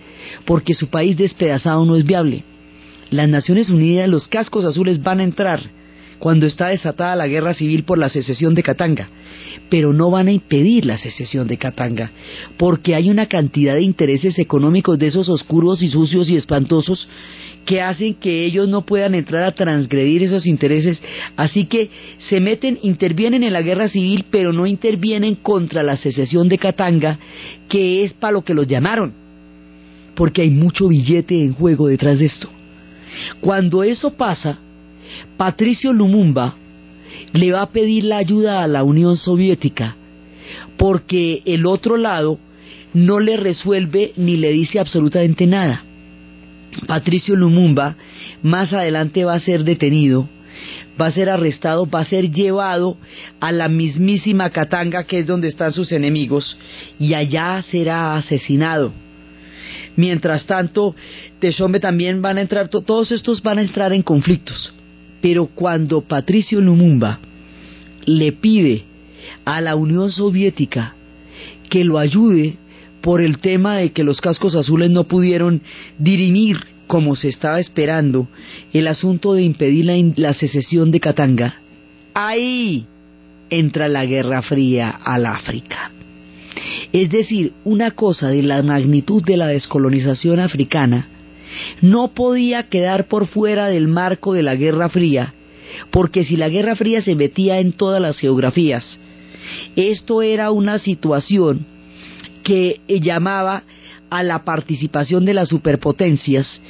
porque 0.46 0.74
su 0.74 0.90
país 0.90 1.18
despedazado 1.18 1.86
no 1.86 1.96
es 1.96 2.04
viable. 2.04 2.44
Las 3.10 3.30
Naciones 3.30 3.70
Unidas, 3.70 4.10
los 4.10 4.28
cascos 4.28 4.66
azules 4.66 5.02
van 5.02 5.20
a 5.20 5.24
entrar 5.24 5.62
cuando 6.20 6.46
está 6.48 6.70
desatada 6.70 7.16
la 7.16 7.28
guerra 7.28 7.54
civil 7.54 7.84
por 7.84 7.98
la 7.98 8.10
secesión 8.10 8.56
de 8.56 8.64
Katanga 8.64 9.10
pero 9.70 9.94
no 9.94 10.10
van 10.12 10.28
a 10.28 10.32
impedir 10.32 10.86
la 10.86 10.98
secesión 10.98 11.48
de 11.48 11.58
Katanga, 11.58 12.12
porque 12.58 12.96
hay 12.96 13.10
una 13.10 13.28
cantidad 13.28 13.76
de 13.76 13.82
intereses 13.82 14.40
económicos 14.40 14.98
de 14.98 15.08
esos 15.08 15.30
oscuros 15.30 15.82
y 15.82 15.90
sucios 15.90 16.30
y 16.30 16.36
espantosos 16.36 17.08
que 17.66 17.82
hacen 17.82 18.14
que 18.14 18.46
ellos 18.46 18.70
no 18.70 18.86
puedan 18.86 19.14
entrar 19.14 19.44
a 19.44 19.52
transgredir 19.52 20.24
esos 20.24 20.46
intereses, 20.46 21.02
así 21.36 21.66
que 21.66 21.90
se 22.18 22.40
meten, 22.40 22.80
intervienen 22.82 23.44
en 23.44 23.52
la 23.52 23.62
guerra 23.62 23.90
civil, 23.90 24.26
pero 24.32 24.54
no 24.54 24.66
intervienen 24.66 25.36
contra 25.36 25.84
la 25.84 25.98
secesión 25.98 26.48
de 26.48 26.58
Katanga, 26.58 27.20
que 27.68 28.04
es 28.04 28.14
para 28.14 28.34
lo 28.34 28.44
que 28.44 28.54
los 28.54 28.68
llamaron, 28.68 29.14
porque 30.16 30.44
hay 30.44 30.50
mucho 30.50 30.88
billete 30.88 31.42
en 31.42 31.54
juego 31.54 31.88
detrás 31.88 32.20
de 32.20 32.28
esto. 32.28 32.50
Cuando 33.40 33.84
eso 33.84 34.12
pasa, 34.12 34.60
Patricio 35.38 35.94
Lumumba, 35.94 36.56
le 37.34 37.52
va 37.52 37.62
a 37.62 37.72
pedir 37.72 38.04
la 38.04 38.18
ayuda 38.18 38.64
a 38.64 38.68
la 38.68 38.84
Unión 38.84 39.18
Soviética 39.18 39.96
porque 40.78 41.42
el 41.46 41.66
otro 41.66 41.98
lado 41.98 42.40
no 42.94 43.20
le 43.20 43.38
resuelve 43.38 44.14
ni 44.16 44.38
le 44.38 44.52
dice 44.52 44.80
absolutamente 44.80 45.46
nada. 45.46 45.84
Patricio 46.86 47.36
Lumumba 47.36 47.96
más 48.44 48.74
adelante 48.74 49.26
va 49.26 49.34
a 49.34 49.40
ser 49.40 49.64
detenido, 49.64 50.30
va 51.00 51.08
a 51.08 51.12
ser 51.12 51.30
arrestado, 51.30 51.90
va 51.90 52.02
a 52.02 52.06
ser 52.06 52.32
llevado 52.32 52.98
a 53.40 53.52
la 53.52 53.68
mismísima 53.68 54.50
Katanga 54.52 55.04
que 55.04 55.20
es 55.20 55.28
donde 55.28 55.48
están 55.48 55.72
sus 55.72 55.92
enemigos 55.92 56.58
y 57.00 57.14
allá 57.14 57.62
será 57.64 58.16
asesinado. 58.16 58.94
Mientras 59.98 60.46
tanto, 60.46 60.96
Teshombe 61.40 61.80
también 61.80 62.22
van 62.22 62.38
a 62.38 62.42
entrar, 62.42 62.70
todos 62.70 63.12
estos 63.12 63.42
van 63.42 63.58
a 63.58 63.64
entrar 63.64 63.92
en 63.92 64.04
conflictos. 64.04 64.74
Pero 65.22 65.48
cuando 65.48 66.02
Patricio 66.02 66.62
Lumumba 66.62 67.20
le 68.06 68.32
pide 68.32 68.84
a 69.44 69.60
la 69.60 69.76
Unión 69.76 70.12
Soviética 70.12 70.96
que 71.70 71.84
lo 71.84 71.98
ayude 71.98 72.58
por 73.02 73.22
el 73.22 73.40
tema 73.40 73.76
de 73.78 73.92
que 73.92 74.04
los 74.04 74.22
cascos 74.22 74.56
azules 74.56 74.92
no 74.92 75.06
pudieron 75.06 75.62
dirimir 75.98 76.60
como 76.88 77.16
se 77.16 77.28
estaba 77.28 77.60
esperando 77.60 78.28
el 78.74 78.88
asunto 78.88 79.34
de 79.34 79.44
impedir 79.44 80.14
la, 80.16 80.34
secesión 80.34 80.92
de 80.92 81.00
Katanga, 81.00 81.56
ahí 82.14 82.86
entra 83.50 83.88
la 83.88 84.06
Guerra 84.06 84.42
Fría 84.42 84.90
al 84.90 85.26
África. 85.26 85.92
Es 86.94 87.10
decir, 87.10 87.54
una 87.64 87.92
cosa 87.92 88.30
de 88.30 88.44
la 88.44 88.62
magnitud 88.64 89.24
de 89.24 89.38
la 89.38 89.48
descolonización 89.48 90.40
africana 90.40 91.08
no 91.82 92.14
podía 92.14 92.64
quedar 92.64 93.08
por 93.08 93.28
fuera 93.28 93.68
del 93.68 93.88
marco 93.88 94.34
de 94.34 94.44
la 94.44 94.56
Guerra 94.56 94.90
Fría, 94.90 95.34
porque 95.92 96.24
si 96.24 96.36
la 96.36 96.50
Guerra 96.50 96.76
Fría 96.76 97.02
se 97.02 97.16
metía 97.16 97.60
en 97.60 97.74
todas 97.74 98.02
las 98.02 98.20
geografías, 98.20 99.00
esto 99.76 100.22
era 100.22 100.52
una 100.52 100.80
situación 100.80 101.66
que 102.44 102.82
llamaba 102.88 103.64
a 104.10 104.24
la 104.24 104.44
participación 104.44 105.26
de 105.26 105.34
las 105.34 105.50
superpotencias 105.50 106.62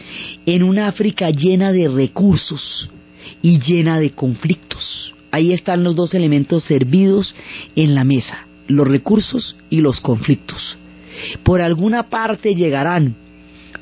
en 0.46 0.64
una 0.64 0.88
África 0.88 1.30
llena 1.30 1.72
de 1.72 1.88
recursos 1.88 2.90
y 3.42 3.60
llena 3.60 4.00
de 4.00 4.12
conflictos. 4.12 5.14
Ahí 5.32 5.54
están 5.54 5.84
los 5.84 5.96
dos 5.96 6.14
elementos 6.16 6.64
servidos 6.64 7.36
en 7.76 7.94
la 7.94 8.04
mesa, 8.04 8.47
los 8.68 8.88
recursos 8.88 9.56
y 9.70 9.82
los 9.82 10.00
conflictos. 10.00 10.78
Por 11.44 11.62
alguna 11.62 12.10
parte 12.10 12.56
llegarán 12.56 13.16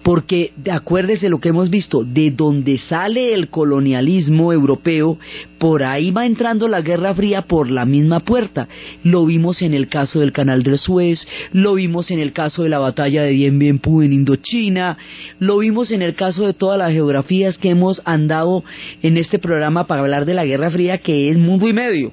porque 0.05 0.51
acuérdese 0.71 1.29
lo 1.29 1.39
que 1.39 1.49
hemos 1.49 1.71
visto, 1.71 2.03
de 2.03 2.29
donde 2.29 2.77
sale 2.77 3.33
el 3.33 3.49
colonialismo 3.49 4.53
europeo, 4.53 5.17
por 5.57 5.81
ahí 5.81 6.11
va 6.11 6.27
entrando 6.27 6.67
la 6.67 6.81
Guerra 6.81 7.15
Fría 7.15 7.41
por 7.41 7.71
la 7.71 7.85
misma 7.85 8.19
puerta. 8.19 8.67
Lo 9.03 9.25
vimos 9.25 9.63
en 9.63 9.73
el 9.73 9.87
caso 9.87 10.19
del 10.19 10.31
Canal 10.31 10.61
del 10.61 10.77
Suez, 10.77 11.27
lo 11.53 11.73
vimos 11.73 12.11
en 12.11 12.19
el 12.19 12.33
caso 12.33 12.61
de 12.61 12.69
la 12.69 12.77
batalla 12.77 13.23
de 13.23 13.31
Dien 13.31 13.57
Bien 13.57 13.79
Phu 13.79 14.03
en 14.03 14.13
Indochina, 14.13 14.95
lo 15.39 15.57
vimos 15.57 15.89
en 15.89 16.03
el 16.03 16.13
caso 16.13 16.45
de 16.45 16.53
todas 16.53 16.77
las 16.77 16.91
geografías 16.91 17.57
que 17.57 17.71
hemos 17.71 18.03
andado 18.05 18.63
en 19.01 19.17
este 19.17 19.39
programa 19.39 19.87
para 19.87 20.01
hablar 20.01 20.25
de 20.25 20.35
la 20.35 20.45
Guerra 20.45 20.69
Fría, 20.69 20.99
que 20.99 21.31
es 21.31 21.37
mundo 21.39 21.67
y 21.67 21.73
medio. 21.73 22.11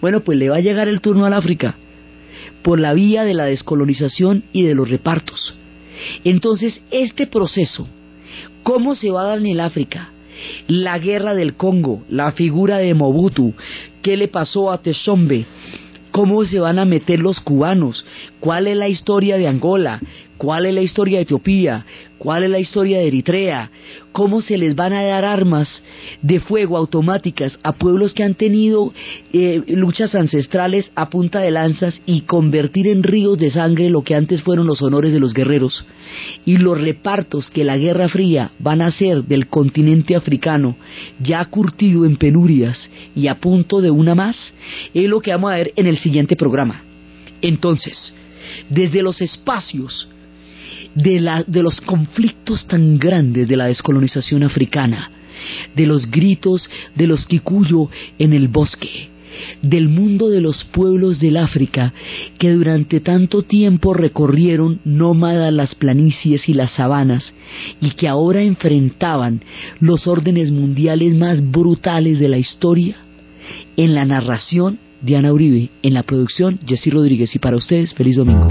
Bueno, 0.00 0.20
pues 0.20 0.38
le 0.38 0.48
va 0.48 0.56
a 0.56 0.60
llegar 0.60 0.88
el 0.88 1.02
turno 1.02 1.26
al 1.26 1.34
África 1.34 1.76
por 2.62 2.80
la 2.80 2.94
vía 2.94 3.24
de 3.24 3.34
la 3.34 3.44
descolonización 3.44 4.44
y 4.52 4.62
de 4.62 4.74
los 4.74 4.90
repartos. 4.90 5.54
Entonces, 6.24 6.80
este 6.90 7.26
proceso, 7.26 7.88
¿cómo 8.62 8.94
se 8.94 9.10
va 9.10 9.22
a 9.22 9.28
dar 9.28 9.38
en 9.38 9.46
el 9.46 9.60
África? 9.60 10.10
La 10.68 10.98
guerra 10.98 11.34
del 11.34 11.54
Congo, 11.54 12.04
la 12.08 12.32
figura 12.32 12.78
de 12.78 12.94
Mobutu, 12.94 13.54
¿qué 14.02 14.16
le 14.16 14.28
pasó 14.28 14.70
a 14.70 14.80
Teshombe? 14.80 15.46
¿Cómo 16.12 16.44
se 16.44 16.60
van 16.60 16.78
a 16.78 16.84
meter 16.84 17.18
los 17.18 17.40
cubanos? 17.40 18.04
¿Cuál 18.40 18.66
es 18.66 18.76
la 18.76 18.88
historia 18.88 19.36
de 19.36 19.48
Angola? 19.48 20.00
¿Cuál 20.36 20.66
es 20.66 20.74
la 20.74 20.82
historia 20.82 21.18
de 21.18 21.24
Etiopía? 21.24 21.84
¿Cuál 22.18 22.42
es 22.42 22.50
la 22.50 22.58
historia 22.58 22.98
de 22.98 23.06
Eritrea? 23.06 23.70
¿Cómo 24.10 24.42
se 24.42 24.58
les 24.58 24.74
van 24.74 24.92
a 24.92 25.04
dar 25.04 25.24
armas 25.24 25.82
de 26.20 26.40
fuego 26.40 26.76
automáticas 26.76 27.56
a 27.62 27.72
pueblos 27.72 28.12
que 28.12 28.24
han 28.24 28.34
tenido 28.34 28.92
eh, 29.32 29.62
luchas 29.68 30.16
ancestrales 30.16 30.90
a 30.96 31.10
punta 31.10 31.38
de 31.38 31.52
lanzas 31.52 32.00
y 32.06 32.22
convertir 32.22 32.88
en 32.88 33.04
ríos 33.04 33.38
de 33.38 33.50
sangre 33.50 33.88
lo 33.88 34.02
que 34.02 34.16
antes 34.16 34.42
fueron 34.42 34.66
los 34.66 34.82
honores 34.82 35.12
de 35.12 35.20
los 35.20 35.32
guerreros? 35.32 35.84
Y 36.44 36.56
los 36.56 36.80
repartos 36.80 37.50
que 37.50 37.62
la 37.62 37.78
Guerra 37.78 38.08
Fría 38.08 38.50
van 38.58 38.82
a 38.82 38.86
hacer 38.86 39.22
del 39.22 39.46
continente 39.46 40.16
africano, 40.16 40.76
ya 41.20 41.44
curtido 41.44 42.04
en 42.04 42.16
penurias 42.16 42.90
y 43.14 43.28
a 43.28 43.36
punto 43.36 43.80
de 43.80 43.92
una 43.92 44.16
más, 44.16 44.52
es 44.92 45.08
lo 45.08 45.20
que 45.20 45.30
vamos 45.30 45.52
a 45.52 45.56
ver 45.56 45.72
en 45.76 45.86
el 45.86 45.98
siguiente 45.98 46.34
programa. 46.34 46.82
Entonces, 47.40 48.12
desde 48.68 49.02
los 49.02 49.20
espacios 49.20 50.08
de, 51.02 51.20
la, 51.20 51.44
de 51.44 51.62
los 51.62 51.80
conflictos 51.80 52.66
tan 52.66 52.98
grandes 52.98 53.48
de 53.48 53.56
la 53.56 53.66
descolonización 53.66 54.42
africana, 54.42 55.10
de 55.74 55.86
los 55.86 56.10
gritos 56.10 56.68
de 56.94 57.06
los 57.06 57.26
Kikuyo 57.26 57.88
en 58.18 58.32
el 58.32 58.48
bosque, 58.48 59.08
del 59.62 59.88
mundo 59.88 60.28
de 60.30 60.40
los 60.40 60.64
pueblos 60.64 61.20
del 61.20 61.36
África 61.36 61.92
que 62.38 62.50
durante 62.50 63.00
tanto 63.00 63.42
tiempo 63.42 63.94
recorrieron 63.94 64.80
nómadas 64.84 65.52
las 65.52 65.74
planicies 65.76 66.48
y 66.48 66.54
las 66.54 66.72
sabanas 66.72 67.32
y 67.80 67.90
que 67.92 68.08
ahora 68.08 68.42
enfrentaban 68.42 69.42
los 69.78 70.08
órdenes 70.08 70.50
mundiales 70.50 71.14
más 71.14 71.40
brutales 71.50 72.18
de 72.18 72.28
la 72.28 72.38
historia, 72.38 72.96
en 73.76 73.94
la 73.94 74.04
narración 74.04 74.78
Diana 75.00 75.32
Uribe, 75.32 75.70
en 75.82 75.94
la 75.94 76.02
producción 76.02 76.58
Jessy 76.66 76.90
Rodríguez 76.90 77.34
y 77.36 77.38
para 77.38 77.56
ustedes 77.56 77.94
feliz 77.94 78.16
domingo. 78.16 78.48